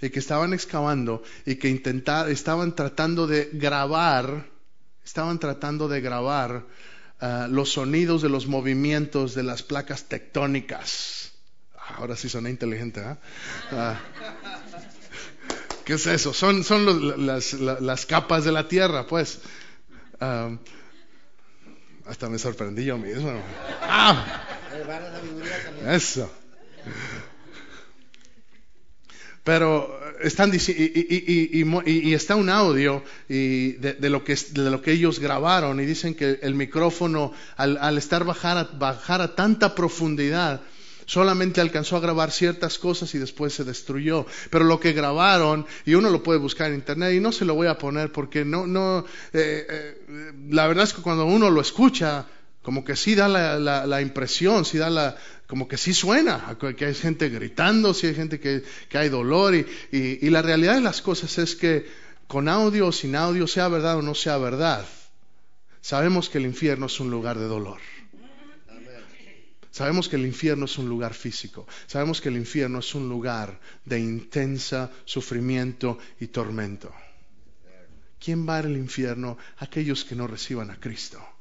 y 0.00 0.10
que 0.10 0.18
estaban 0.18 0.52
excavando 0.52 1.22
y 1.46 1.56
que 1.56 1.68
intentaban, 1.68 2.30
estaban 2.30 2.74
tratando 2.74 3.26
de 3.26 3.50
grabar, 3.52 4.48
estaban 5.04 5.38
tratando 5.38 5.88
de 5.88 6.00
grabar 6.00 6.66
Ah, 7.24 7.46
los 7.48 7.74
sonidos 7.74 8.20
de 8.20 8.28
los 8.28 8.48
movimientos 8.48 9.36
de 9.36 9.44
las 9.44 9.62
placas 9.62 10.08
tectónicas. 10.08 11.30
Ahora 11.96 12.16
sí 12.16 12.28
suena 12.28 12.50
inteligente, 12.50 13.00
¿eh? 13.00 13.14
¿Qué 15.84 15.92
es 15.92 16.04
eso? 16.08 16.34
Son, 16.34 16.64
son 16.64 17.24
las, 17.24 18.06
capas 18.06 18.44
de 18.44 18.50
la 18.50 18.66
tierra, 18.66 19.06
pues. 19.06 19.38
hasta 20.18 20.58
me 22.28 22.40
sorprendí 22.40 22.86
yo 22.86 22.98
mismo. 22.98 23.40
¡Ah! 23.82 24.42
Eso. 25.86 26.28
Pero 29.44 30.00
están 30.22 30.52
y, 30.54 30.58
y, 30.58 32.14
está 32.14 32.36
un 32.36 32.48
audio 32.48 33.02
de, 33.28 33.96
lo 34.08 34.22
que, 34.22 34.36
de 34.36 34.70
lo 34.70 34.80
que 34.80 34.92
ellos 34.92 35.18
grabaron 35.18 35.80
y 35.80 35.84
dicen 35.84 36.14
que 36.14 36.38
el 36.42 36.54
micrófono 36.54 37.32
al, 37.56 37.98
estar 37.98 38.24
bajar 38.24 38.58
a, 38.58 38.64
bajar 38.64 39.20
a 39.20 39.34
tanta 39.34 39.74
profundidad 39.74 40.60
solamente 41.06 41.60
alcanzó 41.60 41.96
a 41.96 42.00
grabar 42.00 42.30
ciertas 42.30 42.78
cosas 42.78 43.14
y 43.14 43.18
después 43.18 43.52
se 43.52 43.64
destruyó. 43.64 44.26
Pero 44.50 44.64
lo 44.64 44.80
que 44.80 44.92
grabaron, 44.92 45.66
y 45.84 45.94
uno 45.94 46.08
lo 46.10 46.22
puede 46.22 46.38
buscar 46.38 46.68
en 46.68 46.76
internet, 46.76 47.14
y 47.14 47.20
no 47.20 47.32
se 47.32 47.44
lo 47.44 47.54
voy 47.54 47.66
a 47.66 47.78
poner 47.78 48.12
porque 48.12 48.44
no, 48.44 48.66
no, 48.66 49.04
eh, 49.32 49.66
eh, 49.68 50.32
la 50.50 50.66
verdad 50.68 50.84
es 50.84 50.94
que 50.94 51.02
cuando 51.02 51.26
uno 51.26 51.50
lo 51.50 51.60
escucha, 51.60 52.26
como 52.62 52.84
que 52.84 52.94
sí 52.94 53.14
da 53.14 53.28
la, 53.28 54.00
impresión, 54.00 54.64
sí 54.64 54.78
da 54.78 54.88
la, 54.88 55.16
como 55.46 55.66
que 55.66 55.76
sí 55.76 55.92
suena, 55.92 56.56
que 56.76 56.84
hay 56.84 56.94
gente 56.94 57.28
gritando, 57.28 57.92
sí 57.92 58.06
hay 58.06 58.14
gente 58.14 58.38
que, 58.38 58.62
que 58.88 58.98
hay 58.98 59.08
dolor 59.08 59.54
y, 59.54 59.66
y, 59.90 60.30
la 60.30 60.42
realidad 60.42 60.76
de 60.76 60.80
las 60.80 61.02
cosas 61.02 61.36
es 61.38 61.56
que 61.56 61.86
con 62.28 62.48
audio 62.48 62.86
o 62.86 62.92
sin 62.92 63.16
audio, 63.16 63.46
sea 63.48 63.66
verdad 63.68 63.98
o 63.98 64.02
no 64.02 64.14
sea 64.14 64.38
verdad, 64.38 64.86
sabemos 65.80 66.28
que 66.28 66.38
el 66.38 66.46
infierno 66.46 66.86
es 66.86 67.00
un 67.00 67.10
lugar 67.10 67.38
de 67.38 67.46
dolor. 67.46 67.80
Sabemos 69.72 70.08
que 70.08 70.16
el 70.16 70.26
infierno 70.26 70.66
es 70.66 70.76
un 70.76 70.86
lugar 70.86 71.14
físico. 71.14 71.66
Sabemos 71.86 72.20
que 72.20 72.28
el 72.28 72.36
infierno 72.36 72.80
es 72.80 72.94
un 72.94 73.08
lugar 73.08 73.58
de 73.86 73.98
intensa 73.98 74.90
sufrimiento 75.06 75.98
y 76.20 76.26
tormento. 76.26 76.92
¿Quién 78.22 78.46
va 78.46 78.58
al 78.58 78.76
infierno? 78.76 79.38
Aquellos 79.56 80.04
que 80.04 80.14
no 80.14 80.26
reciban 80.26 80.70
a 80.70 80.78
Cristo 80.78 81.31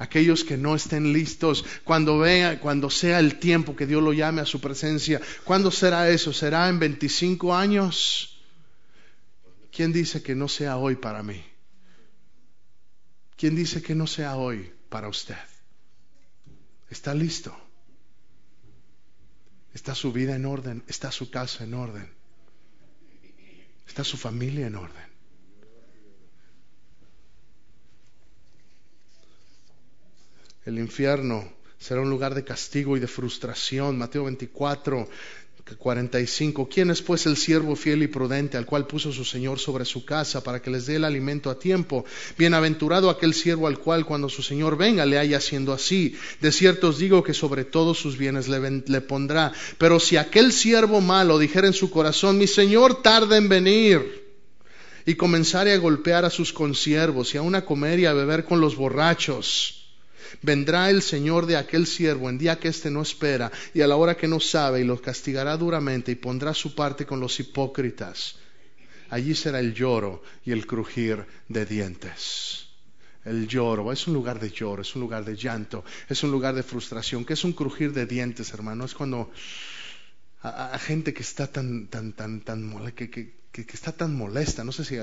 aquellos 0.00 0.44
que 0.44 0.56
no 0.56 0.74
estén 0.74 1.12
listos 1.12 1.62
cuando 1.84 2.18
vea, 2.18 2.58
cuando 2.58 2.88
sea 2.88 3.20
el 3.20 3.38
tiempo 3.38 3.76
que 3.76 3.86
Dios 3.86 4.02
lo 4.02 4.14
llame 4.14 4.40
a 4.40 4.46
su 4.46 4.58
presencia. 4.58 5.20
¿Cuándo 5.44 5.70
será 5.70 6.08
eso? 6.08 6.32
¿Será 6.32 6.70
en 6.70 6.78
25 6.78 7.54
años? 7.54 8.40
¿Quién 9.70 9.92
dice 9.92 10.22
que 10.22 10.34
no 10.34 10.48
sea 10.48 10.78
hoy 10.78 10.96
para 10.96 11.22
mí? 11.22 11.44
¿Quién 13.36 13.54
dice 13.54 13.82
que 13.82 13.94
no 13.94 14.06
sea 14.06 14.36
hoy 14.36 14.72
para 14.88 15.08
usted? 15.08 15.36
¿Está 16.88 17.14
listo? 17.14 17.54
¿Está 19.74 19.94
su 19.94 20.12
vida 20.12 20.34
en 20.34 20.46
orden? 20.46 20.82
¿Está 20.88 21.12
su 21.12 21.30
casa 21.30 21.64
en 21.64 21.74
orden? 21.74 22.10
¿Está 23.86 24.02
su 24.02 24.16
familia 24.16 24.66
en 24.66 24.76
orden? 24.76 25.09
El 30.66 30.78
infierno 30.78 31.50
será 31.78 32.02
un 32.02 32.10
lugar 32.10 32.34
de 32.34 32.44
castigo 32.44 32.96
y 32.96 33.00
de 33.00 33.06
frustración. 33.06 33.96
Mateo 33.96 34.24
24, 34.24 35.08
45. 35.78 36.68
¿Quién 36.68 36.90
es 36.90 37.00
pues 37.00 37.24
el 37.26 37.36
siervo 37.36 37.76
fiel 37.76 38.02
y 38.02 38.08
prudente 38.08 38.58
al 38.58 38.66
cual 38.66 38.86
puso 38.86 39.12
su 39.12 39.24
Señor 39.24 39.58
sobre 39.58 39.84
su 39.86 40.04
casa 40.04 40.42
para 40.42 40.60
que 40.60 40.70
les 40.70 40.84
dé 40.84 40.96
el 40.96 41.04
alimento 41.04 41.48
a 41.48 41.58
tiempo? 41.58 42.04
Bienaventurado 42.36 43.08
aquel 43.08 43.32
siervo 43.32 43.68
al 43.68 43.78
cual 43.78 44.04
cuando 44.04 44.28
su 44.28 44.42
Señor 44.42 44.76
venga 44.76 45.06
le 45.06 45.18
haya 45.18 45.40
siendo 45.40 45.72
así. 45.72 46.14
De 46.40 46.52
cierto 46.52 46.88
os 46.88 46.98
digo 46.98 47.22
que 47.22 47.32
sobre 47.32 47.64
todos 47.64 47.98
sus 47.98 48.18
bienes 48.18 48.48
le, 48.48 48.82
le 48.86 49.00
pondrá. 49.00 49.52
Pero 49.78 49.98
si 49.98 50.16
aquel 50.16 50.52
siervo 50.52 51.00
malo 51.00 51.38
dijera 51.38 51.68
en 51.68 51.72
su 51.72 51.90
corazón, 51.90 52.36
mi 52.36 52.46
Señor 52.46 53.02
tarda 53.02 53.36
en 53.36 53.48
venir, 53.48 54.20
y 55.06 55.14
comenzare 55.14 55.72
a 55.72 55.78
golpear 55.78 56.26
a 56.26 56.30
sus 56.30 56.52
consiervos 56.52 57.34
y 57.34 57.38
aun 57.38 57.54
a 57.54 57.64
comer 57.64 57.98
y 57.98 58.04
a 58.06 58.12
beber 58.12 58.44
con 58.44 58.60
los 58.60 58.76
borrachos, 58.76 59.79
Vendrá 60.42 60.90
el 60.90 61.02
Señor 61.02 61.46
de 61.46 61.56
aquel 61.56 61.86
siervo 61.86 62.28
en 62.28 62.38
día 62.38 62.58
que 62.58 62.68
éste 62.68 62.90
no 62.90 63.02
espera 63.02 63.50
y 63.74 63.80
a 63.80 63.86
la 63.86 63.96
hora 63.96 64.16
que 64.16 64.28
no 64.28 64.40
sabe 64.40 64.80
y 64.80 64.84
los 64.84 65.00
castigará 65.00 65.56
duramente 65.56 66.12
y 66.12 66.16
pondrá 66.16 66.54
su 66.54 66.74
parte 66.74 67.06
con 67.06 67.20
los 67.20 67.38
hipócritas. 67.40 68.36
Allí 69.10 69.34
será 69.34 69.58
el 69.58 69.74
lloro 69.74 70.22
y 70.44 70.52
el 70.52 70.66
crujir 70.66 71.26
de 71.48 71.66
dientes. 71.66 72.66
El 73.24 73.48
lloro 73.48 73.92
es 73.92 74.06
un 74.06 74.14
lugar 74.14 74.40
de 74.40 74.50
lloro, 74.50 74.82
es 74.82 74.94
un 74.94 75.02
lugar 75.02 75.24
de 75.24 75.36
llanto, 75.36 75.84
es 76.08 76.22
un 76.22 76.30
lugar 76.30 76.54
de 76.54 76.62
frustración. 76.62 77.24
¿Qué 77.24 77.34
es 77.34 77.44
un 77.44 77.52
crujir 77.52 77.92
de 77.92 78.06
dientes, 78.06 78.52
hermano? 78.54 78.84
Es 78.84 78.94
cuando 78.94 79.30
a, 80.42 80.78
gente 80.78 81.12
que 81.12 81.22
está 81.22 81.46
tan, 81.46 81.88
tan, 81.88 82.12
tan, 82.12 82.40
tan, 82.40 82.92
que, 82.92 83.10
que, 83.10 83.34
que, 83.52 83.66
está 83.72 83.92
tan 83.92 84.16
molesta. 84.16 84.64
No 84.64 84.72
sé 84.72 84.84
si 84.84 84.96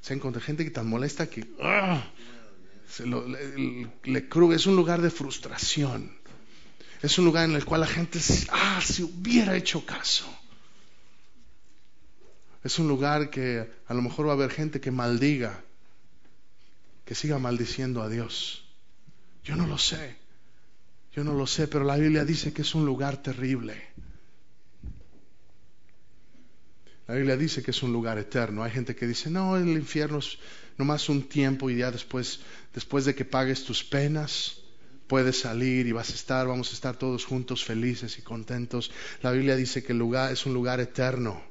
se 0.00 0.14
encuentra 0.14 0.40
gente 0.40 0.64
que 0.64 0.70
tan 0.70 0.88
molesta 0.88 1.28
que 1.28 1.46
¡ah! 1.60 2.02
Le, 2.98 4.54
es 4.54 4.66
un 4.66 4.76
lugar 4.76 5.00
de 5.00 5.10
frustración. 5.10 6.10
Es 7.02 7.18
un 7.18 7.24
lugar 7.24 7.48
en 7.48 7.56
el 7.56 7.64
cual 7.64 7.82
la 7.82 7.86
gente, 7.86 8.18
ah, 8.50 8.80
si 8.84 9.02
hubiera 9.02 9.56
hecho 9.56 9.86
caso. 9.86 10.26
Es 12.62 12.78
un 12.78 12.88
lugar 12.88 13.30
que 13.30 13.70
a 13.86 13.94
lo 13.94 14.02
mejor 14.02 14.26
va 14.26 14.32
a 14.32 14.34
haber 14.34 14.50
gente 14.50 14.80
que 14.80 14.90
maldiga, 14.90 15.62
que 17.06 17.14
siga 17.14 17.38
maldiciendo 17.38 18.02
a 18.02 18.08
Dios. 18.08 18.64
Yo 19.44 19.56
no 19.56 19.66
lo 19.66 19.78
sé, 19.78 20.16
yo 21.14 21.24
no 21.24 21.32
lo 21.32 21.46
sé, 21.46 21.68
pero 21.68 21.84
la 21.84 21.96
Biblia 21.96 22.24
dice 22.26 22.52
que 22.52 22.62
es 22.62 22.74
un 22.74 22.84
lugar 22.84 23.22
terrible. 23.22 23.82
La 27.08 27.14
Biblia 27.14 27.36
dice 27.36 27.62
que 27.62 27.72
es 27.72 27.82
un 27.82 27.92
lugar 27.92 28.18
eterno. 28.18 28.62
Hay 28.62 28.70
gente 28.70 28.94
que 28.94 29.06
dice, 29.06 29.30
no, 29.30 29.56
el 29.56 29.70
infierno 29.70 30.20
más 30.84 31.08
un 31.08 31.28
tiempo 31.28 31.70
y 31.70 31.78
ya 31.78 31.90
después, 31.90 32.40
después 32.74 33.04
de 33.04 33.14
que 33.14 33.24
pagues 33.24 33.64
tus 33.64 33.84
penas, 33.84 34.58
puedes 35.06 35.40
salir 35.40 35.86
y 35.88 35.92
vas 35.92 36.10
a 36.10 36.14
estar, 36.14 36.46
vamos 36.46 36.70
a 36.70 36.74
estar 36.74 36.96
todos 36.96 37.24
juntos 37.24 37.64
felices 37.64 38.16
y 38.18 38.22
contentos. 38.22 38.92
La 39.22 39.32
Biblia 39.32 39.56
dice 39.56 39.82
que 39.82 39.92
el 39.92 39.98
lugar 39.98 40.32
es 40.32 40.46
un 40.46 40.54
lugar 40.54 40.78
eterno. 40.78 41.42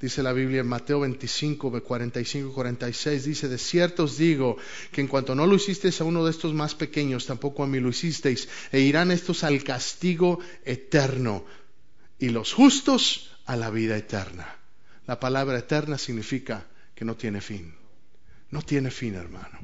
Dice 0.00 0.22
la 0.22 0.34
Biblia 0.34 0.60
en 0.60 0.66
Mateo 0.66 1.00
25, 1.00 1.82
45 1.82 2.52
46, 2.52 3.24
dice, 3.24 3.48
de 3.48 3.56
cierto 3.56 4.04
os 4.04 4.18
digo 4.18 4.58
que 4.92 5.00
en 5.00 5.06
cuanto 5.06 5.34
no 5.34 5.46
lo 5.46 5.54
hicisteis 5.54 6.00
a 6.00 6.04
uno 6.04 6.24
de 6.24 6.32
estos 6.32 6.52
más 6.52 6.74
pequeños, 6.74 7.24
tampoco 7.24 7.62
a 7.62 7.66
mí 7.66 7.80
lo 7.80 7.88
hicisteis, 7.88 8.48
e 8.72 8.80
irán 8.80 9.10
estos 9.10 9.42
al 9.42 9.64
castigo 9.64 10.40
eterno, 10.64 11.46
y 12.18 12.28
los 12.28 12.52
justos 12.52 13.30
a 13.46 13.56
la 13.56 13.70
vida 13.70 13.96
eterna. 13.96 14.58
La 15.06 15.18
palabra 15.18 15.58
eterna 15.58 15.96
significa 15.96 16.66
que 16.94 17.04
no 17.04 17.16
tiene 17.16 17.40
fin. 17.40 17.85
No 18.50 18.62
tiene 18.62 18.90
fin, 18.90 19.14
hermano. 19.14 19.58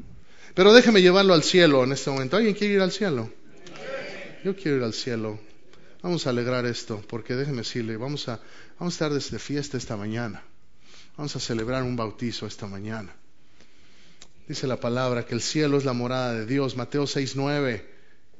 Pero 0.54 0.72
déjeme 0.72 1.00
llevarlo 1.00 1.34
al 1.34 1.42
cielo 1.42 1.84
en 1.84 1.92
este 1.92 2.10
momento. 2.10 2.36
¿Alguien 2.36 2.54
quiere 2.54 2.74
ir 2.74 2.80
al 2.80 2.92
cielo? 2.92 3.32
Yo 4.44 4.56
quiero 4.56 4.78
ir 4.78 4.82
al 4.82 4.92
cielo. 4.92 5.40
Vamos 6.02 6.26
a 6.26 6.30
alegrar 6.30 6.66
esto, 6.66 7.02
porque 7.08 7.34
déjeme 7.34 7.58
decirle, 7.58 7.96
vamos 7.96 8.28
a, 8.28 8.40
vamos 8.78 8.94
a 8.94 8.96
estar 8.96 9.12
desde 9.12 9.38
fiesta 9.38 9.76
esta 9.76 9.96
mañana. 9.96 10.42
Vamos 11.16 11.36
a 11.36 11.40
celebrar 11.40 11.84
un 11.84 11.94
bautizo 11.94 12.46
esta 12.46 12.66
mañana. 12.66 13.14
Dice 14.48 14.66
la 14.66 14.80
palabra 14.80 15.24
que 15.24 15.34
el 15.34 15.40
cielo 15.40 15.78
es 15.78 15.84
la 15.84 15.92
morada 15.92 16.34
de 16.34 16.44
Dios. 16.44 16.76
Mateo 16.76 17.04
6.9. 17.04 17.84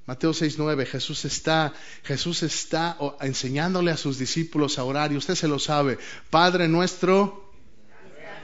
Mateo 0.06 0.32
6.9. 0.32 0.86
Jesús 0.86 1.24
está, 1.24 1.72
Jesús 2.02 2.42
está 2.42 2.98
enseñándole 3.20 3.92
a 3.92 3.96
sus 3.96 4.18
discípulos 4.18 4.78
a 4.78 4.84
orar 4.84 5.12
y 5.12 5.16
usted 5.16 5.36
se 5.36 5.46
lo 5.46 5.60
sabe. 5.60 5.98
Padre 6.30 6.66
nuestro, 6.66 7.52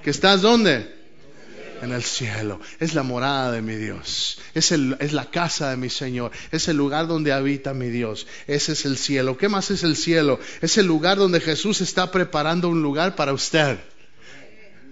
que 0.05 0.11
estás 0.11 0.43
donde? 0.43 0.98
En 1.83 1.93
el 1.93 2.03
cielo. 2.03 2.61
Es 2.81 2.95
la 2.95 3.03
morada 3.03 3.53
de 3.53 3.63
mi 3.63 3.75
Dios. 3.75 4.39
Es, 4.55 4.73
el, 4.73 4.97
es, 5.01 5.13
la 5.13 5.27
casa 5.27 5.71
de 5.71 5.77
mi 5.77 5.91
Señor. 5.91 6.33
Es 6.51 6.69
el 6.69 6.77
lugar 6.77 7.07
donde 7.07 7.33
habita 7.33 7.75
mi 7.75 7.89
Dios. 7.89 8.27
Ese 8.47 8.73
es 8.73 8.85
el 8.85 8.97
cielo. 8.97 9.37
¿Qué 9.37 9.49
más 9.49 9.71
es 9.71 9.83
el 9.83 9.97
cielo? 9.97 10.41
Es 10.61 10.79
el 10.79 10.87
lugar 10.87 11.19
donde 11.19 11.41
Jesús 11.41 11.81
está 11.81 12.11
preparando 12.11 12.69
un 12.69 12.83
lugar 12.83 13.17
para 13.17 13.33
usted. 13.33 13.79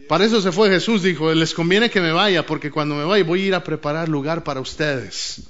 Para 0.08 0.24
eso 0.24 0.40
se 0.40 0.52
fue 0.52 0.70
Jesús, 0.70 1.02
dijo, 1.02 1.34
les 1.34 1.52
conviene 1.52 1.90
que 1.90 2.00
me 2.00 2.12
vaya, 2.12 2.46
porque 2.46 2.70
cuando 2.70 2.94
me 2.94 3.04
vaya 3.04 3.24
voy 3.24 3.42
a 3.42 3.46
ir 3.46 3.54
a 3.54 3.64
preparar 3.64 4.08
lugar 4.08 4.44
para 4.44 4.60
ustedes. 4.60 5.42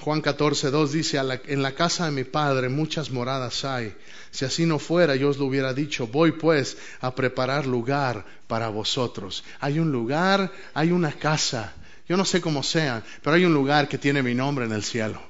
Juan 0.00 0.20
14, 0.20 0.70
2 0.70 0.92
dice, 0.92 1.18
en 1.18 1.62
la 1.62 1.74
casa 1.74 2.06
de 2.06 2.12
mi 2.12 2.24
Padre 2.24 2.68
muchas 2.68 3.10
moradas 3.10 3.64
hay. 3.64 3.94
Si 4.30 4.44
así 4.44 4.64
no 4.64 4.78
fuera, 4.78 5.16
yo 5.16 5.28
os 5.28 5.38
lo 5.38 5.46
hubiera 5.46 5.74
dicho, 5.74 6.06
voy 6.06 6.32
pues 6.32 6.76
a 7.00 7.14
preparar 7.14 7.66
lugar 7.66 8.24
para 8.46 8.68
vosotros. 8.68 9.42
Hay 9.60 9.78
un 9.78 9.90
lugar, 9.90 10.52
hay 10.74 10.92
una 10.92 11.12
casa. 11.12 11.74
Yo 12.08 12.16
no 12.16 12.24
sé 12.24 12.40
cómo 12.40 12.62
sea, 12.62 13.02
pero 13.22 13.36
hay 13.36 13.44
un 13.44 13.52
lugar 13.52 13.88
que 13.88 13.98
tiene 13.98 14.22
mi 14.22 14.34
nombre 14.34 14.66
en 14.66 14.72
el 14.72 14.84
cielo. 14.84 15.20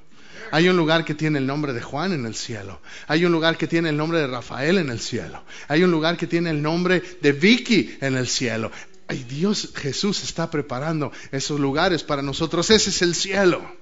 Hay 0.51 0.69
un 0.69 0.77
lugar 0.77 1.05
que 1.05 1.15
tiene 1.15 1.39
el 1.39 1.47
nombre 1.47 1.73
de 1.73 1.83
Juan 1.83 2.13
en 2.13 2.27
el 2.27 2.35
cielo. 2.35 2.81
Hay 3.07 3.25
un 3.25 3.33
lugar 3.33 3.57
que 3.57 3.67
tiene 3.67 3.89
el 3.89 3.97
nombre 3.97 4.21
de 4.21 4.27
Rafael 4.27 4.79
en 4.79 4.91
el 4.91 5.01
cielo. 5.01 5.43
Hay 5.69 5.83
un 5.83 5.91
lugar 5.91 6.17
que 6.17 6.27
tiene 6.27 6.51
el 6.51 6.63
nombre 6.63 7.03
de 7.21 7.33
Vicky 7.33 7.97
en 8.01 8.17
el 8.17 8.29
cielo. 8.29 8.71
Ay, 9.09 9.25
Dios, 9.25 9.71
Jesús 9.75 10.23
está 10.23 10.51
preparando 10.51 11.11
esos 11.33 11.59
lugares 11.59 12.03
para 12.03 12.23
nosotros. 12.23 12.71
Ese 12.71 12.91
es 12.91 13.03
el 13.03 13.15
cielo. 13.15 13.78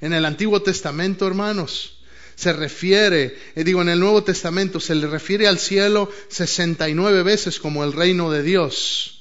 En 0.00 0.12
el 0.12 0.24
Antiguo 0.24 0.62
Testamento, 0.62 1.26
hermanos, 1.26 1.96
se 2.36 2.52
refiere, 2.52 3.36
eh, 3.54 3.64
digo, 3.64 3.80
en 3.82 3.88
el 3.88 3.98
Nuevo 3.98 4.22
Testamento 4.22 4.78
se 4.78 4.94
le 4.94 5.06
refiere 5.06 5.48
al 5.48 5.58
cielo 5.58 6.10
69 6.28 7.22
veces 7.22 7.58
como 7.58 7.82
el 7.82 7.92
reino 7.92 8.30
de 8.30 8.42
Dios. 8.42 9.12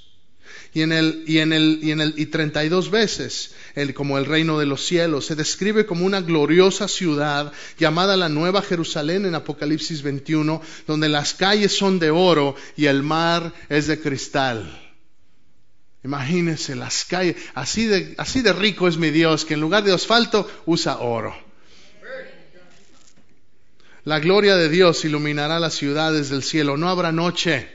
Y 0.73 0.82
en 0.82 0.91
el, 0.91 1.23
y 1.26 1.38
en 1.39 1.53
el, 1.53 1.80
y 1.82 1.91
en 1.91 2.01
el, 2.01 2.13
y 2.17 2.26
32 2.26 2.91
veces 2.91 3.51
el, 3.76 3.93
como 3.93 4.17
el 4.17 4.26
reino 4.26 4.59
de 4.59 4.65
los 4.65 4.86
cielos. 4.86 5.26
Se 5.26 5.36
describe 5.36 5.86
como 5.86 6.05
una 6.05 6.19
gloriosa 6.19 6.89
ciudad 6.89 7.53
llamada 7.80 8.17
la 8.17 8.28
Nueva 8.28 8.61
Jerusalén 8.61 9.26
en 9.26 9.36
Apocalipsis 9.36 10.01
21, 10.01 10.61
donde 10.86 11.07
las 11.07 11.34
calles 11.34 11.78
son 11.78 11.97
de 11.97 12.11
oro 12.11 12.55
y 12.76 12.88
el 12.88 13.03
mar 13.03 13.53
es 13.69 13.88
de 13.88 14.01
cristal. 14.01 14.85
Imagínense 16.06 16.76
las 16.76 17.03
calles, 17.03 17.36
así 17.56 17.88
de, 17.88 18.14
así 18.20 18.43
de 18.43 18.53
rico 18.53 18.88
es 18.88 18.97
mi 18.97 19.10
Dios, 19.10 19.43
que 19.43 19.56
en 19.56 19.60
lugar 19.60 19.84
de 19.84 19.91
asfalto 19.91 20.47
usa 20.68 20.99
oro. 20.99 21.36
La 24.03 24.20
gloria 24.20 24.56
de 24.56 24.70
Dios 24.70 25.03
iluminará 25.03 25.60
las 25.60 25.74
ciudades 25.74 26.30
del 26.30 26.43
cielo, 26.43 26.78
no 26.78 26.89
habrá 26.89 27.12
noche 27.12 27.74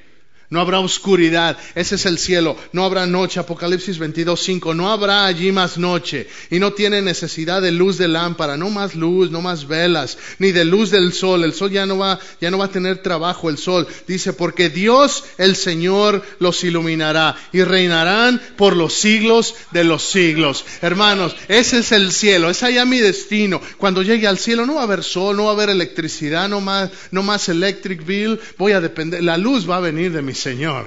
no 0.50 0.60
habrá 0.60 0.80
oscuridad, 0.80 1.56
ese 1.76 1.94
es 1.94 2.06
el 2.06 2.18
cielo, 2.18 2.56
no 2.72 2.84
habrá 2.84 3.06
noche, 3.06 3.38
Apocalipsis 3.38 3.98
22, 3.98 4.40
5, 4.42 4.74
no 4.74 4.90
habrá 4.90 5.24
allí 5.24 5.52
más 5.52 5.78
noche. 5.78 6.26
Y 6.50 6.58
no 6.58 6.72
tiene 6.72 7.00
necesidad 7.02 7.62
de 7.62 7.70
luz 7.70 7.98
de 7.98 8.08
lámpara, 8.08 8.56
no 8.56 8.68
más 8.68 8.96
luz, 8.96 9.30
no 9.30 9.40
más 9.42 9.68
velas, 9.68 10.18
ni 10.40 10.50
de 10.50 10.64
luz 10.64 10.90
del 10.90 11.12
sol, 11.12 11.44
el 11.44 11.52
sol 11.52 11.70
ya 11.70 11.86
no 11.86 11.98
va, 11.98 12.18
ya 12.40 12.50
no 12.50 12.58
va 12.58 12.64
a 12.64 12.70
tener 12.70 12.98
trabajo 12.98 13.48
el 13.48 13.58
sol, 13.58 13.86
dice, 14.08 14.32
porque 14.32 14.70
Dios 14.70 15.22
el 15.38 15.54
Señor 15.54 16.22
los 16.40 16.64
iluminará 16.64 17.36
y 17.52 17.62
reinarán 17.62 18.40
por 18.56 18.76
los 18.76 18.94
siglos 18.94 19.54
de 19.70 19.84
los 19.84 20.02
siglos. 20.02 20.64
Hermanos, 20.82 21.36
ese 21.46 21.78
es 21.78 21.92
el 21.92 22.10
cielo, 22.10 22.50
es 22.50 22.64
allá 22.64 22.84
mi 22.84 22.98
destino. 22.98 23.60
Cuando 23.78 24.02
llegue 24.02 24.26
al 24.26 24.38
cielo 24.38 24.66
no 24.66 24.74
va 24.74 24.80
a 24.80 24.84
haber 24.84 25.04
sol, 25.04 25.36
no 25.36 25.44
va 25.44 25.50
a 25.50 25.54
haber 25.54 25.70
electricidad, 25.70 26.48
no 26.48 26.60
más, 26.60 26.90
no 27.12 27.22
más 27.22 27.48
electric 27.48 28.04
bill, 28.04 28.40
voy 28.58 28.72
a 28.72 28.80
depender, 28.80 29.22
la 29.22 29.36
luz 29.36 29.70
va 29.70 29.76
a 29.76 29.80
venir 29.80 30.10
de 30.10 30.22
mis 30.22 30.39
Señor. 30.40 30.86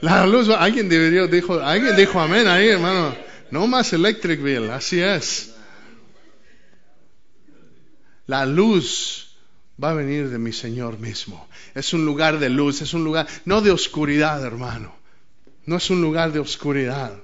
La 0.00 0.26
luz, 0.26 0.48
alguien 0.48 0.88
dijo, 0.88 1.60
alguien 1.60 1.96
dijo 1.96 2.20
amén 2.20 2.46
ahí, 2.46 2.68
hermano. 2.68 3.14
No 3.50 3.66
más 3.66 3.92
electric 3.92 4.42
bill, 4.42 4.70
así 4.70 5.00
es. 5.00 5.54
La 8.26 8.46
luz 8.46 9.36
va 9.82 9.90
a 9.90 9.94
venir 9.94 10.30
de 10.30 10.38
mi 10.38 10.52
Señor 10.52 10.98
mismo. 10.98 11.48
Es 11.74 11.92
un 11.92 12.04
lugar 12.04 12.38
de 12.38 12.48
luz, 12.48 12.80
es 12.82 12.94
un 12.94 13.02
lugar, 13.02 13.26
no 13.44 13.60
de 13.60 13.72
oscuridad, 13.72 14.44
hermano. 14.44 14.94
No 15.66 15.76
es 15.76 15.90
un 15.90 16.00
lugar 16.00 16.32
de 16.32 16.38
oscuridad. 16.38 17.18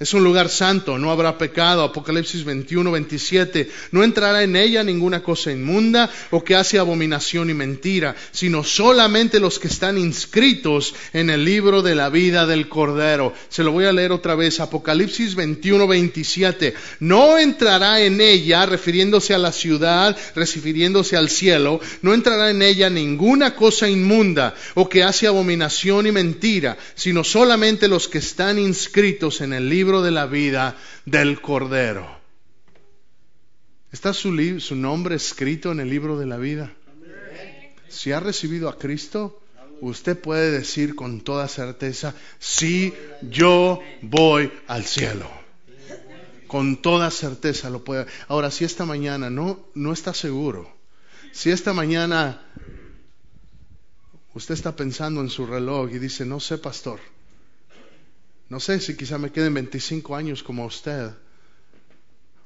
Es 0.00 0.12
un 0.12 0.24
lugar 0.24 0.48
santo, 0.48 0.98
no 0.98 1.12
habrá 1.12 1.38
pecado. 1.38 1.84
Apocalipsis 1.84 2.44
21, 2.44 2.90
27. 2.90 3.70
No 3.92 4.02
entrará 4.02 4.42
en 4.42 4.56
ella 4.56 4.82
ninguna 4.82 5.22
cosa 5.22 5.52
inmunda 5.52 6.10
o 6.32 6.42
que 6.42 6.56
hace 6.56 6.80
abominación 6.80 7.48
y 7.48 7.54
mentira, 7.54 8.16
sino 8.32 8.64
solamente 8.64 9.38
los 9.38 9.60
que 9.60 9.68
están 9.68 9.96
inscritos 9.96 10.96
en 11.12 11.30
el 11.30 11.44
libro 11.44 11.80
de 11.80 11.94
la 11.94 12.08
vida 12.08 12.44
del 12.44 12.68
Cordero. 12.68 13.34
Se 13.48 13.62
lo 13.62 13.70
voy 13.70 13.84
a 13.84 13.92
leer 13.92 14.10
otra 14.10 14.34
vez. 14.34 14.58
Apocalipsis 14.58 15.36
21, 15.36 15.86
27. 15.86 16.74
No 16.98 17.38
entrará 17.38 18.00
en 18.00 18.20
ella, 18.20 18.66
refiriéndose 18.66 19.32
a 19.32 19.38
la 19.38 19.52
ciudad, 19.52 20.16
refiriéndose 20.34 21.16
al 21.16 21.28
cielo, 21.28 21.80
no 22.02 22.14
entrará 22.14 22.50
en 22.50 22.62
ella 22.62 22.90
ninguna 22.90 23.54
cosa 23.54 23.88
inmunda 23.88 24.56
o 24.74 24.88
que 24.88 25.04
hace 25.04 25.28
abominación 25.28 26.08
y 26.08 26.12
mentira, 26.12 26.76
sino 26.96 27.22
solamente 27.22 27.86
los 27.86 28.08
que 28.08 28.18
están 28.18 28.58
inscritos 28.58 29.40
en 29.40 29.52
el 29.52 29.68
libro 29.68 29.83
libro 29.84 30.00
de 30.00 30.12
la 30.12 30.24
vida 30.24 30.74
del 31.04 31.42
Cordero. 31.42 32.08
¿Está 33.92 34.14
su, 34.14 34.34
su 34.58 34.76
nombre 34.76 35.14
escrito 35.14 35.72
en 35.72 35.80
el 35.80 35.90
libro 35.90 36.18
de 36.18 36.24
la 36.24 36.38
vida? 36.38 36.72
Si 37.88 38.10
ha 38.10 38.18
recibido 38.18 38.70
a 38.70 38.78
Cristo, 38.78 39.42
usted 39.82 40.18
puede 40.18 40.50
decir 40.50 40.94
con 40.94 41.20
toda 41.20 41.48
certeza, 41.48 42.14
sí, 42.38 42.94
yo 43.20 43.82
voy 44.00 44.50
al 44.68 44.86
cielo. 44.86 45.30
Con 46.46 46.80
toda 46.80 47.10
certeza 47.10 47.68
lo 47.68 47.84
puede. 47.84 48.06
Ahora, 48.28 48.50
si 48.50 48.64
esta 48.64 48.86
mañana 48.86 49.28
no, 49.28 49.68
no 49.74 49.92
está 49.92 50.14
seguro, 50.14 50.74
si 51.30 51.50
esta 51.50 51.74
mañana 51.74 52.42
usted 54.32 54.54
está 54.54 54.74
pensando 54.76 55.20
en 55.20 55.28
su 55.28 55.44
reloj 55.44 55.90
y 55.92 55.98
dice, 55.98 56.24
no 56.24 56.40
sé, 56.40 56.56
pastor, 56.56 57.00
no 58.54 58.60
sé 58.60 58.78
si 58.78 58.96
quizá 58.96 59.18
me 59.18 59.32
queden 59.32 59.52
25 59.52 60.14
años 60.14 60.44
como 60.44 60.64
usted, 60.64 61.10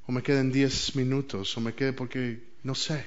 o 0.06 0.10
me 0.10 0.22
queden 0.22 0.50
10 0.50 0.96
minutos, 0.96 1.54
o 1.54 1.60
me 1.60 1.74
quede 1.74 1.92
porque 1.92 2.44
no 2.62 2.74
sé. 2.74 3.04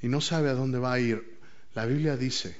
Y 0.00 0.06
no 0.06 0.20
sabe 0.20 0.50
a 0.50 0.54
dónde 0.54 0.78
va 0.78 0.92
a 0.92 1.00
ir. 1.00 1.40
La 1.74 1.84
Biblia 1.84 2.16
dice 2.16 2.56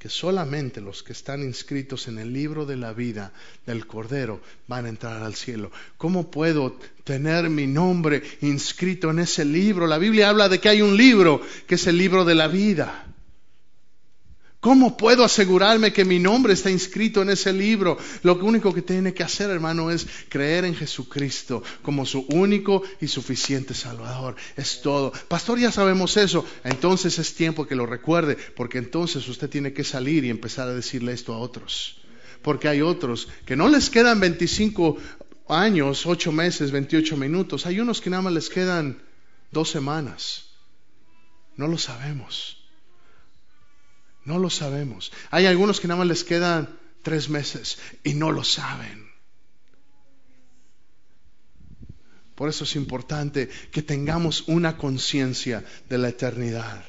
que 0.00 0.08
solamente 0.08 0.80
los 0.80 1.04
que 1.04 1.12
están 1.12 1.44
inscritos 1.44 2.08
en 2.08 2.18
el 2.18 2.32
libro 2.32 2.66
de 2.66 2.76
la 2.76 2.92
vida 2.92 3.32
del 3.64 3.86
Cordero 3.86 4.40
van 4.66 4.86
a 4.86 4.88
entrar 4.88 5.22
al 5.22 5.36
cielo. 5.36 5.70
¿Cómo 5.96 6.28
puedo 6.28 6.76
tener 7.04 7.48
mi 7.50 7.68
nombre 7.68 8.20
inscrito 8.40 9.10
en 9.10 9.20
ese 9.20 9.44
libro? 9.44 9.86
La 9.86 9.98
Biblia 9.98 10.30
habla 10.30 10.48
de 10.48 10.58
que 10.58 10.70
hay 10.70 10.82
un 10.82 10.96
libro 10.96 11.40
que 11.68 11.76
es 11.76 11.86
el 11.86 11.98
libro 11.98 12.24
de 12.24 12.34
la 12.34 12.48
vida. 12.48 13.14
¿Cómo 14.60 14.96
puedo 14.96 15.22
asegurarme 15.22 15.92
que 15.92 16.04
mi 16.04 16.18
nombre 16.18 16.52
está 16.52 16.68
inscrito 16.68 17.22
en 17.22 17.30
ese 17.30 17.52
libro? 17.52 17.96
Lo 18.24 18.34
único 18.44 18.74
que 18.74 18.82
tiene 18.82 19.14
que 19.14 19.22
hacer, 19.22 19.50
hermano, 19.50 19.88
es 19.88 20.04
creer 20.28 20.64
en 20.64 20.74
Jesucristo 20.74 21.62
como 21.80 22.04
su 22.04 22.26
único 22.30 22.82
y 23.00 23.06
suficiente 23.06 23.72
Salvador. 23.72 24.34
Es 24.56 24.82
todo. 24.82 25.12
Pastor, 25.28 25.60
ya 25.60 25.70
sabemos 25.70 26.16
eso. 26.16 26.44
Entonces 26.64 27.20
es 27.20 27.34
tiempo 27.34 27.68
que 27.68 27.76
lo 27.76 27.86
recuerde, 27.86 28.36
porque 28.56 28.78
entonces 28.78 29.28
usted 29.28 29.48
tiene 29.48 29.72
que 29.72 29.84
salir 29.84 30.24
y 30.24 30.30
empezar 30.30 30.66
a 30.66 30.74
decirle 30.74 31.12
esto 31.12 31.34
a 31.34 31.38
otros. 31.38 32.00
Porque 32.42 32.66
hay 32.66 32.82
otros 32.82 33.28
que 33.46 33.54
no 33.54 33.68
les 33.68 33.90
quedan 33.90 34.18
25 34.18 34.96
años, 35.48 36.04
8 36.04 36.32
meses, 36.32 36.72
28 36.72 37.16
minutos. 37.16 37.64
Hay 37.64 37.78
unos 37.78 38.00
que 38.00 38.10
nada 38.10 38.22
más 38.22 38.32
les 38.32 38.48
quedan 38.48 39.00
dos 39.52 39.70
semanas. 39.70 40.46
No 41.54 41.68
lo 41.68 41.78
sabemos. 41.78 42.57
No 44.28 44.38
lo 44.38 44.50
sabemos. 44.50 45.10
Hay 45.30 45.46
algunos 45.46 45.80
que 45.80 45.88
nada 45.88 46.00
más 46.00 46.06
les 46.06 46.22
quedan 46.22 46.78
tres 47.02 47.30
meses 47.30 47.78
y 48.04 48.12
no 48.12 48.30
lo 48.30 48.44
saben. 48.44 49.08
Por 52.34 52.50
eso 52.50 52.64
es 52.64 52.76
importante 52.76 53.48
que 53.72 53.80
tengamos 53.80 54.44
una 54.46 54.76
conciencia 54.76 55.64
de 55.88 55.96
la 55.96 56.10
eternidad. 56.10 56.84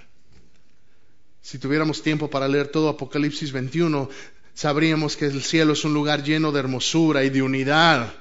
Si 1.42 1.60
tuviéramos 1.60 2.04
tiempo 2.04 2.30
para 2.30 2.50
leer 2.50 2.68
todo 2.68 2.90
Apocalipsis 2.90 3.54
21, 3.54 4.10
sabríamos 4.54 5.16
que 5.16 5.28
el 5.28 5.42
cielo 5.42 5.72
es 5.72 5.86
un 5.86 5.94
lugar 5.94 6.24
lleno 6.24 6.52
de 6.52 6.60
hermosura 6.60 7.24
y 7.24 7.30
de 7.30 7.42
unidad. 7.42 8.16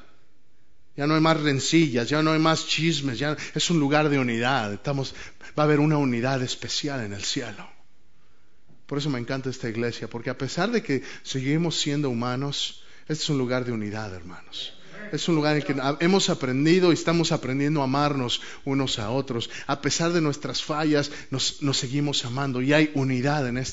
Ya 0.96 1.08
no 1.08 1.16
hay 1.16 1.20
más 1.20 1.40
rencillas, 1.40 2.08
ya 2.08 2.22
no 2.22 2.30
hay 2.30 2.38
más 2.38 2.68
chismes, 2.68 3.18
ya 3.18 3.36
es 3.52 3.68
un 3.68 3.80
lugar 3.80 4.10
de 4.10 4.20
unidad. 4.20 4.74
Estamos, 4.74 5.12
va 5.58 5.64
a 5.64 5.66
haber 5.66 5.80
una 5.80 5.98
unidad 5.98 6.40
especial 6.40 7.04
en 7.04 7.14
el 7.14 7.24
cielo. 7.24 7.77
Por 8.88 8.96
eso 8.96 9.10
me 9.10 9.18
encanta 9.18 9.50
esta 9.50 9.68
iglesia, 9.68 10.08
porque 10.08 10.30
a 10.30 10.38
pesar 10.38 10.70
de 10.70 10.82
que 10.82 11.02
seguimos 11.22 11.78
siendo 11.78 12.08
humanos, 12.08 12.82
este 13.02 13.22
es 13.22 13.28
un 13.28 13.36
lugar 13.36 13.66
de 13.66 13.72
unidad, 13.72 14.14
hermanos. 14.14 14.72
Es 15.12 15.28
un 15.28 15.34
lugar 15.34 15.56
en 15.56 15.62
el 15.62 15.66
que 15.66 16.04
hemos 16.04 16.30
aprendido 16.30 16.90
y 16.90 16.94
estamos 16.94 17.30
aprendiendo 17.30 17.82
a 17.82 17.84
amarnos 17.84 18.40
unos 18.64 18.98
a 18.98 19.10
otros. 19.10 19.50
A 19.66 19.82
pesar 19.82 20.14
de 20.14 20.22
nuestras 20.22 20.62
fallas, 20.62 21.10
nos, 21.30 21.58
seguimos 21.74 22.24
amando 22.24 22.62
y 22.62 22.72
hay 22.72 22.90
unidad 22.94 23.46
en 23.46 23.58
este 23.58 23.66